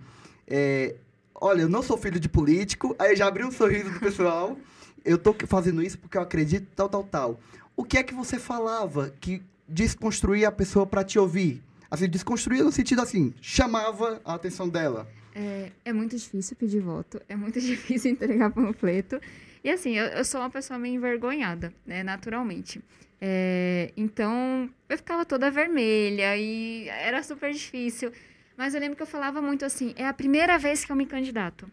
é, 0.47 0.95
olha, 1.36 1.61
eu 1.61 1.69
não 1.69 1.81
sou 1.81 1.97
filho 1.97 2.19
de 2.19 2.27
político. 2.27 2.95
Aí 2.99 3.15
já 3.15 3.27
abriu 3.27 3.47
um 3.47 3.51
sorriso 3.51 3.91
do 3.91 3.99
pessoal. 3.99 4.57
Eu 5.05 5.17
tô 5.17 5.36
fazendo 5.47 5.84
isso 5.84 5.99
porque 5.99 6.17
eu 6.17 6.21
acredito, 6.21 6.65
tal, 6.73 6.88
tal, 6.88 7.03
tal. 7.03 7.39
O 7.75 7.84
que 7.84 7.97
é 7.97 8.03
que 8.03 8.13
você 8.13 8.39
falava 8.39 9.13
que 9.19 9.43
desconstruía 9.67 10.47
a 10.47 10.51
pessoa 10.51 10.88
para 10.88 11.03
te 11.03 11.19
ouvir? 11.19 11.61
Assim, 11.91 12.07
desconstruía 12.07 12.63
no 12.63 12.71
sentido 12.71 13.01
assim, 13.01 13.34
chamava 13.41 14.21
a 14.23 14.34
atenção 14.34 14.69
dela. 14.69 15.05
É, 15.36 15.71
é 15.86 15.93
muito 15.93 16.15
difícil 16.15 16.55
pedir 16.55 16.79
voto, 16.79 17.21
é 17.27 17.36
muito 17.36 17.59
difícil 17.61 18.11
entregar 18.11 18.51
panfleto. 18.51 19.19
E 19.63 19.69
assim, 19.69 19.97
eu, 19.97 20.05
eu 20.07 20.25
sou 20.25 20.41
uma 20.41 20.49
pessoa 20.49 20.77
meio 20.77 20.95
envergonhada, 20.95 21.73
né, 21.86 22.03
naturalmente. 22.03 22.81
É, 23.21 23.93
então, 23.95 24.69
eu 24.89 24.97
ficava 24.97 25.25
toda 25.25 25.49
vermelha 25.49 26.36
e 26.36 26.89
era 26.89 27.23
super 27.23 27.53
difícil. 27.53 28.11
Mas 28.57 28.73
eu 28.73 28.81
lembro 28.81 28.97
que 28.97 29.01
eu 29.01 29.07
falava 29.07 29.41
muito 29.41 29.63
assim: 29.63 29.93
é 29.95 30.05
a 30.05 30.13
primeira 30.13 30.57
vez 30.57 30.84
que 30.84 30.91
eu 30.91 30.95
me 30.95 31.05
candidato. 31.05 31.69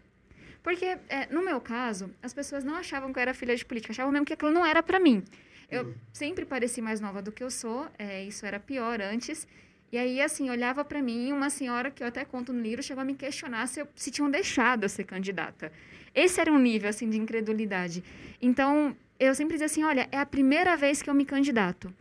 Porque, 0.63 0.85
é, 1.09 1.27
no 1.31 1.43
meu 1.43 1.61
caso, 1.61 2.11
as 2.23 2.33
pessoas 2.33 2.63
não 2.63 2.77
achavam 2.77 3.13
que 3.13 3.19
eu 3.19 3.23
era 3.23 3.35
filha 3.35 3.57
de 3.57 3.65
política, 3.65 3.93
achavam 3.93 4.13
mesmo 4.13 4.27
que 4.27 4.33
aquilo 4.33 4.53
não 4.53 4.65
era 4.65 4.83
para 4.83 5.01
mim. 5.01 5.25
Eu 5.71 5.85
uhum. 5.85 5.95
sempre 6.13 6.45
pareci 6.45 6.81
mais 6.81 7.01
nova 7.01 7.23
do 7.23 7.33
que 7.33 7.43
eu 7.43 7.51
sou, 7.51 7.89
é, 7.99 8.25
isso 8.25 8.45
era 8.45 8.61
pior 8.61 9.01
antes. 9.01 9.47
E 9.93 9.99
aí, 9.99 10.21
assim, 10.21 10.49
olhava 10.51 10.85
para 10.85 11.03
mim 11.03 11.33
uma 11.33 11.51
senhora 11.51 11.91
que 11.91 12.03
eu 12.03 12.07
até 12.07 12.25
conto 12.25 12.53
no 12.53 12.61
livro 12.61 12.83
chegou 12.83 13.03
a 13.03 13.05
me 13.05 13.15
questionar 13.15 13.67
se, 13.67 13.81
eu, 13.81 13.89
se 13.97 14.11
tinham 14.11 14.31
deixado 14.31 14.85
eu 14.85 14.89
ser 14.89 15.05
candidata. 15.05 15.73
Esse 16.15 16.41
era 16.41 16.53
um 16.53 16.59
nível, 16.59 16.89
assim, 16.89 17.11
de 17.11 17.19
incredulidade. 17.19 18.05
Então, 18.41 18.97
eu 19.19 19.35
sempre 19.35 19.55
dizia 19.55 19.67
assim, 19.67 19.83
olha, 19.83 20.09
é 20.13 20.19
a 20.19 20.27
primeira 20.27 20.77
vez 20.77 21.03
que 21.03 21.11
eu 21.11 21.15
me 21.15 21.25
candidato. 21.25 21.93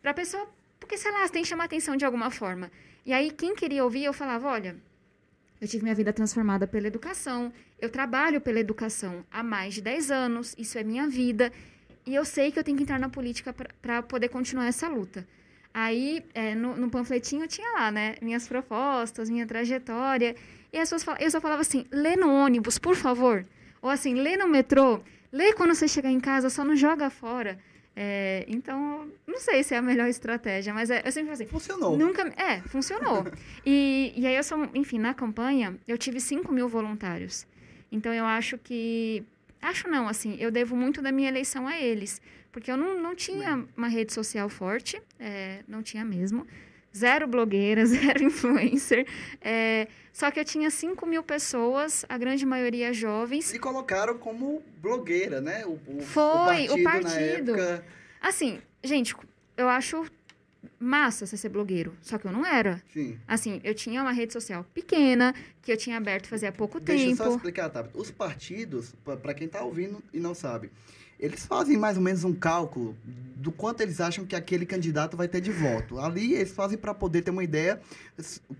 Para 0.00 0.14
pessoa, 0.14 0.48
porque, 0.80 0.96
sei 0.96 1.12
lá, 1.12 1.28
tem 1.28 1.42
que 1.42 1.48
chamar 1.48 1.64
atenção 1.64 1.96
de 1.96 2.04
alguma 2.04 2.30
forma. 2.30 2.70
E 3.04 3.12
aí, 3.12 3.30
quem 3.30 3.54
queria 3.54 3.84
ouvir, 3.84 4.04
eu 4.04 4.12
falava, 4.12 4.48
olha, 4.48 4.76
eu 5.60 5.68
tive 5.68 5.82
minha 5.82 5.94
vida 5.94 6.12
transformada 6.12 6.66
pela 6.66 6.86
educação, 6.86 7.52
eu 7.78 7.90
trabalho 7.90 8.40
pela 8.40 8.58
educação 8.58 9.24
há 9.30 9.42
mais 9.42 9.74
de 9.74 9.82
10 9.82 10.10
anos, 10.10 10.54
isso 10.58 10.78
é 10.78 10.82
minha 10.82 11.06
vida, 11.08 11.52
e 12.06 12.14
eu 12.14 12.24
sei 12.24 12.50
que 12.50 12.58
eu 12.58 12.64
tenho 12.64 12.76
que 12.76 12.82
entrar 12.82 12.98
na 12.98 13.08
política 13.08 13.54
para 13.80 14.02
poder 14.02 14.28
continuar 14.28 14.66
essa 14.66 14.88
luta. 14.88 15.26
Aí, 15.74 16.24
é, 16.32 16.54
no, 16.54 16.76
no, 16.76 16.88
panfletinho 16.88 17.48
tinha 17.48 17.68
lá, 17.72 17.90
né? 17.90 18.14
Minhas 18.22 18.46
propostas, 18.46 19.28
minha 19.28 19.44
trajetória. 19.44 20.36
E 20.72 20.78
as 20.78 20.88
pessoas 20.88 21.20
eu 21.20 21.30
só 21.32 21.40
falava 21.40 21.62
assim, 21.62 21.84
lê 21.90 22.14
no 22.14 22.32
ônibus, 22.32 22.78
por 22.78 22.94
favor. 22.94 23.44
Ou 23.82 23.90
assim, 23.90 24.14
lê 24.14 24.36
no 24.36 24.46
metrô. 24.46 25.00
Lê 25.32 25.52
quando 25.52 25.74
você 25.74 25.88
chegar 25.88 26.10
em 26.10 26.20
casa, 26.20 26.48
só 26.48 26.64
não 26.64 26.76
joga 26.76 27.10
fora. 27.10 27.58
É, 27.96 28.44
então, 28.48 29.08
não 29.26 29.38
sei 29.38 29.64
se 29.64 29.74
é 29.74 29.78
a 29.78 29.82
melhor 29.82 30.08
estratégia, 30.08 30.72
mas 30.72 30.90
é, 30.90 31.02
eu 31.04 31.10
sempre 31.10 31.32
assim. 31.32 31.46
Funcionou. 31.46 31.96
Nunca, 31.96 32.22
é, 32.36 32.60
funcionou. 32.62 33.24
e, 33.66 34.12
e 34.16 34.26
aí 34.28 34.36
eu 34.36 34.44
sou, 34.44 34.68
enfim, 34.74 34.98
na 34.98 35.12
campanha, 35.12 35.76
eu 35.88 35.98
tive 35.98 36.20
5 36.20 36.52
mil 36.52 36.68
voluntários. 36.68 37.46
Então 37.90 38.14
eu 38.14 38.24
acho 38.24 38.58
que. 38.58 39.24
Acho 39.60 39.88
não, 39.88 40.06
assim, 40.06 40.36
eu 40.38 40.50
devo 40.50 40.76
muito 40.76 41.02
da 41.02 41.10
minha 41.10 41.28
eleição 41.28 41.66
a 41.66 41.80
eles. 41.80 42.20
Porque 42.54 42.70
eu 42.70 42.76
não, 42.76 43.02
não 43.02 43.16
tinha 43.16 43.66
uma 43.76 43.88
rede 43.88 44.12
social 44.12 44.48
forte, 44.48 45.02
é, 45.18 45.64
não 45.66 45.82
tinha 45.82 46.04
mesmo. 46.04 46.46
zero 46.96 47.26
blogueira, 47.26 47.84
zero 47.84 48.22
influencer. 48.22 49.08
É, 49.40 49.88
só 50.12 50.30
que 50.30 50.38
eu 50.38 50.44
tinha 50.44 50.70
5 50.70 51.04
mil 51.04 51.24
pessoas, 51.24 52.04
a 52.08 52.16
grande 52.16 52.46
maioria 52.46 52.92
jovens. 52.92 53.52
E 53.52 53.58
colocaram 53.58 54.16
como 54.16 54.62
blogueira, 54.80 55.40
né? 55.40 55.66
O, 55.66 55.80
o 55.88 56.00
Foi, 56.00 56.68
o 56.68 56.80
partido. 56.80 56.80
O 56.80 56.84
partido. 56.84 57.56
Época... 57.56 57.84
Assim, 58.20 58.62
gente, 58.84 59.16
eu 59.56 59.68
acho 59.68 60.06
massa 60.78 61.26
você 61.26 61.36
ser 61.36 61.48
blogueiro, 61.48 61.92
só 62.00 62.18
que 62.18 62.26
eu 62.28 62.32
não 62.32 62.46
era. 62.46 62.80
Sim. 62.92 63.18
Assim, 63.26 63.60
eu 63.64 63.74
tinha 63.74 64.00
uma 64.00 64.12
rede 64.12 64.32
social 64.32 64.64
pequena, 64.72 65.34
que 65.60 65.72
eu 65.72 65.76
tinha 65.76 65.96
aberto 65.96 66.28
fazia 66.28 66.52
pouco 66.52 66.78
Deixa 66.78 67.02
tempo. 67.02 67.16
Deixa 67.16 67.22
eu 67.24 67.30
só 67.32 67.36
explicar, 67.36 67.68
tá? 67.68 67.84
Os 67.94 68.12
partidos, 68.12 68.94
para 69.20 69.34
quem 69.34 69.48
tá 69.48 69.60
ouvindo 69.64 70.00
e 70.12 70.20
não 70.20 70.36
sabe, 70.36 70.70
eles 71.18 71.46
fazem 71.46 71.76
mais 71.76 71.96
ou 71.96 72.02
menos 72.02 72.24
um 72.24 72.32
cálculo 72.32 72.96
do 73.44 73.52
quanto 73.52 73.82
eles 73.82 74.00
acham 74.00 74.24
que 74.24 74.34
aquele 74.34 74.64
candidato 74.64 75.16
vai 75.16 75.28
ter 75.28 75.40
de 75.40 75.52
voto. 75.52 75.98
Ali 75.98 76.34
eles 76.34 76.52
fazem 76.52 76.78
para 76.78 76.94
poder 76.94 77.22
ter 77.22 77.30
uma 77.30 77.44
ideia 77.44 77.80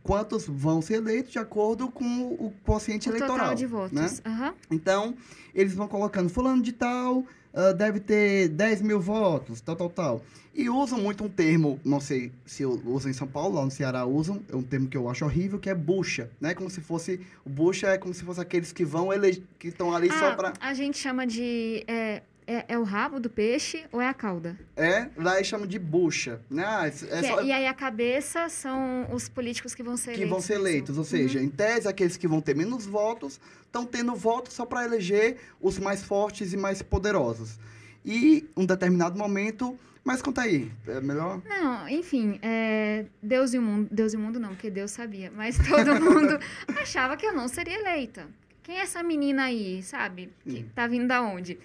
quantos 0.03 0.47
vão 0.47 0.83
ser 0.83 0.95
eleitos 0.95 1.33
de 1.33 1.39
acordo 1.39 1.89
com 1.91 2.05
o 2.05 2.53
quociente 2.65 3.09
o 3.09 3.13
eleitoral. 3.13 3.39
Total 3.39 3.55
de 3.55 3.67
votos. 3.67 3.93
Né? 3.93 4.11
Uhum. 4.27 4.53
Então, 4.71 5.15
eles 5.55 5.75
vão 5.75 5.89
colocando 5.89 6.29
fulano 6.29 6.63
de 6.63 6.73
tal, 6.73 7.19
uh, 7.19 7.75
deve 7.77 7.99
ter 7.99 8.49
10 8.49 8.83
mil 8.83 9.01
votos, 9.01 9.61
tal, 9.63 9.75
tal, 9.75 9.89
tal. 9.89 10.23
E 10.55 10.69
usam 10.69 11.01
muito 11.01 11.25
um 11.25 11.29
termo, 11.29 11.81
não 11.85 11.99
sei 11.99 12.31
se 12.47 12.65
usam 12.65 13.11
em 13.11 13.15
São 13.15 13.27
Paulo, 13.27 13.57
lá 13.57 13.65
no 13.65 13.71
Ceará 13.71 14.05
usam, 14.05 14.41
é 14.53 14.55
um 14.55 14.63
termo 14.63 14.87
que 14.87 14.97
eu 14.97 15.09
acho 15.09 15.25
horrível, 15.25 15.59
que 15.59 15.69
é 15.69 15.75
bucha, 15.75 16.31
né? 16.41 16.55
Como 16.55 16.71
se 16.71 16.81
fosse, 16.81 17.21
o 17.45 17.51
bucha 17.51 17.89
é 17.89 17.99
como 17.99 18.15
se 18.15 18.23
fosse 18.23 18.41
aqueles 18.41 18.71
que 18.71 18.85
vão, 18.85 19.13
ele, 19.13 19.43
que 19.59 19.69
estão 19.69 19.95
ali 19.95 20.09
ah, 20.11 20.19
só 20.19 20.37
para... 20.37 20.53
a 20.61 20.75
gente 20.75 20.99
chama 20.99 21.27
de... 21.27 21.85
É 21.89 22.23
é, 22.47 22.65
é, 22.69 22.79
o 22.79 22.83
rabo 22.83 23.19
do 23.19 23.31
peixe 23.31 23.85
ou 23.91 24.01
é 24.01 24.09
a 24.09 24.15
cauda? 24.15 24.59
É, 24.77 25.09
lá 25.17 25.37
eles 25.37 25.47
chamam 25.47 25.67
de 25.67 25.79
bucha. 25.79 26.41
Né? 26.51 26.65
Ah, 26.67 26.87
é 26.87 26.91
só... 26.91 27.43
E 27.43 27.53
aí 27.53 27.67
a 27.67 27.75
cabeça 27.75 28.49
são 28.49 29.07
os 29.13 29.29
políticos 29.29 29.75
que 29.75 29.83
vão 29.83 29.97
ser 29.97 30.13
que 30.13 30.23
eleitos. 30.23 30.29
Que 30.29 30.31
vão 30.31 30.41
ser 30.41 30.55
eleitos, 30.55 30.99
ou 30.99 31.05
seja, 31.05 31.39
uhum. 31.39 31.47
em 31.47 31.49
tese, 31.49 31.89
aqueles 31.89 32.17
que 32.17 32.29
vão 32.29 32.41
ter 32.41 32.55
menos 32.55 32.87
votos 32.87 33.41
estão 33.67 33.85
tendo 33.85 34.15
votos 34.15 34.55
só 34.55 34.65
para 34.65 34.85
eleger 34.85 35.39
os 35.61 35.79
mais 35.79 36.03
fortes 36.03 36.53
e 36.53 36.57
mais 36.57 36.83
poderosos. 36.83 37.59
E 38.05 38.49
um 38.57 38.67
determinado 38.67 39.19
momento. 39.19 39.79
Mas 40.05 40.21
conta 40.21 40.43
aí, 40.43 40.71
é 40.87 41.01
melhor? 41.01 41.41
Não, 41.47 41.89
enfim, 41.89 42.39
é, 42.43 43.07
Deus 43.23 43.55
e 43.55 43.59
o 43.59 43.63
mundo. 43.63 43.89
Deus 43.91 44.13
e 44.13 44.17
o 44.19 44.21
mundo 44.21 44.39
não, 44.39 44.51
porque 44.51 44.69
Deus 44.69 44.91
sabia. 44.91 45.33
Mas 45.35 45.57
todo 45.67 45.99
mundo 45.99 46.39
achava 46.79 47.17
que 47.17 47.25
eu 47.25 47.33
não 47.33 47.49
seria 47.49 47.81
eleita. 47.81 48.29
Quem 48.63 48.79
é 48.79 48.83
essa 48.83 49.03
menina 49.03 49.45
aí, 49.45 49.83
sabe? 49.83 50.31
Que 50.47 50.59
hum. 50.59 50.69
tá 50.75 50.87
vindo 50.87 51.09
da 51.09 51.23
onde? 51.23 51.59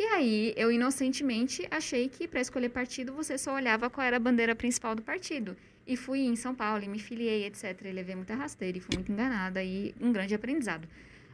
E 0.00 0.02
aí, 0.02 0.54
eu 0.56 0.72
inocentemente 0.72 1.68
achei 1.70 2.08
que 2.08 2.26
para 2.26 2.40
escolher 2.40 2.70
partido 2.70 3.12
você 3.12 3.36
só 3.36 3.54
olhava 3.54 3.90
qual 3.90 4.06
era 4.06 4.16
a 4.16 4.18
bandeira 4.18 4.54
principal 4.54 4.94
do 4.94 5.02
partido. 5.02 5.54
E 5.86 5.94
fui 5.94 6.20
em 6.20 6.34
São 6.36 6.54
Paulo, 6.54 6.82
e 6.82 6.88
me 6.88 6.98
filiei, 6.98 7.44
etc. 7.44 7.78
E 7.84 7.92
levei 7.92 8.16
muita 8.16 8.34
rasteira 8.34 8.78
e 8.78 8.80
fui 8.80 8.94
muito 8.94 9.12
enganada 9.12 9.62
e 9.62 9.94
um 10.00 10.10
grande 10.10 10.34
aprendizado. 10.34 10.88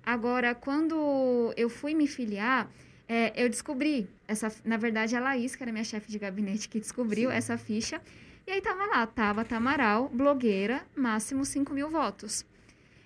Agora, 0.05 0.53
quando 0.53 1.55
eu 1.57 1.71
fui 1.71 1.95
me 1.95 2.09
filiar, 2.09 2.69
é, 3.09 3.33
eu 3.41 3.49
descobri 3.49 4.09
essa. 4.27 4.53
Na 4.65 4.77
verdade, 4.77 5.15
a 5.15 5.21
Laís, 5.21 5.55
que 5.55 5.63
era 5.63 5.71
minha 5.71 5.85
chefe 5.85 6.11
de 6.11 6.19
gabinete, 6.19 6.69
que 6.69 6.81
descobriu 6.81 7.31
Sim. 7.31 7.37
essa 7.37 7.57
ficha. 7.57 8.03
E 8.49 8.51
aí 8.51 8.61
tava 8.61 8.85
lá, 8.87 9.07
tava 9.07 9.45
Tamaral, 9.45 10.09
blogueira, 10.09 10.85
máximo 10.97 11.45
5 11.45 11.73
mil 11.73 11.89
votos. 11.89 12.45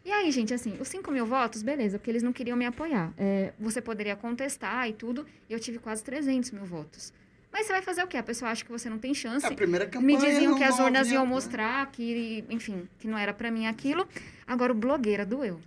E 0.05 0.11
aí, 0.11 0.31
gente, 0.31 0.55
assim, 0.55 0.77
os 0.81 0.89
5 0.89 1.11
mil 1.11 1.27
votos, 1.27 1.63
beleza, 1.63 1.99
porque 1.99 2.11
eles 2.11 2.23
não 2.23 2.33
queriam 2.33 2.57
me 2.57 2.65
apoiar. 2.65 3.13
É, 3.19 3.53
você 3.59 3.81
poderia 3.83 4.17
contestar 4.17 4.89
e 4.89 4.93
tudo, 4.93 5.27
e 5.49 5.53
eu 5.53 5.61
tive 5.61 5.79
quase 5.79 6.03
300 6.03 6.51
mil 6.53 6.65
votos. 6.65 7.13
Mas 7.53 7.67
você 7.67 7.73
vai 7.73 7.83
fazer 7.83 8.03
o 8.03 8.07
quê? 8.07 8.17
A 8.17 8.23
pessoa 8.23 8.51
acha 8.51 8.65
que 8.65 8.71
você 8.71 8.89
não 8.89 8.99
tem 8.99 9.13
chance. 9.13 9.45
É 9.45 9.49
a 9.49 9.53
primeira 9.53 9.87
campanha. 9.87 10.19
Me 10.19 10.25
diziam 10.25 10.57
que 10.57 10.65
as 10.65 10.79
urnas 10.79 11.11
iam 11.11 11.27
mostrar 11.27 11.91
que, 11.91 12.45
enfim, 12.49 12.89
que 12.99 13.09
não 13.09 13.19
era 13.19 13.35
para 13.35 13.51
mim 13.51 13.67
aquilo. 13.67 14.09
Agora, 14.47 14.73
o 14.73 14.75
blogueira 14.75 15.27
doeu. 15.27 15.61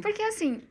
Porque, 0.00 0.22
assim, 0.22 0.62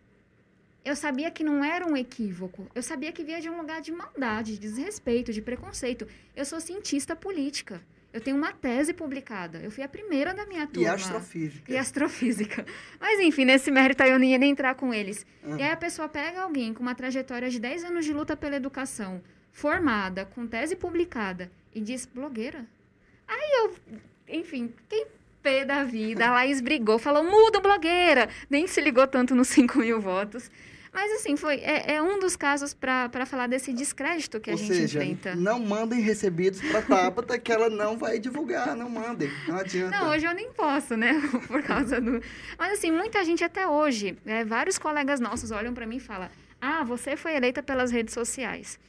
eu 0.84 0.96
sabia 0.96 1.30
que 1.30 1.44
não 1.44 1.64
era 1.64 1.86
um 1.86 1.96
equívoco. 1.96 2.68
Eu 2.74 2.82
sabia 2.82 3.12
que 3.12 3.24
via 3.24 3.40
de 3.40 3.50
um 3.50 3.58
lugar 3.58 3.82
de 3.82 3.92
maldade, 3.92 4.54
de 4.54 4.60
desrespeito, 4.60 5.32
de 5.32 5.42
preconceito. 5.42 6.08
Eu 6.36 6.44
sou 6.44 6.60
cientista 6.60 7.16
política. 7.16 7.82
Eu 8.14 8.22
tenho 8.22 8.38
uma 8.38 8.52
tese 8.52 8.94
publicada. 8.94 9.60
Eu 9.60 9.70
fui 9.70 9.84
a 9.84 9.88
primeira 9.88 10.34
da 10.34 10.46
minha 10.46 10.66
turma. 10.66 10.88
E 10.88 10.92
astrofísica. 10.92 11.72
E 11.72 11.78
astrofísica. 11.78 12.66
Mas, 13.00 13.20
enfim, 13.20 13.46
nesse 13.46 13.70
mérito 13.70 14.02
aí 14.02 14.12
eu 14.12 14.20
nem 14.20 14.32
ia 14.32 14.38
nem 14.38 14.52
entrar 14.52 14.76
com 14.76 14.94
eles. 14.94 15.26
Uhum. 15.44 15.58
E 15.58 15.64
aí 15.64 15.72
a 15.72 15.78
pessoa 15.78 16.08
pega 16.08 16.42
alguém 16.42 16.74
com 16.74 16.82
uma 16.82 16.96
trajetória 16.96 17.50
de 17.50 17.60
10 17.60 17.84
anos 17.86 18.06
de 18.06 18.14
luta 18.14 18.36
pela 18.36 18.56
educação, 18.56 19.22
formada, 19.52 20.26
com 20.26 20.48
tese 20.48 20.76
publicada, 20.76 21.52
e 21.76 21.82
diz 21.82 22.06
blogueira. 22.06 22.66
Aí 23.28 23.66
eu, 23.66 23.76
enfim, 24.28 24.74
quem 24.88 25.06
pé 25.48 25.64
da 25.64 25.84
vida. 25.86 26.28
A 26.28 26.32
Laís 26.32 26.60
brigou, 26.60 27.00
falou, 27.00 27.24
muda 27.24 27.62
blogueira. 27.62 28.28
Nem 28.50 28.68
se 28.68 28.82
ligou 28.82 29.08
tanto 29.08 29.34
nos 29.34 29.48
5 29.48 29.80
mil 29.80 30.02
votos. 30.02 30.52
Mas, 30.98 31.12
assim, 31.12 31.38
foi, 31.38 31.58
é, 31.58 31.94
é 31.94 32.02
um 32.02 32.18
dos 32.18 32.36
casos 32.36 32.74
para 32.74 33.24
falar 33.28 33.46
desse 33.46 33.72
descrédito 33.72 34.40
que 34.40 34.50
Ou 34.50 34.56
a 34.56 34.60
gente 34.60 34.74
seja, 34.74 34.98
enfrenta. 34.98 35.36
Não 35.36 35.60
mandem 35.60 36.02
recebidos 36.02 36.60
para 36.60 36.82
Tabata 36.82 37.38
que 37.38 37.52
ela 37.52 37.70
não 37.70 38.00
vai 38.00 38.18
divulgar. 38.18 38.76
Não 38.76 38.90
mandem. 38.90 39.30
Não 39.48 39.60
adianta. 39.60 39.96
Não, 39.96 40.10
hoje 40.10 40.26
eu 40.26 40.34
nem 40.34 40.52
posso, 40.52 40.98
né? 40.98 41.14
Por 41.46 41.62
causa 41.62 42.02
do. 42.02 42.20
Mas, 42.58 42.80
assim, 42.80 42.92
muita 42.92 43.24
gente 43.24 43.44
até 43.44 43.68
hoje, 43.68 44.18
é, 44.26 44.44
vários 44.44 44.80
colegas 44.80 45.20
nossos 45.20 45.52
olham 45.52 45.72
para 45.72 45.86
mim 45.86 45.98
e 45.98 46.00
falam: 46.00 46.30
Ah, 46.60 46.84
você 46.84 47.16
foi 47.16 47.36
eleita 47.36 47.62
pelas 47.62 47.92
redes 47.92 48.16
sociais. 48.16 48.80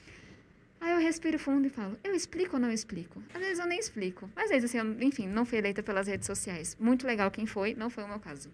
Aí 0.81 0.93
eu 0.93 0.99
respiro 0.99 1.39
fundo 1.39 1.67
e 1.67 1.71
falo, 1.71 1.99
eu 2.05 2.15
explico 2.15 2.57
ou 2.57 2.63
não 2.63 2.71
explico? 2.71 3.23
Às 3.35 3.41
vezes 3.41 3.59
eu 3.59 3.67
nem 3.67 3.79
explico. 3.79 4.31
Às 4.35 4.49
vezes, 4.49 4.65
assim, 4.65 4.79
eu, 4.79 5.03
enfim, 5.03 5.27
não 5.27 5.45
fui 5.45 5.59
eleita 5.59 5.83
pelas 5.83 6.07
redes 6.07 6.27
sociais. 6.27 6.75
Muito 6.81 7.07
legal 7.07 7.31
quem 7.31 7.45
foi, 7.45 7.75
não 7.75 7.91
foi 7.91 8.05
o 8.05 8.09
meu 8.09 8.19
caso. 8.19 8.49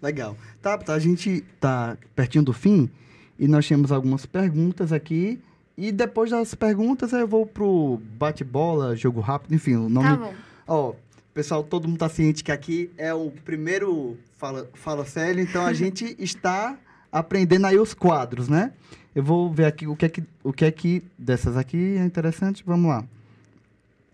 Legal. 0.00 0.36
Tá, 0.62 0.78
tá, 0.78 0.94
a 0.94 0.98
gente 0.98 1.44
tá 1.60 1.96
pertinho 2.14 2.44
do 2.44 2.52
fim 2.52 2.90
e 3.38 3.48
nós 3.48 3.66
temos 3.66 3.90
algumas 3.92 4.26
perguntas 4.26 4.92
aqui. 4.92 5.40
E 5.76 5.92
depois 5.92 6.30
das 6.30 6.54
perguntas 6.54 7.12
eu 7.12 7.26
vou 7.26 7.46
pro 7.46 8.00
bate-bola, 8.18 8.96
jogo 8.96 9.20
rápido, 9.20 9.54
enfim, 9.54 9.76
o 9.76 9.88
nome. 9.88 10.08
Tá 10.08 10.16
bom. 10.16 10.34
Ó, 10.66 10.94
pessoal, 11.32 11.62
todo 11.62 11.86
mundo 11.88 11.98
tá 11.98 12.08
ciente 12.08 12.42
que 12.42 12.50
aqui 12.50 12.90
é 12.96 13.14
o 13.14 13.30
primeiro 13.44 14.18
Fala, 14.38 14.70
fala 14.72 15.04
Sério, 15.04 15.42
então 15.42 15.66
a 15.66 15.72
gente 15.74 16.16
está 16.18 16.78
aprendendo 17.10 17.66
aí 17.66 17.78
os 17.78 17.92
quadros, 17.92 18.48
né? 18.48 18.72
Eu 19.14 19.22
vou 19.22 19.52
ver 19.52 19.64
aqui 19.64 19.86
o 19.86 19.96
que 19.96 20.06
é 20.06 20.08
que, 20.08 20.22
o 20.44 20.52
que, 20.52 20.64
é 20.64 20.70
que 20.70 21.02
dessas 21.18 21.56
aqui 21.56 21.96
é 21.96 22.04
interessante. 22.04 22.62
Vamos 22.64 22.88
lá. 22.88 23.04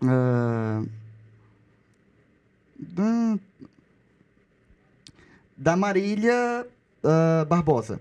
Uh, 0.01 0.89
da 5.55 5.75
Marília 5.75 6.67
uh, 7.03 7.45
Barbosa. 7.45 7.99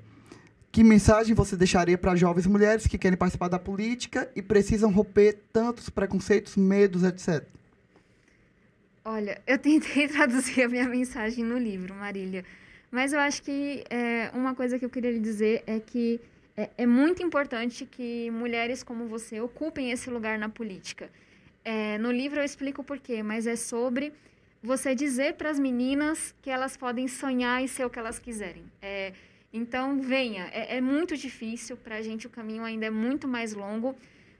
Que 0.72 0.82
mensagem 0.82 1.34
você 1.34 1.56
deixaria 1.56 1.96
para 1.96 2.16
jovens 2.16 2.46
mulheres 2.46 2.86
que 2.86 2.98
querem 2.98 3.16
participar 3.16 3.48
da 3.48 3.58
política 3.58 4.28
e 4.34 4.42
precisam 4.42 4.90
romper 4.90 5.38
tantos 5.52 5.88
preconceitos, 5.88 6.56
medos, 6.56 7.04
etc? 7.04 7.46
Olha, 9.04 9.40
eu 9.46 9.58
tentei 9.58 10.08
traduzir 10.08 10.62
a 10.62 10.68
minha 10.68 10.88
mensagem 10.88 11.44
no 11.44 11.56
livro, 11.58 11.94
Marília. 11.94 12.44
Mas 12.90 13.12
eu 13.12 13.20
acho 13.20 13.42
que 13.42 13.84
é, 13.90 14.30
uma 14.34 14.54
coisa 14.54 14.78
que 14.78 14.84
eu 14.84 14.90
queria 14.90 15.10
lhe 15.10 15.20
dizer 15.20 15.62
é 15.66 15.78
que 15.78 16.20
é, 16.56 16.70
é, 16.78 16.86
muito 16.86 17.22
importante 17.22 17.84
que 17.84 18.30
mulheres 18.30 18.82
como 18.82 19.06
você 19.06 19.40
ocupem 19.40 19.90
esse 19.90 20.08
lugar 20.08 20.38
na 20.38 20.48
política. 20.48 21.10
É, 21.64 21.98
no 21.98 22.10
livro 22.10 22.40
eu 22.40 22.44
explico 22.44 22.82
o 22.82 22.84
porquê, 22.84 23.22
mas 23.22 23.46
é 23.46 23.56
sobre 23.56 24.12
você 24.64 24.94
dizer 24.94 25.34
para 25.34 25.50
as 25.50 25.58
meninas 25.58 26.34
que 26.40 26.48
elas 26.48 26.74
podem 26.74 27.06
sonhar 27.06 27.62
e 27.62 27.68
ser 27.68 27.84
o 27.84 27.90
que 27.90 27.98
elas 27.98 28.18
quiserem. 28.18 28.64
É, 28.80 29.12
então, 29.52 30.00
venha. 30.00 30.44
É, 30.52 30.78
é 30.78 30.80
muito 30.80 31.18
difícil, 31.18 31.76
para 31.76 31.96
a 31.96 32.02
gente 32.02 32.26
o 32.26 32.30
caminho 32.30 32.64
ainda 32.64 32.86
é 32.86 32.90
muito 32.90 33.28
mais 33.28 33.52
longo, 33.52 33.94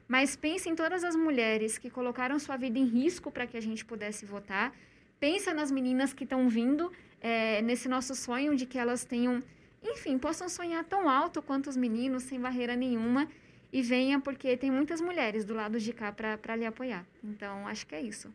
mas 0.09 0.35
pense 0.35 0.67
em 0.67 0.75
todas 0.75 1.05
as 1.05 1.15
mulheres 1.15 1.77
que 1.77 1.91
colocaram 1.91 2.39
sua 2.39 2.57
vida 2.57 2.79
em 2.79 2.87
risco 2.87 3.31
para 3.31 3.47
que 3.47 3.55
a 3.55 3.61
gente 3.61 3.85
pudesse 3.85 4.25
votar. 4.25 4.75
Pensa 5.21 5.53
nas 5.53 5.71
meninas 5.71 6.15
que 6.15 6.25
estão 6.25 6.49
vindo 6.49 6.91
é, 7.21 7.61
nesse 7.61 7.87
nosso 7.87 8.15
sonho 8.15 8.57
de 8.57 8.65
que 8.65 8.79
elas 8.79 9.05
tenham, 9.05 9.43
enfim, 9.83 10.17
possam 10.17 10.49
sonhar 10.49 10.85
tão 10.85 11.07
alto 11.07 11.43
quanto 11.43 11.69
os 11.69 11.77
meninos, 11.77 12.23
sem 12.23 12.41
barreira 12.41 12.75
nenhuma. 12.75 13.29
E 13.71 13.83
venha, 13.83 14.19
porque 14.19 14.57
tem 14.57 14.71
muitas 14.71 15.03
mulheres 15.03 15.45
do 15.45 15.53
lado 15.53 15.79
de 15.79 15.93
cá 15.93 16.11
para 16.11 16.57
lhe 16.57 16.65
apoiar. 16.65 17.05
Então, 17.23 17.69
acho 17.69 17.87
que 17.87 17.95
é 17.95 18.01
isso. 18.01 18.33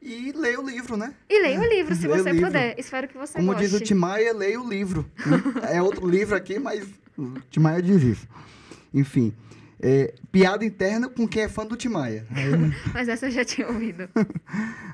E 0.00 0.32
leia 0.32 0.60
o 0.60 0.66
livro, 0.66 0.96
né? 0.96 1.14
E 1.28 1.42
leia 1.42 1.60
o 1.60 1.64
livro, 1.64 1.94
se 1.94 2.06
você 2.08 2.30
livro. 2.30 2.46
puder. 2.46 2.78
Espero 2.78 3.08
que 3.08 3.16
você 3.16 3.34
Como 3.34 3.52
goste. 3.52 3.62
diz 3.62 3.72
o 3.72 3.80
Timaya, 3.80 4.32
leia 4.32 4.60
o 4.60 4.68
livro. 4.68 5.10
é 5.70 5.80
outro 5.82 6.08
livro 6.08 6.36
aqui, 6.36 6.58
mas 6.58 6.86
o 7.16 7.34
Timaya 7.50 7.82
diz 7.82 8.02
isso. 8.02 8.28
Enfim. 8.92 9.32
É, 9.80 10.14
piada 10.32 10.64
interna 10.64 11.08
com 11.08 11.28
quem 11.28 11.42
é 11.42 11.48
fã 11.48 11.66
do 11.66 11.76
Timaya. 11.76 12.26
mas 12.94 13.08
essa 13.08 13.26
eu 13.26 13.30
já 13.30 13.44
tinha 13.44 13.68
ouvido. 13.68 14.08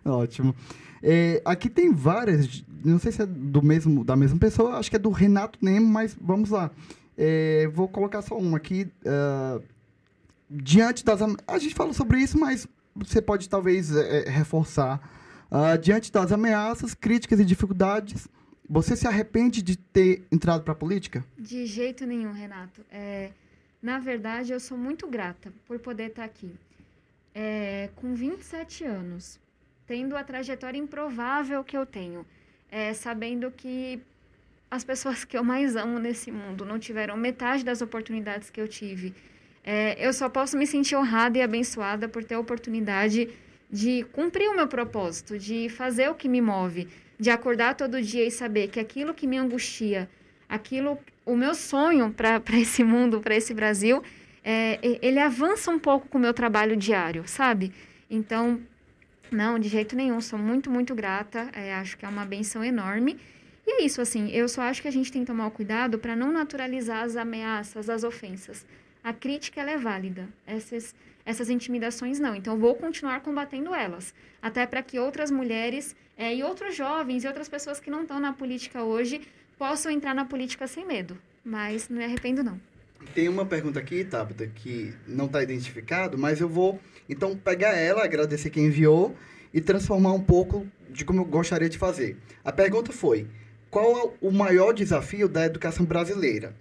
Ótimo. 0.05 0.55
É, 1.03 1.43
aqui 1.45 1.69
tem 1.69 1.93
várias, 1.93 2.65
não 2.85 2.99
sei 2.99 3.13
se 3.13 3.23
é 3.23 3.27
do 3.27 3.63
mesmo, 3.63 4.05
da 4.05 4.17
mesma 4.17 4.39
pessoa, 4.39 4.77
acho 4.77 4.89
que 4.89 4.97
é 4.97 4.99
do 4.99 5.11
Renato 5.11 5.59
Nemo, 5.61 5.87
mas 5.87 6.17
vamos 6.21 6.51
lá. 6.51 6.71
É, 7.17 7.69
vou 7.75 7.89
colocar 7.89 8.23
só 8.23 8.37
uma 8.37 8.57
aqui. 8.57 8.89
Uh, 9.05 9.63
diante 10.49 11.05
das. 11.05 11.21
A 11.47 11.59
gente 11.59 11.75
falou 11.75 11.93
sobre 11.93 12.19
isso, 12.21 12.39
mas 12.39 12.67
você 12.95 13.23
pode 13.23 13.49
talvez 13.49 13.95
é, 13.95 14.27
é, 14.27 14.31
reforçar 14.31 15.01
Uh, 15.53 15.77
diante 15.77 16.11
das 16.11 16.33
ameaças, 16.33 16.95
críticas 16.95 17.39
e 17.39 17.45
dificuldades, 17.45 18.27
você 18.67 18.97
se 18.97 19.07
arrepende 19.07 19.61
de 19.61 19.77
ter 19.77 20.27
entrado 20.33 20.63
para 20.63 20.73
a 20.73 20.75
política? 20.75 21.23
De 21.39 21.67
jeito 21.67 22.07
nenhum, 22.07 22.33
Renato. 22.33 22.83
É, 22.91 23.33
na 23.83 23.99
verdade, 23.99 24.51
eu 24.51 24.59
sou 24.59 24.79
muito 24.79 25.07
grata 25.07 25.53
por 25.67 25.79
poder 25.79 26.07
estar 26.07 26.25
aqui. 26.25 26.55
É, 27.35 27.91
com 27.97 28.15
27 28.15 28.85
anos, 28.85 29.39
tendo 29.87 30.17
a 30.17 30.25
trajetória 30.25 30.79
improvável 30.79 31.63
que 31.63 31.77
eu 31.77 31.85
tenho, 31.85 32.25
é, 32.71 32.95
sabendo 32.95 33.51
que 33.51 34.01
as 34.71 34.83
pessoas 34.83 35.23
que 35.23 35.37
eu 35.37 35.45
mais 35.45 35.77
amo 35.77 35.99
nesse 35.99 36.33
mundo 36.33 36.65
não 36.65 36.79
tiveram 36.79 37.15
metade 37.15 37.63
das 37.63 37.83
oportunidades 37.83 38.49
que 38.49 38.59
eu 38.59 38.67
tive. 38.67 39.15
É, 39.65 39.97
eu 40.05 40.13
só 40.13 40.29
posso 40.29 40.57
me 40.57 40.67
sentir 40.67 40.97
honrada 40.97 41.39
e 41.39 41.43
abençoada 41.43 42.09
por 42.09 42.25
ter 42.25 42.35
a 42.35 42.41
oportunidade 42.41 43.29
de 43.71 44.05
cumprir 44.13 44.49
o 44.49 44.57
meu 44.57 44.67
propósito, 44.67 45.39
de 45.39 45.69
fazer 45.69 46.11
o 46.11 46.15
que 46.15 46.29
me 46.29 46.41
move, 46.41 46.89
de 47.19 47.31
acordar 47.31 47.75
todo 47.75 48.03
dia 48.03 48.27
e 48.27 48.31
saber 48.31 48.69
que 48.69 48.81
aquilo 48.81 49.15
que 49.15 49.27
me 49.27 49.39
angustia, 49.39 50.11
aquilo, 50.49 50.99
o 51.25 51.37
meu 51.37 51.55
sonho 51.55 52.13
para 52.13 52.43
esse 52.59 52.83
mundo, 52.83 53.21
para 53.21 53.37
esse 53.37 53.55
Brasil, 53.55 54.03
é, 54.45 54.79
ele 55.01 55.21
avança 55.21 55.71
um 55.71 55.79
pouco 55.79 56.09
com 56.09 56.19
o 56.19 56.21
meu 56.21 56.35
trabalho 56.35 56.77
diário, 56.77 57.23
sabe? 57.27 57.73
Então, 58.11 58.61
não, 59.31 59.59
de 59.59 59.69
jeito 59.69 59.97
nenhum, 59.97 60.21
sou 60.21 60.39
muito, 60.39 60.69
muito 60.71 60.95
grata, 60.95 61.49
é, 61.53 61.73
acho 61.75 61.97
que 61.97 62.05
é 62.05 62.09
uma 62.09 62.25
benção 62.25 62.63
enorme. 62.63 63.19
E 63.67 63.81
é 63.81 63.85
isso, 63.85 64.01
assim, 64.03 64.29
eu 64.31 64.49
só 64.49 64.63
acho 64.63 64.83
que 64.83 64.89
a 64.89 64.93
gente 64.93 65.11
tem 65.11 65.23
que 65.23 65.29
tomar 65.29 65.49
cuidado 65.53 65.99
para 65.99 66.17
não 66.17 66.33
naturalizar 66.33 67.05
as 67.05 67.17
ameaças, 67.17 67.89
as 67.89 68.03
ofensas. 68.03 68.67
A 69.03 69.13
crítica, 69.13 69.61
é 69.61 69.77
válida. 69.77 70.29
Essas, 70.47 70.95
essas 71.25 71.51
intimidações, 71.51 72.21
não. 72.21 72.35
Então, 72.35 72.59
vou 72.59 72.75
continuar 72.75 73.21
combatendo 73.21 73.75
elas. 73.75 74.15
Até 74.41 74.67
para 74.67 74.83
que 74.83 74.99
outras 74.99 75.31
mulheres 75.31 75.97
é, 76.17 76.35
e 76.35 76.43
outros 76.43 76.77
jovens 76.77 77.25
e 77.25 77.27
outras 77.27 77.49
pessoas 77.49 77.81
que 77.81 77.91
não 77.91 78.03
estão 78.03 78.21
na 78.21 78.33
política 78.33 78.85
hoje 78.85 79.23
possam 79.59 79.91
entrar 79.91 80.15
na 80.15 80.25
política 80.25 80.67
sem 80.67 80.87
medo. 80.87 81.19
Mas 81.45 81.89
não 81.89 81.99
me 81.99 82.05
arrependo, 82.05 82.43
não. 82.43 82.61
Tem 83.15 83.29
uma 83.29 83.45
pergunta 83.45 83.79
aqui, 83.79 84.05
Tabata, 84.05 84.47
que 84.47 84.95
não 85.07 85.27
está 85.27 85.43
identificado, 85.43 86.17
mas 86.17 86.41
eu 86.41 86.49
vou, 86.49 86.81
então, 87.09 87.37
pegar 87.37 87.75
ela, 87.75 88.05
agradecer 88.05 88.51
quem 88.51 88.67
enviou 88.67 89.17
e 89.53 89.61
transformar 89.61 90.13
um 90.13 90.23
pouco 90.23 90.67
de 90.89 91.05
como 91.05 91.21
eu 91.21 91.25
gostaria 91.25 91.69
de 91.69 91.77
fazer. 91.77 92.17
A 92.45 92.53
pergunta 92.53 92.93
foi: 92.93 93.27
qual 93.71 93.99
é 93.99 94.27
o 94.27 94.31
maior 94.31 94.73
desafio 94.73 95.29
da 95.29 95.45
educação 95.45 95.85
brasileira? 95.85 96.55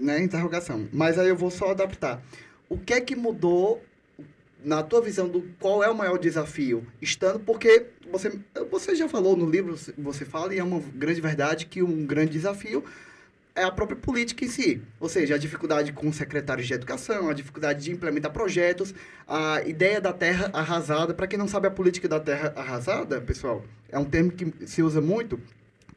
Né, 0.00 0.22
interrogação. 0.22 0.88
Mas 0.90 1.18
aí 1.18 1.28
eu 1.28 1.36
vou 1.36 1.50
só 1.50 1.72
adaptar. 1.72 2.22
O 2.70 2.78
que 2.78 2.94
é 2.94 3.00
que 3.02 3.14
mudou 3.14 3.84
na 4.64 4.82
tua 4.82 5.02
visão 5.02 5.28
do 5.28 5.42
qual 5.58 5.84
é 5.84 5.90
o 5.90 5.94
maior 5.94 6.18
desafio? 6.18 6.86
Estando 7.02 7.38
porque 7.40 7.86
você 8.10 8.32
você 8.70 8.94
já 8.94 9.06
falou 9.08 9.36
no 9.36 9.48
livro, 9.48 9.76
você 9.98 10.24
fala 10.24 10.54
e 10.54 10.58
é 10.58 10.64
uma 10.64 10.80
grande 10.94 11.20
verdade 11.20 11.66
que 11.66 11.82
um 11.82 12.06
grande 12.06 12.32
desafio 12.32 12.82
é 13.54 13.62
a 13.62 13.70
própria 13.70 13.96
política 13.96 14.42
em 14.42 14.48
si. 14.48 14.80
Ou 14.98 15.08
seja, 15.08 15.34
a 15.34 15.38
dificuldade 15.38 15.92
com 15.92 16.10
secretários 16.12 16.66
de 16.66 16.72
educação, 16.72 17.28
a 17.28 17.34
dificuldade 17.34 17.84
de 17.84 17.92
implementar 17.92 18.32
projetos, 18.32 18.94
a 19.28 19.62
ideia 19.66 20.00
da 20.00 20.14
terra 20.14 20.50
arrasada. 20.54 21.12
Para 21.12 21.26
quem 21.26 21.38
não 21.38 21.48
sabe, 21.48 21.66
a 21.66 21.70
política 21.70 22.08
da 22.08 22.18
terra 22.18 22.54
arrasada, 22.56 23.20
pessoal, 23.20 23.62
é 23.90 23.98
um 23.98 24.04
termo 24.04 24.30
que 24.32 24.66
se 24.66 24.82
usa 24.82 25.00
muito 25.00 25.38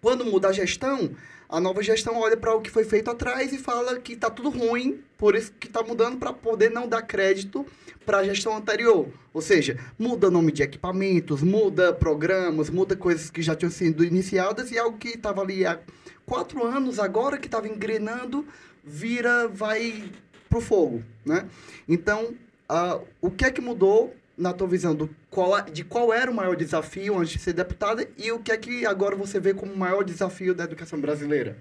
quando 0.04 0.26
muda 0.26 0.49
a 0.49 0.51
gestão, 0.51 1.12
a 1.47 1.62
nova 1.62 1.82
gestão 1.82 2.20
olha 2.20 2.36
para 2.36 2.54
o 2.54 2.60
que 2.60 2.70
foi 2.70 2.84
feito 2.84 3.10
atrás 3.10 3.54
e 3.54 3.58
fala 3.58 3.97
que 4.01 4.12
está 4.12 4.30
tudo 4.30 4.49
ruim, 4.49 4.99
por 5.18 5.34
isso 5.34 5.54
que 5.54 5.68
está 5.68 5.82
mudando 5.82 6.18
para 6.18 6.34
poder 6.34 6.70
não 6.70 6.89
dar 6.89 7.04
crédito 7.04 7.66
para 8.06 8.18
a 8.18 8.24
gestão 8.26 8.58
anterior. 8.58 9.08
Ou 9.34 9.41
seja, 9.41 9.80
muda 9.97 10.30
nome 10.30 10.51
de 10.51 10.62
equipamentos, 10.62 11.41
muda 11.41 11.93
programas, 11.93 12.70
muda 12.70 12.97
coisas 12.97 13.30
que 13.30 13.41
já 13.41 13.56
tinham 13.56 13.72
sido 13.72 14.04
iniciadas 14.04 14.72
e 14.72 14.78
algo 14.78 14.97
que 14.97 15.08
estava 15.08 15.41
ali 15.41 15.66
há 15.66 15.80
quatro 16.26 16.66
anos, 16.66 16.99
agora 16.99 17.38
que 17.38 17.47
estava 17.47 17.70
engrenando, 17.70 18.45
vira, 18.84 19.47
vai 19.47 20.12
pro 20.49 20.60
fogo, 20.60 21.01
né? 21.26 21.47
Então, 21.88 22.34
uh, 22.70 23.01
o 23.22 23.32
que 23.32 23.45
é 23.45 23.51
que 23.51 23.62
mudou 23.62 24.14
na 24.38 24.53
tua 24.53 24.67
visão, 24.67 24.95
do 24.95 25.09
qual, 25.29 25.61
de 25.61 25.84
qual 25.84 26.13
era 26.13 26.29
o 26.29 26.34
maior 26.34 26.55
desafio 26.55 27.17
antes 27.17 27.34
de 27.34 27.39
ser 27.39 27.53
deputada 27.53 28.07
e 28.17 28.31
o 28.31 28.39
que 28.39 28.51
é 28.51 28.57
que 28.57 28.86
agora 28.86 29.15
você 29.15 29.39
vê 29.39 29.53
como 29.53 29.71
o 29.71 29.77
maior 29.77 30.03
desafio 30.03 30.53
da 30.55 30.63
educação 30.63 30.99
brasileira? 30.99 31.57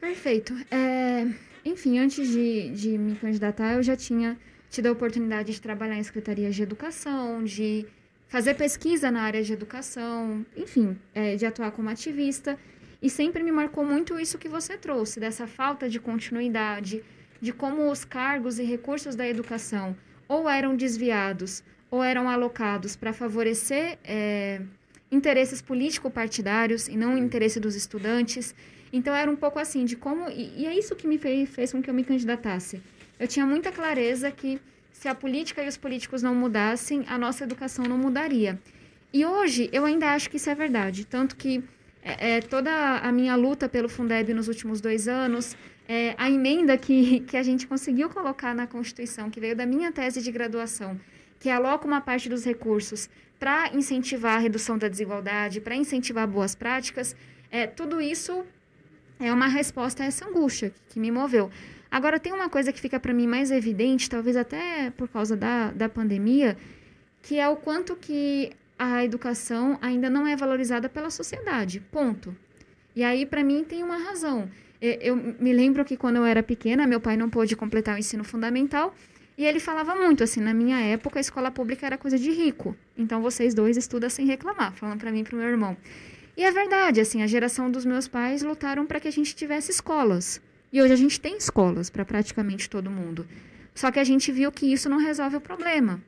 Perfeito. 0.00 0.54
É, 0.70 1.26
enfim, 1.64 1.98
antes 1.98 2.28
de, 2.28 2.70
de 2.70 2.98
me 2.98 3.16
candidatar, 3.16 3.74
eu 3.74 3.82
já 3.82 3.96
tinha 3.96 4.38
tido 4.70 4.86
a 4.86 4.92
oportunidade 4.92 5.52
de 5.52 5.60
trabalhar 5.60 5.96
em 5.96 6.02
secretarias 6.02 6.54
de 6.54 6.62
educação, 6.62 7.42
de 7.44 7.86
fazer 8.28 8.54
pesquisa 8.54 9.10
na 9.10 9.22
área 9.22 9.42
de 9.42 9.52
educação, 9.52 10.46
enfim, 10.56 10.96
é, 11.14 11.36
de 11.36 11.44
atuar 11.44 11.70
como 11.72 11.90
ativista. 11.90 12.58
E 13.00 13.10
sempre 13.10 13.42
me 13.42 13.50
marcou 13.50 13.84
muito 13.84 14.18
isso 14.18 14.38
que 14.38 14.48
você 14.48 14.78
trouxe, 14.78 15.18
dessa 15.18 15.46
falta 15.46 15.88
de 15.88 15.98
continuidade, 15.98 17.02
de 17.40 17.52
como 17.52 17.90
os 17.90 18.04
cargos 18.04 18.60
e 18.60 18.62
recursos 18.62 19.16
da 19.16 19.28
educação 19.28 19.96
ou 20.28 20.48
eram 20.48 20.74
desviados 20.74 21.62
ou 21.92 22.02
eram 22.02 22.26
alocados 22.26 22.96
para 22.96 23.12
favorecer 23.12 23.98
é, 24.02 24.62
interesses 25.10 25.60
político-partidários 25.60 26.88
e 26.88 26.96
não 26.96 27.14
o 27.16 27.18
interesse 27.18 27.60
dos 27.60 27.76
estudantes. 27.76 28.54
Então, 28.90 29.14
era 29.14 29.30
um 29.30 29.36
pouco 29.36 29.58
assim 29.58 29.84
de 29.84 29.94
como. 29.94 30.30
E, 30.30 30.62
e 30.62 30.66
é 30.66 30.74
isso 30.74 30.96
que 30.96 31.06
me 31.06 31.18
fez, 31.18 31.50
fez 31.50 31.70
com 31.70 31.82
que 31.82 31.90
eu 31.90 31.94
me 31.94 32.02
candidatasse. 32.02 32.82
Eu 33.20 33.28
tinha 33.28 33.44
muita 33.44 33.70
clareza 33.70 34.30
que 34.30 34.58
se 34.90 35.06
a 35.06 35.14
política 35.14 35.62
e 35.62 35.68
os 35.68 35.76
políticos 35.76 36.22
não 36.22 36.34
mudassem, 36.34 37.04
a 37.06 37.18
nossa 37.18 37.44
educação 37.44 37.84
não 37.84 37.98
mudaria. 37.98 38.58
E 39.12 39.26
hoje 39.26 39.68
eu 39.70 39.84
ainda 39.84 40.14
acho 40.14 40.30
que 40.30 40.38
isso 40.38 40.48
é 40.48 40.54
verdade. 40.54 41.04
Tanto 41.04 41.36
que 41.36 41.62
é, 42.02 42.36
é 42.36 42.40
toda 42.40 42.72
a 43.00 43.12
minha 43.12 43.36
luta 43.36 43.68
pelo 43.68 43.88
Fundeb 43.90 44.32
nos 44.32 44.48
últimos 44.48 44.80
dois 44.80 45.08
anos, 45.08 45.54
é, 45.86 46.14
a 46.16 46.30
emenda 46.30 46.78
que, 46.78 47.20
que 47.20 47.36
a 47.36 47.42
gente 47.42 47.66
conseguiu 47.66 48.08
colocar 48.08 48.54
na 48.54 48.66
Constituição, 48.66 49.28
que 49.28 49.38
veio 49.38 49.54
da 49.54 49.66
minha 49.66 49.92
tese 49.92 50.22
de 50.22 50.32
graduação, 50.32 50.98
que 51.42 51.50
aloca 51.50 51.88
uma 51.88 52.00
parte 52.00 52.28
dos 52.28 52.44
recursos 52.44 53.10
para 53.36 53.74
incentivar 53.74 54.36
a 54.36 54.38
redução 54.38 54.78
da 54.78 54.86
desigualdade, 54.86 55.60
para 55.60 55.74
incentivar 55.74 56.24
boas 56.28 56.54
práticas, 56.54 57.16
é, 57.50 57.66
tudo 57.66 58.00
isso 58.00 58.44
é 59.18 59.32
uma 59.32 59.48
resposta 59.48 60.04
a 60.04 60.06
essa 60.06 60.24
angústia 60.24 60.72
que, 60.88 61.00
me 61.00 61.10
moveu. 61.10 61.50
Agora, 61.90 62.20
tem 62.20 62.32
uma 62.32 62.48
coisa 62.48 62.72
que 62.72 62.80
fica 62.80 63.00
para 63.00 63.12
mim 63.12 63.26
mais 63.26 63.50
evidente, 63.50 64.08
talvez 64.08 64.36
até 64.36 64.92
por 64.96 65.08
causa 65.08 65.36
da, 65.36 65.72
da 65.72 65.88
pandemia, 65.88 66.56
que 67.20 67.40
é 67.40 67.48
o 67.48 67.56
quanto 67.56 67.96
que 67.96 68.52
a 68.78 69.04
educação 69.04 69.76
ainda 69.82 70.08
não 70.08 70.24
é 70.24 70.36
valorizada 70.36 70.88
pela 70.88 71.10
sociedade, 71.10 71.80
ponto. 71.80 72.36
E 72.94 73.02
aí, 73.02 73.26
para 73.26 73.42
mim, 73.42 73.64
tem 73.64 73.82
uma 73.82 73.98
razão. 73.98 74.48
Eu 74.80 75.16
me 75.16 75.52
lembro 75.52 75.84
que 75.84 75.96
quando 75.96 76.16
eu 76.16 76.24
era 76.24 76.42
pequena, 76.42 76.86
meu 76.86 77.00
pai 77.00 77.16
não 77.16 77.28
pôde 77.28 77.56
completar 77.56 77.96
o 77.96 77.98
ensino 77.98 78.22
fundamental, 78.22 78.94
e 79.36 79.44
ele 79.44 79.58
falava 79.58 79.94
muito 79.94 80.22
assim, 80.22 80.40
na 80.40 80.52
minha 80.52 80.78
época 80.80 81.18
a 81.18 81.20
escola 81.20 81.50
pública 81.50 81.86
era 81.86 81.96
coisa 81.96 82.18
de 82.18 82.30
rico. 82.30 82.76
Então 82.96 83.22
vocês 83.22 83.54
dois 83.54 83.76
estudam 83.76 84.10
sem 84.10 84.26
reclamar, 84.26 84.72
falando 84.74 85.00
para 85.00 85.10
mim 85.10 85.20
e 85.20 85.24
pro 85.24 85.36
meu 85.36 85.48
irmão. 85.48 85.76
E 86.36 86.44
é 86.44 86.50
verdade, 86.50 87.00
assim, 87.00 87.22
a 87.22 87.26
geração 87.26 87.70
dos 87.70 87.84
meus 87.84 88.08
pais 88.08 88.42
lutaram 88.42 88.86
para 88.86 88.98
que 89.00 89.08
a 89.08 89.12
gente 89.12 89.34
tivesse 89.34 89.70
escolas. 89.70 90.40
E 90.72 90.80
hoje 90.80 90.92
a 90.92 90.96
gente 90.96 91.20
tem 91.20 91.36
escolas 91.36 91.90
para 91.90 92.04
praticamente 92.04 92.70
todo 92.70 92.90
mundo. 92.90 93.26
Só 93.74 93.90
que 93.90 93.98
a 93.98 94.04
gente 94.04 94.32
viu 94.32 94.50
que 94.50 94.72
isso 94.72 94.88
não 94.88 94.98
resolve 94.98 95.36
o 95.36 95.40
problema. 95.40 96.00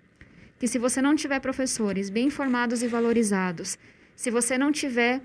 Que 0.59 0.67
se 0.67 0.79
você 0.79 1.03
não 1.03 1.15
tiver 1.15 1.41
professores 1.41 2.09
bem 2.09 2.31
formados 2.31 2.83
e 2.83 2.89
valorizados, 2.89 3.79
se 4.17 4.31
você 4.31 4.57
não 4.57 4.73
tiver 4.73 5.21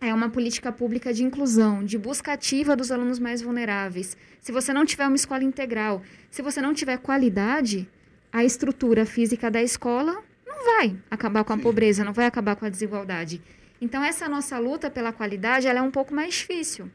é 0.00 0.14
uma 0.14 0.28
política 0.28 0.70
pública 0.70 1.12
de 1.12 1.24
inclusão, 1.24 1.84
de 1.84 1.98
busca 1.98 2.32
ativa 2.32 2.76
dos 2.76 2.92
alunos 2.92 3.18
mais 3.18 3.42
vulneráveis. 3.42 4.16
Se 4.40 4.52
você 4.52 4.72
não 4.72 4.84
tiver 4.84 5.06
uma 5.06 5.16
escola 5.16 5.42
integral, 5.42 6.02
se 6.30 6.40
você 6.40 6.60
não 6.60 6.72
tiver 6.72 6.98
qualidade, 6.98 7.88
a 8.32 8.44
estrutura 8.44 9.04
física 9.04 9.50
da 9.50 9.62
escola 9.62 10.22
não 10.46 10.76
vai 10.76 10.96
acabar 11.10 11.42
com 11.42 11.52
a 11.52 11.56
Sim. 11.56 11.62
pobreza, 11.62 12.04
não 12.04 12.12
vai 12.12 12.26
acabar 12.26 12.54
com 12.54 12.64
a 12.64 12.68
desigualdade. 12.68 13.42
Então, 13.80 14.04
essa 14.04 14.28
nossa 14.28 14.58
luta 14.58 14.90
pela 14.90 15.12
qualidade 15.12 15.66
ela 15.66 15.80
é 15.80 15.82
um 15.82 15.90
pouco 15.90 16.14
mais 16.14 16.34
difícil. 16.34 16.90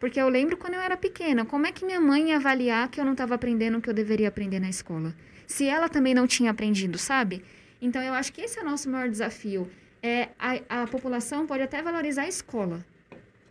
Porque 0.00 0.20
eu 0.20 0.28
lembro 0.28 0.56
quando 0.56 0.74
eu 0.74 0.80
era 0.80 0.96
pequena, 0.96 1.44
como 1.44 1.66
é 1.66 1.72
que 1.72 1.84
minha 1.84 2.00
mãe 2.00 2.28
ia 2.28 2.36
avaliar 2.36 2.88
que 2.88 3.00
eu 3.00 3.04
não 3.04 3.12
estava 3.12 3.34
aprendendo 3.34 3.78
o 3.78 3.80
que 3.80 3.90
eu 3.90 3.94
deveria 3.94 4.28
aprender 4.28 4.60
na 4.60 4.68
escola? 4.68 5.14
Se 5.46 5.66
ela 5.66 5.88
também 5.88 6.14
não 6.14 6.26
tinha 6.26 6.50
aprendido, 6.50 6.98
sabe? 6.98 7.42
Então, 7.80 8.02
eu 8.02 8.14
acho 8.14 8.32
que 8.32 8.40
esse 8.40 8.58
é 8.58 8.62
o 8.62 8.64
nosso 8.64 8.88
maior 8.88 9.08
desafio 9.08 9.68
é, 10.02 10.28
a, 10.38 10.82
a 10.82 10.86
população 10.86 11.46
pode 11.46 11.62
até 11.62 11.82
valorizar 11.82 12.22
a 12.22 12.28
escola, 12.28 12.84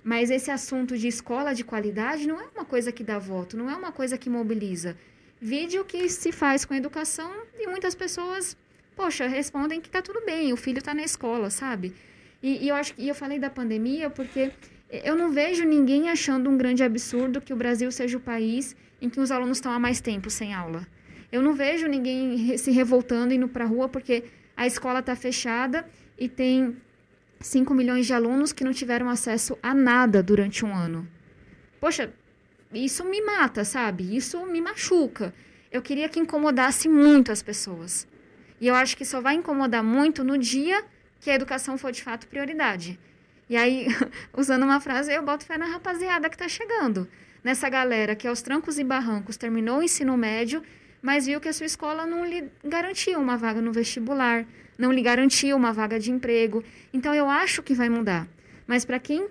mas 0.04 0.30
esse 0.30 0.50
assunto 0.50 0.98
de 0.98 1.08
escola 1.08 1.54
de 1.54 1.64
qualidade 1.64 2.28
não 2.28 2.39
é 2.39 2.45
uma 2.56 2.66
coisa 2.66 2.91
que 2.91 3.04
dá 3.04 3.20
voto, 3.20 3.58
não 3.58 3.70
é 3.70 3.76
uma 3.76 3.91
coisa 3.91 4.18
que 4.18 4.30
mobiliza. 4.30 4.95
Vídeo 5.39 5.84
que 5.86 6.10
se 6.10 6.32
faz 6.32 6.66
com 6.66 6.74
a 6.74 6.78
educação 6.78 7.32
e 7.60 7.68
muitas 7.68 7.93
pessoas, 7.93 8.58
poxa, 8.95 9.28
respondem 9.28 9.82
que 9.82 9.88
está 9.88 10.02
tudo 10.02 10.24
bem, 10.26 10.54
o 10.54 10.58
filho 10.58 10.80
está 10.80 10.93
na 10.93 11.04
escola, 11.04 11.50
sabe? 11.50 11.93
E, 12.41 12.66
e 12.66 12.70
eu 12.70 12.76
acho 12.76 12.93
e 12.98 13.08
eu 13.10 13.16
falei 13.16 13.38
da 13.38 13.50
pandemia 13.50 14.10
porque 14.10 14.52
eu 14.89 15.16
não 15.16 15.32
vejo 15.32 15.66
ninguém 15.66 16.10
achando 16.10 16.50
um 16.50 16.58
grande 16.58 16.84
absurdo 16.84 17.41
que 17.41 17.54
o 17.54 17.56
Brasil 17.58 17.91
seja 17.91 18.18
o 18.18 18.22
país 18.22 18.76
em 19.02 19.10
que 19.10 19.20
os 19.20 19.32
alunos 19.32 19.58
estão 19.58 19.72
há 19.72 19.80
mais 19.80 20.00
tempo 20.00 20.30
sem 20.30 20.54
aula. 20.54 20.88
Eu 21.32 21.41
não 21.41 21.54
vejo 21.54 21.88
ninguém 21.88 22.58
se 22.58 22.72
revoltando 22.72 23.34
indo 23.34 23.50
para 23.50 23.66
a 23.66 23.68
rua 23.68 23.89
porque 23.89 24.24
a 24.56 24.66
escola 24.66 25.00
está 25.00 25.16
fechada 25.16 25.86
e 26.18 26.28
tem 26.28 26.76
5 27.39 27.74
milhões 27.74 28.05
de 28.05 28.13
alunos 28.13 28.51
que 28.51 28.63
não 28.63 28.74
tiveram 28.74 29.09
acesso 29.09 29.57
a 29.61 29.74
nada 29.74 30.24
durante 30.24 30.65
um 30.65 30.76
ano. 30.76 31.07
Poxa, 31.80 32.11
isso 32.74 33.05
me 33.05 33.22
mata, 33.22 33.63
sabe? 33.63 34.15
Isso 34.15 34.45
me 34.45 34.59
machuca. 34.59 35.34
Eu 35.72 35.82
queria 35.82 36.09
que 36.09 36.20
incomodasse 36.20 36.89
muito 36.89 37.32
as 37.32 37.41
pessoas. 37.41 38.07
E 38.59 38.68
eu 38.68 38.76
acho 38.76 38.97
que 38.97 39.05
só 39.05 39.22
vai 39.22 39.36
incomodar 39.36 39.84
muito 39.84 40.24
no 40.24 40.38
dia 40.38 40.84
que 41.20 41.30
a 41.30 41.36
educação 41.36 41.78
for 41.78 41.91
de 41.91 42.01
fato 42.01 42.28
prioridade. 42.28 42.99
E 43.49 43.55
aí, 43.55 43.88
usando 44.36 44.63
uma 44.63 44.80
frase, 44.80 45.13
eu 45.13 45.24
boto 45.24 45.45
fé 45.45 45.57
na 45.57 45.65
rapaziada 45.65 46.30
que 46.30 46.36
está 46.36 46.47
chegando. 46.47 47.07
Nessa 47.43 47.70
galera 47.70 48.15
que 48.15 48.28
aos 48.28 48.41
trancos 48.41 48.80
e 48.80 48.84
barrancos 48.84 49.38
terminou 49.38 49.80
o 49.80 49.84
ensino 49.84 50.18
médio, 50.18 50.63
mas 51.01 51.28
viu 51.28 51.39
que 51.39 51.47
a 51.47 51.53
sua 51.53 51.65
escola 51.65 52.05
não 52.05 52.26
lhe 52.26 52.49
garantia 52.63 53.18
uma 53.20 53.38
vaga 53.38 53.61
no 53.61 53.72
vestibular, 53.72 54.45
não 54.78 54.91
lhe 54.91 55.01
garantia 55.01 55.55
uma 55.55 55.73
vaga 55.73 55.99
de 55.99 56.11
emprego. 56.11 56.63
Então 56.93 57.13
eu 57.13 57.30
acho 57.30 57.63
que 57.63 57.73
vai 57.73 57.89
mudar. 57.89 58.28
Mas 58.65 58.86
para 58.86 58.99
quem 58.99 59.28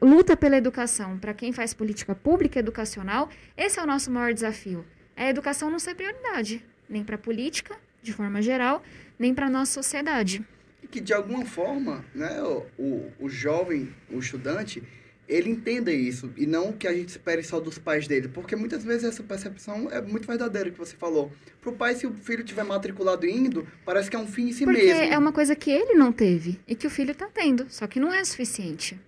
luta 0.00 0.36
pela 0.36 0.56
educação, 0.56 1.18
para 1.18 1.34
quem 1.34 1.52
faz 1.52 1.74
política 1.74 2.14
pública 2.14 2.58
educacional, 2.58 3.28
esse 3.56 3.78
é 3.78 3.82
o 3.82 3.86
nosso 3.86 4.10
maior 4.10 4.32
desafio. 4.32 4.84
É 5.16 5.24
a 5.26 5.30
educação 5.30 5.70
não 5.70 5.78
ser 5.78 5.94
prioridade, 5.94 6.64
nem 6.88 7.04
para 7.04 7.16
a 7.16 7.18
política, 7.18 7.76
de 8.02 8.12
forma 8.12 8.40
geral, 8.40 8.82
nem 9.18 9.34
para 9.34 9.46
a 9.46 9.50
nossa 9.50 9.72
sociedade. 9.72 10.44
Que 10.90 11.00
de 11.00 11.12
alguma 11.12 11.44
forma, 11.44 12.04
né, 12.14 12.42
o, 12.42 12.66
o, 12.78 13.12
o 13.20 13.28
jovem, 13.28 13.94
o 14.10 14.18
estudante, 14.18 14.82
ele 15.30 15.48
entenda 15.48 15.92
isso 15.92 16.30
e 16.36 16.46
não 16.46 16.72
que 16.72 16.88
a 16.88 16.92
gente 16.92 17.08
espere 17.08 17.42
só 17.42 17.60
dos 17.60 17.78
pais 17.78 18.08
dele, 18.08 18.28
porque 18.28 18.56
muitas 18.56 18.84
vezes 18.84 19.04
essa 19.04 19.22
percepção 19.22 19.88
é 19.90 20.02
muito 20.02 20.26
verdadeira 20.26 20.70
que 20.70 20.78
você 20.78 20.96
falou. 20.96 21.32
Pro 21.60 21.72
pai, 21.72 21.94
se 21.94 22.06
o 22.06 22.12
filho 22.12 22.42
tiver 22.42 22.64
matriculado 22.64 23.26
indo, 23.26 23.66
parece 23.84 24.10
que 24.10 24.16
é 24.16 24.18
um 24.18 24.26
fim 24.26 24.48
em 24.48 24.52
si 24.52 24.64
porque 24.64 24.82
mesmo. 24.82 24.98
Porque 24.98 25.14
é 25.14 25.18
uma 25.18 25.32
coisa 25.32 25.54
que 25.54 25.70
ele 25.70 25.94
não 25.94 26.12
teve 26.12 26.58
e 26.66 26.74
que 26.74 26.86
o 26.86 26.90
filho 26.90 27.12
está 27.12 27.28
tendo, 27.32 27.66
só 27.70 27.86
que 27.86 28.00
não 28.00 28.12
é 28.12 28.24
suficiente. 28.24 28.98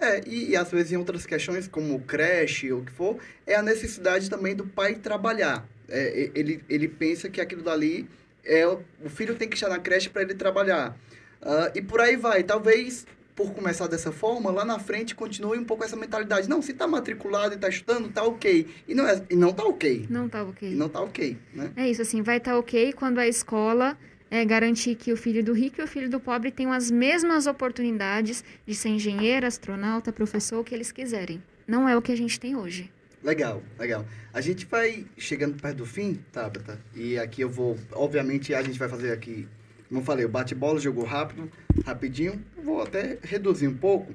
É, 0.00 0.20
e, 0.26 0.50
e, 0.50 0.56
às 0.56 0.70
vezes 0.70 0.92
em 0.92 0.96
outras 0.96 1.26
questões, 1.26 1.66
como 1.66 2.00
creche 2.00 2.72
ou 2.72 2.80
o 2.80 2.84
que 2.84 2.92
for, 2.92 3.18
é 3.46 3.54
a 3.54 3.62
necessidade 3.62 4.28
também 4.28 4.54
do 4.54 4.66
pai 4.66 4.94
trabalhar. 4.94 5.66
É, 5.88 6.30
ele, 6.34 6.62
ele 6.68 6.86
pensa 6.86 7.28
que 7.28 7.40
aquilo 7.40 7.62
dali 7.62 8.08
é 8.44 8.66
o 8.66 9.08
filho 9.08 9.34
tem 9.34 9.48
que 9.48 9.54
estar 9.54 9.68
na 9.68 9.78
creche 9.78 10.08
para 10.08 10.22
ele 10.22 10.34
trabalhar. 10.34 10.96
Uh, 11.40 11.70
e 11.74 11.82
por 11.82 12.00
aí 12.00 12.16
vai. 12.16 12.42
Talvez 12.42 13.06
por 13.38 13.52
começar 13.52 13.86
dessa 13.86 14.10
forma, 14.10 14.50
lá 14.50 14.64
na 14.64 14.80
frente 14.80 15.14
continue 15.14 15.56
um 15.58 15.64
pouco 15.64 15.84
essa 15.84 15.94
mentalidade. 15.94 16.48
Não, 16.48 16.60
se 16.60 16.72
está 16.72 16.88
matriculado 16.88 17.54
e 17.54 17.54
está 17.54 17.68
estudando, 17.68 18.08
tá 18.08 18.24
ok. 18.24 18.66
E 18.88 18.96
não, 18.96 19.06
é, 19.06 19.22
e 19.30 19.36
não 19.36 19.52
tá 19.52 19.62
ok. 19.62 20.06
Não 20.10 20.28
tá 20.28 20.42
ok. 20.42 20.72
E 20.72 20.74
não 20.74 20.88
tá 20.88 21.00
ok, 21.00 21.38
né? 21.54 21.70
É 21.76 21.88
isso, 21.88 22.02
assim, 22.02 22.20
vai 22.20 22.38
estar 22.38 22.50
tá 22.50 22.58
ok 22.58 22.92
quando 22.94 23.18
a 23.18 23.28
escola 23.28 23.96
é, 24.28 24.44
garantir 24.44 24.96
que 24.96 25.12
o 25.12 25.16
filho 25.16 25.44
do 25.44 25.52
rico 25.52 25.80
e 25.80 25.84
o 25.84 25.86
filho 25.86 26.10
do 26.10 26.18
pobre 26.18 26.50
tenham 26.50 26.72
as 26.72 26.90
mesmas 26.90 27.46
oportunidades 27.46 28.42
de 28.66 28.74
ser 28.74 28.88
engenheiro, 28.88 29.46
astronauta, 29.46 30.12
professor, 30.12 30.58
o 30.58 30.64
que 30.64 30.74
eles 30.74 30.90
quiserem. 30.90 31.40
Não 31.64 31.88
é 31.88 31.96
o 31.96 32.02
que 32.02 32.10
a 32.10 32.16
gente 32.16 32.40
tem 32.40 32.56
hoje. 32.56 32.90
Legal, 33.22 33.62
legal. 33.78 34.04
A 34.34 34.40
gente 34.40 34.66
vai 34.66 35.06
chegando 35.16 35.62
perto 35.62 35.76
do 35.76 35.86
fim, 35.86 36.18
Tabata, 36.32 36.80
e 36.92 37.16
aqui 37.16 37.42
eu 37.42 37.48
vou, 37.48 37.78
obviamente, 37.92 38.52
a 38.52 38.62
gente 38.62 38.80
vai 38.80 38.88
fazer 38.88 39.12
aqui, 39.12 39.46
como 39.88 40.00
eu 40.00 40.04
falei, 40.04 40.24
o 40.26 40.28
bate-bola, 40.28 40.78
jogo 40.78 41.02
rápido, 41.02 41.50
rapidinho. 41.84 42.44
Vou 42.62 42.82
até 42.82 43.18
reduzir 43.22 43.66
um 43.66 43.74
pouco. 43.74 44.12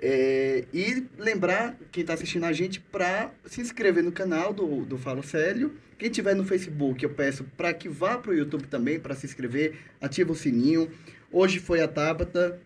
É, 0.00 0.64
e 0.72 1.06
lembrar 1.16 1.76
quem 1.92 2.00
está 2.00 2.14
assistindo 2.14 2.44
a 2.44 2.52
gente 2.52 2.80
para 2.80 3.30
se 3.46 3.60
inscrever 3.60 4.02
no 4.02 4.10
canal 4.10 4.52
do, 4.52 4.84
do 4.84 4.98
Falo 4.98 5.22
Célio. 5.22 5.72
Quem 5.96 6.10
tiver 6.10 6.34
no 6.34 6.44
Facebook, 6.44 7.02
eu 7.02 7.10
peço 7.10 7.44
para 7.56 7.72
que 7.72 7.88
vá 7.88 8.18
para 8.18 8.32
o 8.32 8.34
YouTube 8.34 8.66
também 8.66 8.98
para 8.98 9.14
se 9.14 9.24
inscrever, 9.24 9.76
ativa 10.00 10.32
o 10.32 10.34
sininho. 10.34 10.90
Hoje 11.30 11.60
foi 11.60 11.80
a 11.80 11.86
Tabata, 11.86 12.60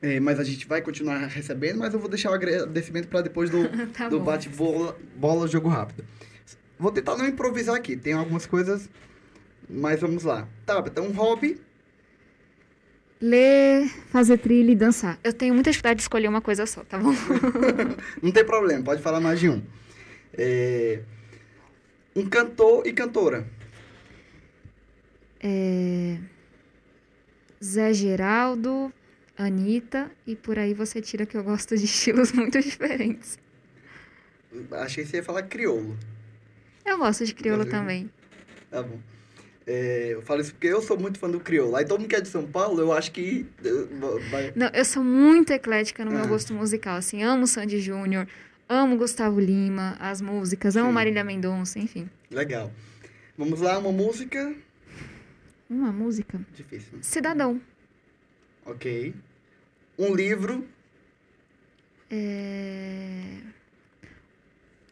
é, 0.00 0.18
mas 0.18 0.40
a 0.40 0.44
gente 0.44 0.66
vai 0.66 0.80
continuar 0.80 1.18
recebendo, 1.26 1.78
mas 1.78 1.92
eu 1.92 2.00
vou 2.00 2.08
deixar 2.08 2.30
o 2.30 2.34
agradecimento 2.34 3.08
para 3.08 3.20
depois 3.20 3.50
do, 3.50 3.68
tá 3.92 4.08
do 4.08 4.18
bate-bola 4.18 4.98
bola, 5.14 5.46
jogo 5.46 5.68
rápido. 5.68 6.02
Vou 6.78 6.90
tentar 6.90 7.14
não 7.18 7.28
improvisar 7.28 7.76
aqui, 7.76 7.94
tem 7.94 8.14
algumas 8.14 8.46
coisas, 8.46 8.88
mas 9.68 10.00
vamos 10.00 10.24
lá. 10.24 10.48
Tabata, 10.64 11.02
um 11.02 11.12
hobby 11.12 11.60
Ler, 13.20 13.86
fazer 14.10 14.38
trilha 14.38 14.72
e 14.72 14.74
dançar. 14.74 15.18
Eu 15.22 15.32
tenho 15.32 15.52
muita 15.52 15.70
dificuldade 15.70 15.98
de 15.98 16.02
escolher 16.02 16.28
uma 16.28 16.40
coisa 16.40 16.64
só, 16.64 16.82
tá 16.82 16.98
bom? 16.98 17.12
Não 18.22 18.32
tem 18.32 18.44
problema, 18.44 18.82
pode 18.82 19.02
falar 19.02 19.20
mais 19.20 19.38
de 19.38 19.48
um. 19.48 19.62
É... 20.32 21.02
Um 22.16 22.26
cantor 22.26 22.86
e 22.86 22.92
cantora. 22.92 23.46
É... 25.38 26.16
Zé 27.62 27.92
Geraldo, 27.92 28.90
Anitta, 29.36 30.10
e 30.26 30.34
por 30.34 30.58
aí 30.58 30.72
você 30.72 31.02
tira 31.02 31.26
que 31.26 31.36
eu 31.36 31.44
gosto 31.44 31.76
de 31.76 31.84
estilos 31.84 32.32
muito 32.32 32.58
diferentes. 32.58 33.38
Achei 34.72 35.04
que 35.04 35.10
você 35.10 35.18
ia 35.18 35.22
falar 35.22 35.42
crioulo. 35.42 35.96
Eu 36.86 36.96
gosto 36.96 37.26
de 37.26 37.34
crioulo 37.34 37.66
também. 37.66 38.10
Tá 38.70 38.82
bom. 38.82 38.98
É, 39.72 40.14
eu 40.14 40.22
falo 40.22 40.40
isso 40.40 40.50
porque 40.52 40.66
eu 40.66 40.82
sou 40.82 40.98
muito 40.98 41.16
fã 41.16 41.30
do 41.30 41.38
crioulo. 41.38 41.76
Aí 41.76 41.84
todo 41.84 42.00
mundo 42.00 42.08
que 42.08 42.16
é 42.16 42.20
de 42.20 42.26
São 42.26 42.44
Paulo, 42.44 42.80
eu 42.80 42.92
acho 42.92 43.12
que. 43.12 43.46
Vai... 44.28 44.52
Não, 44.56 44.66
eu 44.74 44.84
sou 44.84 45.04
muito 45.04 45.52
eclética 45.52 46.04
no 46.04 46.10
ah. 46.10 46.14
meu 46.14 46.26
gosto 46.26 46.52
musical. 46.52 46.96
Assim, 46.96 47.22
amo 47.22 47.46
Sandy 47.46 47.78
Júnior, 47.78 48.26
amo 48.68 48.96
Gustavo 48.96 49.38
Lima, 49.38 49.96
as 50.00 50.20
músicas, 50.20 50.74
amo 50.74 50.88
Sim. 50.88 50.94
Marília 50.94 51.22
Mendonça, 51.22 51.78
enfim. 51.78 52.10
Legal. 52.32 52.72
Vamos 53.38 53.60
lá, 53.60 53.78
uma 53.78 53.92
música. 53.92 54.52
Uma 55.68 55.92
música? 55.92 56.40
Difícil. 56.52 56.98
Cidadão. 57.00 57.60
Ok. 58.66 59.14
Um 59.96 60.12
livro. 60.12 60.66
É... 62.10 63.36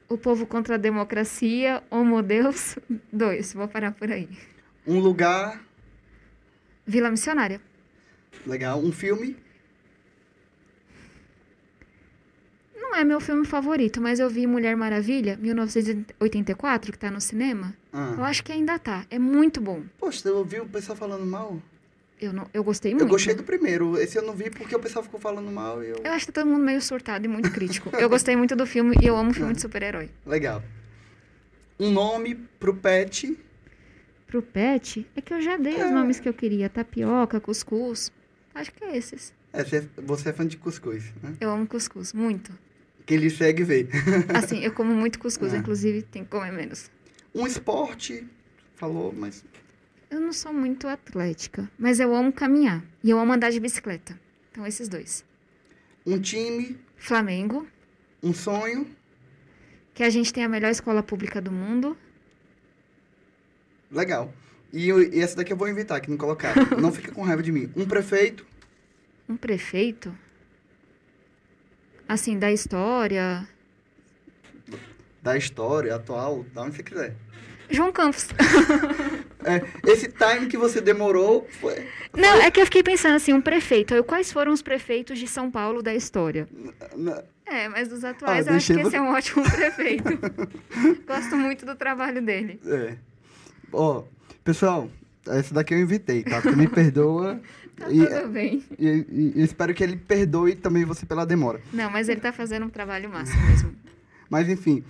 O 0.08 0.16
Povo 0.16 0.46
contra 0.46 0.76
a 0.76 0.78
Democracia, 0.78 1.82
Homo 1.90 2.22
Deus, 2.22 2.78
dois. 3.12 3.52
Vou 3.52 3.66
parar 3.66 3.90
por 3.90 4.12
aí. 4.12 4.28
Um 4.88 5.00
lugar. 5.00 5.62
Vila 6.86 7.10
Missionária. 7.10 7.60
Legal. 8.46 8.80
Um 8.80 8.90
filme. 8.90 9.36
Não 12.74 12.96
é 12.96 13.04
meu 13.04 13.20
filme 13.20 13.44
favorito, 13.44 14.00
mas 14.00 14.18
eu 14.18 14.30
vi 14.30 14.46
Mulher 14.46 14.74
Maravilha, 14.74 15.36
1984, 15.36 16.90
que 16.90 16.98
tá 16.98 17.10
no 17.10 17.20
cinema. 17.20 17.76
Ah. 17.92 18.14
Eu 18.16 18.24
acho 18.24 18.42
que 18.42 18.50
ainda 18.50 18.78
tá. 18.78 19.04
É 19.10 19.18
muito 19.18 19.60
bom. 19.60 19.82
Poxa, 19.98 20.26
eu 20.26 20.38
ouvi 20.38 20.58
o 20.58 20.66
pessoal 20.66 20.96
falando 20.96 21.26
mal. 21.26 21.60
Eu, 22.18 22.32
não, 22.32 22.48
eu 22.54 22.64
gostei 22.64 22.92
muito. 22.92 23.04
Eu 23.04 23.08
gostei 23.08 23.34
do 23.34 23.42
primeiro. 23.42 23.98
Esse 23.98 24.16
eu 24.16 24.22
não 24.22 24.32
vi 24.32 24.48
porque 24.48 24.74
o 24.74 24.80
pessoal 24.80 25.02
ficou 25.02 25.20
falando 25.20 25.52
mal 25.52 25.84
e 25.84 25.90
eu... 25.90 25.96
Eu 26.02 26.12
acho 26.12 26.24
que 26.24 26.32
tá 26.32 26.40
todo 26.40 26.50
mundo 26.50 26.64
meio 26.64 26.80
surtado 26.80 27.26
e 27.26 27.28
muito 27.28 27.50
crítico. 27.52 27.90
eu 27.94 28.08
gostei 28.08 28.34
muito 28.34 28.56
do 28.56 28.66
filme 28.66 28.96
e 29.02 29.06
eu 29.06 29.14
amo 29.14 29.34
filme 29.34 29.52
de 29.52 29.60
super-herói. 29.60 30.08
Legal. 30.24 30.62
Um 31.78 31.92
nome 31.92 32.36
pro 32.58 32.74
pet. 32.74 33.36
Pro 34.28 34.40
pet? 34.40 35.04
É 35.16 35.20
que 35.20 35.34
eu 35.34 35.40
já 35.40 35.56
dei 35.56 35.74
é. 35.74 35.84
os 35.84 35.90
nomes 35.90 36.20
que 36.20 36.28
eu 36.28 36.34
queria. 36.34 36.68
Tapioca, 36.68 37.40
cuscuz. 37.40 38.12
Acho 38.54 38.72
que 38.72 38.84
é 38.84 38.96
esses. 38.96 39.34
É, 39.52 39.64
você 40.00 40.28
é 40.28 40.32
fã 40.32 40.46
de 40.46 40.56
cuscuz, 40.56 41.12
né? 41.20 41.34
Eu 41.40 41.50
amo 41.50 41.66
cuscuz, 41.66 42.12
muito. 42.12 42.56
Quem 43.06 43.16
lhe 43.16 43.30
segue 43.30 43.64
vê. 43.64 43.88
assim, 44.32 44.60
eu 44.60 44.72
como 44.72 44.94
muito 44.94 45.18
cuscuz, 45.18 45.52
ah. 45.52 45.56
inclusive 45.56 46.02
tem 46.02 46.22
que 46.22 46.30
comer 46.30 46.52
menos. 46.52 46.90
Um 47.34 47.46
esporte, 47.46 48.24
falou, 48.76 49.12
mas 49.16 49.44
eu 50.10 50.20
não 50.20 50.32
sou 50.32 50.54
muito 50.54 50.88
atlética, 50.88 51.70
mas 51.78 52.00
eu 52.00 52.14
amo 52.14 52.32
caminhar 52.32 52.82
e 53.04 53.10
eu 53.10 53.18
amo 53.18 53.32
andar 53.32 53.50
de 53.50 53.60
bicicleta. 53.60 54.18
Então, 54.50 54.66
esses 54.66 54.88
dois. 54.88 55.22
Um 56.06 56.18
time. 56.18 56.78
Flamengo. 56.96 57.66
Um 58.22 58.32
sonho. 58.32 58.86
Que 59.92 60.02
a 60.02 60.08
gente 60.08 60.32
tem 60.32 60.44
a 60.44 60.48
melhor 60.48 60.70
escola 60.70 61.02
pública 61.02 61.42
do 61.42 61.52
mundo. 61.52 61.94
Legal. 63.90 64.32
E, 64.72 64.90
e 64.90 65.20
essa 65.20 65.36
daqui 65.36 65.52
eu 65.52 65.56
vou 65.56 65.68
inventar, 65.68 66.00
que 66.00 66.10
não 66.10 66.16
colocaram. 66.16 66.66
não 66.78 66.92
fica 66.92 67.12
com 67.12 67.22
raiva 67.22 67.42
de 67.42 67.52
mim. 67.52 67.70
Um 67.76 67.86
prefeito. 67.86 68.46
Um 69.28 69.36
prefeito? 69.36 70.14
Assim, 72.08 72.38
da 72.38 72.50
história. 72.50 73.46
Da 75.22 75.36
história 75.36 75.94
atual, 75.94 76.44
da 76.54 76.62
onde 76.62 76.76
você 76.76 76.82
quiser. 76.82 77.16
João 77.70 77.92
Campos. 77.92 78.28
É, 79.44 79.62
esse 79.90 80.08
time 80.08 80.48
que 80.48 80.58
você 80.58 80.80
demorou 80.80 81.46
foi. 81.60 81.86
Não, 82.12 82.32
foi... 82.32 82.42
é 82.42 82.50
que 82.50 82.60
eu 82.60 82.64
fiquei 82.64 82.82
pensando 82.82 83.14
assim, 83.14 83.32
um 83.32 83.40
prefeito. 83.40 84.02
Quais 84.02 84.32
foram 84.32 84.52
os 84.52 84.60
prefeitos 84.60 85.16
de 85.16 85.28
São 85.28 85.48
Paulo 85.48 85.80
da 85.80 85.94
história? 85.94 86.48
Na... 86.96 87.22
É, 87.46 87.68
mas 87.68 87.88
dos 87.88 88.04
atuais 88.04 88.48
ah, 88.48 88.50
eu 88.50 88.56
acho 88.56 88.74
que 88.74 88.80
esse 88.80 88.96
é 88.96 89.00
um 89.00 89.10
ótimo 89.10 89.48
prefeito. 89.48 90.18
Gosto 91.06 91.36
muito 91.36 91.64
do 91.64 91.76
trabalho 91.76 92.20
dele. 92.20 92.60
É. 92.66 92.96
Ó, 93.72 94.04
pessoal, 94.44 94.88
esse 95.26 95.52
daqui 95.52 95.74
eu 95.74 95.80
invitei, 95.80 96.22
tá? 96.22 96.40
Você 96.40 96.54
me 96.56 96.68
perdoa. 96.68 97.40
Tá 97.76 97.90
e, 97.90 98.06
tudo 98.06 98.28
bem. 98.28 98.64
E, 98.78 98.86
e, 98.86 99.32
e, 99.36 99.42
espero 99.42 99.72
que 99.72 99.82
ele 99.82 99.96
perdoe 99.96 100.54
também 100.54 100.84
você 100.84 101.06
pela 101.06 101.24
demora. 101.24 101.60
Não, 101.72 101.90
mas 101.90 102.08
ele 102.08 102.20
tá 102.20 102.32
fazendo 102.32 102.66
um 102.66 102.70
trabalho 102.70 103.08
massa 103.08 103.36
mesmo. 103.46 103.74
mas 104.28 104.48
enfim, 104.48 104.82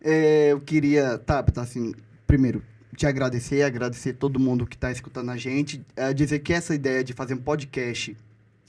é, 0.00 0.52
eu 0.52 0.60
queria, 0.60 1.18
tá, 1.18 1.42
tá 1.42 1.62
assim, 1.62 1.92
primeiro, 2.26 2.62
te 2.96 3.06
agradecer, 3.06 3.62
agradecer 3.62 4.12
todo 4.12 4.38
mundo 4.38 4.66
que 4.66 4.76
está 4.76 4.92
escutando 4.92 5.30
a 5.30 5.36
gente, 5.36 5.84
é, 5.96 6.12
dizer 6.12 6.38
que 6.40 6.52
essa 6.52 6.74
ideia 6.74 7.02
de 7.02 7.12
fazer 7.12 7.34
um 7.34 7.38
podcast 7.38 8.16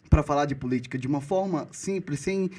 para 0.10 0.24
falar 0.24 0.46
de 0.46 0.56
política 0.56 0.98
de 0.98 1.08
uma 1.08 1.22
forma 1.22 1.68
simples, 1.72 2.20
sem 2.20 2.50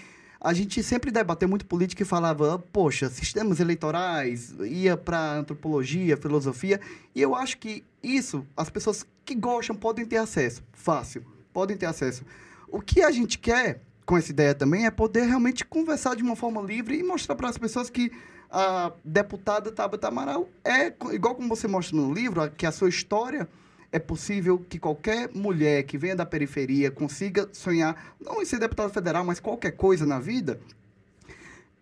a 0.45 0.53
gente 0.53 0.82
sempre 0.82 1.12
debateu 1.12 1.49
muito 1.49 1.64
política 1.64 2.03
e 2.03 2.05
falava, 2.07 2.59
poxa, 2.72 3.09
sistemas 3.09 3.61
eleitorais, 3.61 4.53
ia 4.61 4.97
para 4.97 5.34
antropologia, 5.34 6.16
filosofia, 6.16 6.80
e 7.14 7.22
eu 7.22 7.36
acho 7.36 7.59
que 7.59 7.84
isso 8.03 8.45
as 8.57 8.68
pessoas 8.68 9.07
que 9.24 9.36
gostam 9.36 9.76
podem 9.76 10.05
ter 10.05 10.16
acesso, 10.16 10.64
fácil, 10.72 11.24
podem 11.53 11.76
ter 11.76 11.86
acesso. 11.86 12.24
O 12.68 12.80
que 12.80 13.03
a 13.03 13.12
gente 13.12 13.38
quer 13.38 13.82
com 14.05 14.16
essa 14.16 14.32
ideia 14.32 14.53
também 14.53 14.84
é 14.84 14.90
poder 14.90 15.26
realmente 15.26 15.64
conversar 15.64 16.16
de 16.16 16.24
uma 16.24 16.34
forma 16.34 16.61
livre 16.61 16.99
e 16.99 17.05
mostrar 17.05 17.36
para 17.36 17.49
as 17.49 17.57
pessoas 17.57 17.88
que 17.88 18.11
a 18.51 18.93
deputada 19.05 19.70
Tabata 19.70 20.09
Amaral 20.09 20.49
é, 20.64 20.93
igual 21.14 21.36
como 21.36 21.49
você 21.49 21.68
mostra 21.68 21.97
no 21.97 22.12
livro, 22.12 22.51
que 22.51 22.66
a 22.66 22.72
sua 22.72 22.88
história 22.88 23.49
é 23.93 23.99
possível 23.99 24.59
que 24.59 24.78
qualquer 24.78 25.30
mulher 25.34 25.82
que 25.82 25.99
venha 25.99 26.16
da 26.16 26.24
periferia 26.24 26.90
consiga 26.90 27.49
sonhar, 27.53 28.16
não 28.18 28.40
em 28.40 28.45
ser 28.45 28.59
deputada 28.59 28.88
federal, 28.88 29.22
mas 29.22 29.38
qualquer 29.38 29.72
coisa 29.72 30.07
na 30.07 30.18
vida. 30.18 30.59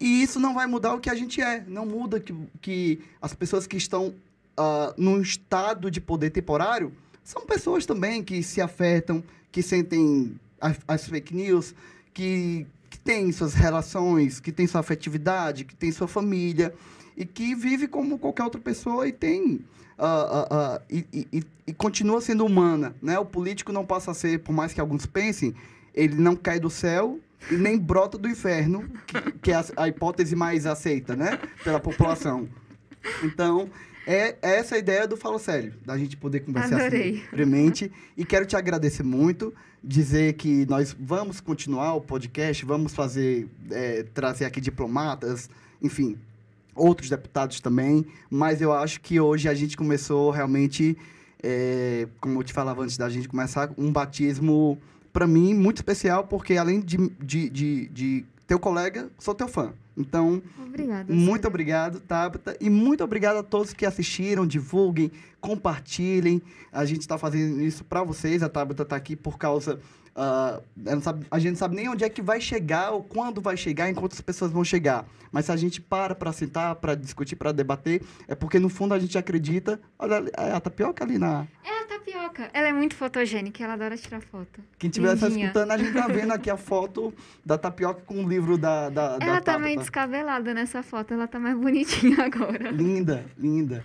E 0.00 0.22
isso 0.22 0.40
não 0.40 0.52
vai 0.52 0.66
mudar 0.66 0.94
o 0.94 1.00
que 1.00 1.08
a 1.08 1.14
gente 1.14 1.40
é. 1.40 1.62
Não 1.68 1.86
muda 1.86 2.18
que, 2.18 2.34
que 2.60 3.00
as 3.22 3.32
pessoas 3.32 3.66
que 3.66 3.76
estão 3.76 4.08
uh, 4.58 4.92
num 4.96 5.20
estado 5.20 5.90
de 5.90 6.00
poder 6.00 6.30
temporário 6.30 6.92
são 7.22 7.46
pessoas 7.46 7.86
também 7.86 8.24
que 8.24 8.42
se 8.42 8.60
afetam, 8.60 9.22
que 9.52 9.62
sentem 9.62 10.34
as, 10.60 10.78
as 10.88 11.06
fake 11.06 11.34
news, 11.34 11.74
que, 12.12 12.66
que 12.88 12.98
têm 12.98 13.30
suas 13.30 13.54
relações, 13.54 14.40
que 14.40 14.50
têm 14.50 14.66
sua 14.66 14.80
afetividade, 14.80 15.64
que 15.64 15.76
têm 15.76 15.92
sua 15.92 16.08
família 16.08 16.74
e 17.16 17.24
que 17.24 17.54
vive 17.54 17.86
como 17.86 18.18
qualquer 18.18 18.42
outra 18.44 18.60
pessoa 18.60 19.06
e 19.06 19.12
tem 19.12 19.60
uh, 20.00 20.76
uh, 20.76 20.82
e, 20.90 21.06
e, 21.12 21.44
e, 21.66 21.72
continua 21.74 22.20
sendo 22.20 22.44
humana, 22.44 22.94
né? 23.02 23.18
O 23.18 23.24
político 23.24 23.72
não 23.72 23.84
passa 23.84 24.10
a 24.10 24.14
ser, 24.14 24.40
por 24.40 24.52
mais 24.52 24.72
que 24.72 24.80
alguns 24.80 25.06
pensem, 25.06 25.54
ele 25.94 26.14
não 26.16 26.34
cai 26.34 26.58
do 26.58 26.70
céu 26.70 27.20
e 27.50 27.54
nem 27.54 27.78
brota 27.78 28.16
do 28.16 28.28
inferno, 28.28 28.88
que, 29.06 29.32
que 29.42 29.52
é 29.52 29.56
a, 29.56 29.64
a, 29.76 29.88
hipótese 29.88 30.34
mais 30.34 30.66
aceita, 30.66 31.14
né? 31.14 31.38
Pela 31.62 31.78
população. 31.78 32.48
Então, 33.22 33.70
é, 34.06 34.36
é 34.42 34.56
essa 34.56 34.74
a 34.74 34.78
ideia 34.78 35.06
do 35.06 35.16
Falo 35.16 35.38
Sério, 35.38 35.74
da 35.84 35.96
gente 35.96 36.16
poder 36.16 36.40
conversar 36.40 36.76
assim 36.76 36.86
Adorei. 36.86 37.10
assim, 37.10 37.22
livremente. 37.30 37.92
E 38.16 38.24
quero 38.24 38.46
te 38.46 38.56
agradecer 38.56 39.02
muito, 39.02 39.54
dizer 39.82 40.34
que 40.34 40.66
nós 40.66 40.96
vamos 40.98 41.40
continuar 41.40 41.94
o 41.94 42.00
podcast, 42.00 42.64
vamos 42.64 42.94
fazer, 42.94 43.48
é, 43.70 44.02
trazer 44.14 44.44
aqui 44.44 44.60
diplomatas, 44.60 45.48
enfim, 45.82 46.18
outros 46.74 47.10
deputados 47.10 47.60
também, 47.60 48.04
mas 48.30 48.60
eu 48.60 48.72
acho 48.72 49.00
que 49.00 49.20
hoje 49.20 49.48
a 49.48 49.54
gente 49.54 49.76
começou 49.76 50.30
realmente, 50.30 50.96
é, 51.42 52.06
como 52.20 52.40
eu 52.40 52.44
te 52.44 52.52
falava 52.52 52.82
antes 52.82 52.96
da 52.96 53.08
gente 53.08 53.28
começar, 53.28 53.70
um 53.76 53.92
batismo, 53.92 54.78
para 55.12 55.26
mim, 55.26 55.54
muito 55.54 55.78
especial, 55.78 56.24
porque 56.24 56.56
além 56.56 56.80
de, 56.80 56.96
de, 57.18 57.50
de, 57.50 57.88
de 57.88 58.24
teu 58.46 58.58
colega, 58.58 59.10
sou 59.18 59.34
teu 59.34 59.48
fã. 59.48 59.72
Então, 59.96 60.42
Obrigada, 60.66 61.12
muito 61.12 61.46
obrigado, 61.46 62.00
Tabata. 62.00 62.56
E 62.60 62.70
muito 62.70 63.04
obrigado 63.04 63.36
a 63.36 63.42
todos 63.42 63.72
que 63.72 63.84
assistiram, 63.84 64.46
divulguem, 64.46 65.10
compartilhem. 65.40 66.40
A 66.72 66.84
gente 66.84 67.00
está 67.00 67.18
fazendo 67.18 67.60
isso 67.60 67.84
para 67.84 68.02
vocês. 68.02 68.42
A 68.42 68.48
Tabata 68.48 68.82
está 68.82 68.96
aqui 68.96 69.14
por 69.14 69.36
causa 69.36 69.78
Uh, 70.14 71.00
sabe, 71.00 71.26
a 71.30 71.38
gente 71.38 71.50
não 71.52 71.56
sabe 71.56 71.76
nem 71.76 71.88
onde 71.88 72.04
é 72.04 72.08
que 72.08 72.20
vai 72.20 72.40
chegar 72.40 72.90
ou 72.90 73.02
quando 73.02 73.40
vai 73.40 73.56
chegar, 73.56 73.88
enquanto 73.88 74.12
as 74.12 74.20
pessoas 74.20 74.50
vão 74.50 74.64
chegar. 74.64 75.06
Mas 75.30 75.46
se 75.46 75.52
a 75.52 75.56
gente 75.56 75.80
para 75.80 76.14
para 76.14 76.32
sentar, 76.32 76.74
para 76.76 76.94
discutir, 76.94 77.36
para 77.36 77.52
debater, 77.52 78.02
é 78.26 78.34
porque 78.34 78.58
no 78.58 78.68
fundo 78.68 78.92
a 78.92 78.98
gente 78.98 79.16
acredita. 79.16 79.80
Olha 79.98 80.24
é 80.36 80.52
a 80.52 80.60
tapioca 80.60 81.04
ali 81.04 81.18
na. 81.18 81.46
É 81.64 81.82
a 81.82 81.86
tapioca. 81.86 82.50
Ela 82.52 82.68
é 82.68 82.72
muito 82.72 82.96
fotogênica, 82.96 83.62
ela 83.62 83.74
adora 83.74 83.96
tirar 83.96 84.20
foto. 84.20 84.60
Quem 84.78 84.90
estiver 84.90 85.14
escutando, 85.14 85.70
a 85.70 85.78
gente 85.78 85.92
tá 85.92 86.08
vendo 86.08 86.32
aqui 86.32 86.50
a 86.50 86.56
foto 86.58 87.14
da 87.44 87.56
tapioca 87.56 88.02
com 88.04 88.24
o 88.24 88.28
livro 88.28 88.58
da. 88.58 88.88
da 88.88 89.18
ela 89.20 89.34
da 89.34 89.40
tá 89.40 89.58
meio 89.58 89.78
descabelada 89.78 90.52
nessa 90.52 90.82
foto, 90.82 91.14
ela 91.14 91.28
tá 91.28 91.38
mais 91.38 91.56
bonitinha 91.56 92.24
agora. 92.26 92.70
Linda, 92.70 93.24
linda. 93.38 93.84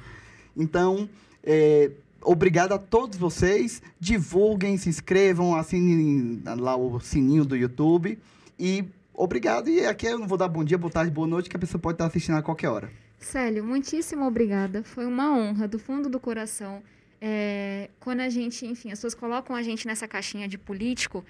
Então, 0.58 1.08
é, 1.44 1.92
obrigado 2.26 2.74
a 2.74 2.78
todos 2.78 3.18
vocês. 3.18 3.82
Divulguem, 4.00 4.78
se 4.78 4.90
inscrevam, 4.90 5.56
assinem 5.56 6.42
lá 6.58 6.76
o 6.76 7.00
sininho 7.00 7.46
do 7.46 7.56
YouTube. 7.56 8.20
E 8.60 8.84
obrigado. 9.14 9.70
E 9.70 9.86
aqui 9.86 10.08
eu 10.08 10.20
não 10.20 10.28
vou 10.28 10.38
dar 10.38 10.48
bom 10.48 10.64
dia, 10.64 10.78
boa 10.78 10.92
tarde, 10.92 11.12
boa 11.12 11.28
noite, 11.28 11.50
que 11.50 11.56
a 11.56 11.60
pessoa 11.60 11.80
pode 11.80 11.96
estar 11.96 12.08
assistindo 12.08 12.36
a 12.36 12.42
qualquer 12.42 12.70
hora. 12.70 12.92
Célio, 13.20 13.64
muitíssimo 13.64 14.26
obrigada. 14.26 14.84
Foi 14.84 15.06
uma 15.06 15.32
honra, 15.32 15.68
do 15.68 15.80
fundo 15.80 16.10
do 16.10 16.20
coração. 16.20 16.84
É, 17.22 17.90
quando 18.00 18.20
a 18.20 18.30
gente, 18.30 18.66
enfim, 18.66 18.92
as 18.92 19.00
pessoas 19.00 19.16
colocam 19.16 19.56
a 19.56 19.64
gente 19.64 19.88
nessa 19.88 20.08
caixinha 20.08 20.48
de 20.48 20.58
político, 20.58 21.24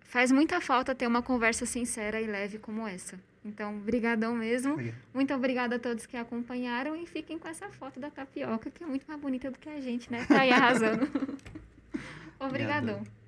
faz 0.00 0.30
muita 0.30 0.60
falta 0.60 0.94
ter 0.94 1.06
uma 1.06 1.22
conversa 1.22 1.64
sincera 1.64 2.20
e 2.20 2.26
leve 2.26 2.58
como 2.58 2.86
essa. 2.86 3.18
Então, 3.44 3.78
brigadão 3.78 4.34
mesmo. 4.34 4.72
Obrigado. 4.72 4.96
Muito 5.12 5.34
obrigada 5.34 5.76
a 5.76 5.78
todos 5.78 6.06
que 6.06 6.16
acompanharam 6.16 6.96
e 6.96 7.06
fiquem 7.06 7.38
com 7.38 7.46
essa 7.46 7.68
foto 7.68 8.00
da 8.00 8.10
tapioca, 8.10 8.70
que 8.70 8.82
é 8.82 8.86
muito 8.86 9.04
mais 9.06 9.20
bonita 9.20 9.50
do 9.50 9.58
que 9.58 9.68
a 9.68 9.80
gente, 9.80 10.10
né? 10.10 10.24
Tá 10.26 10.40
aí 10.40 10.50
arrasando. 10.50 11.04
Obrigadão. 12.40 12.96
Obrigado. 13.00 13.23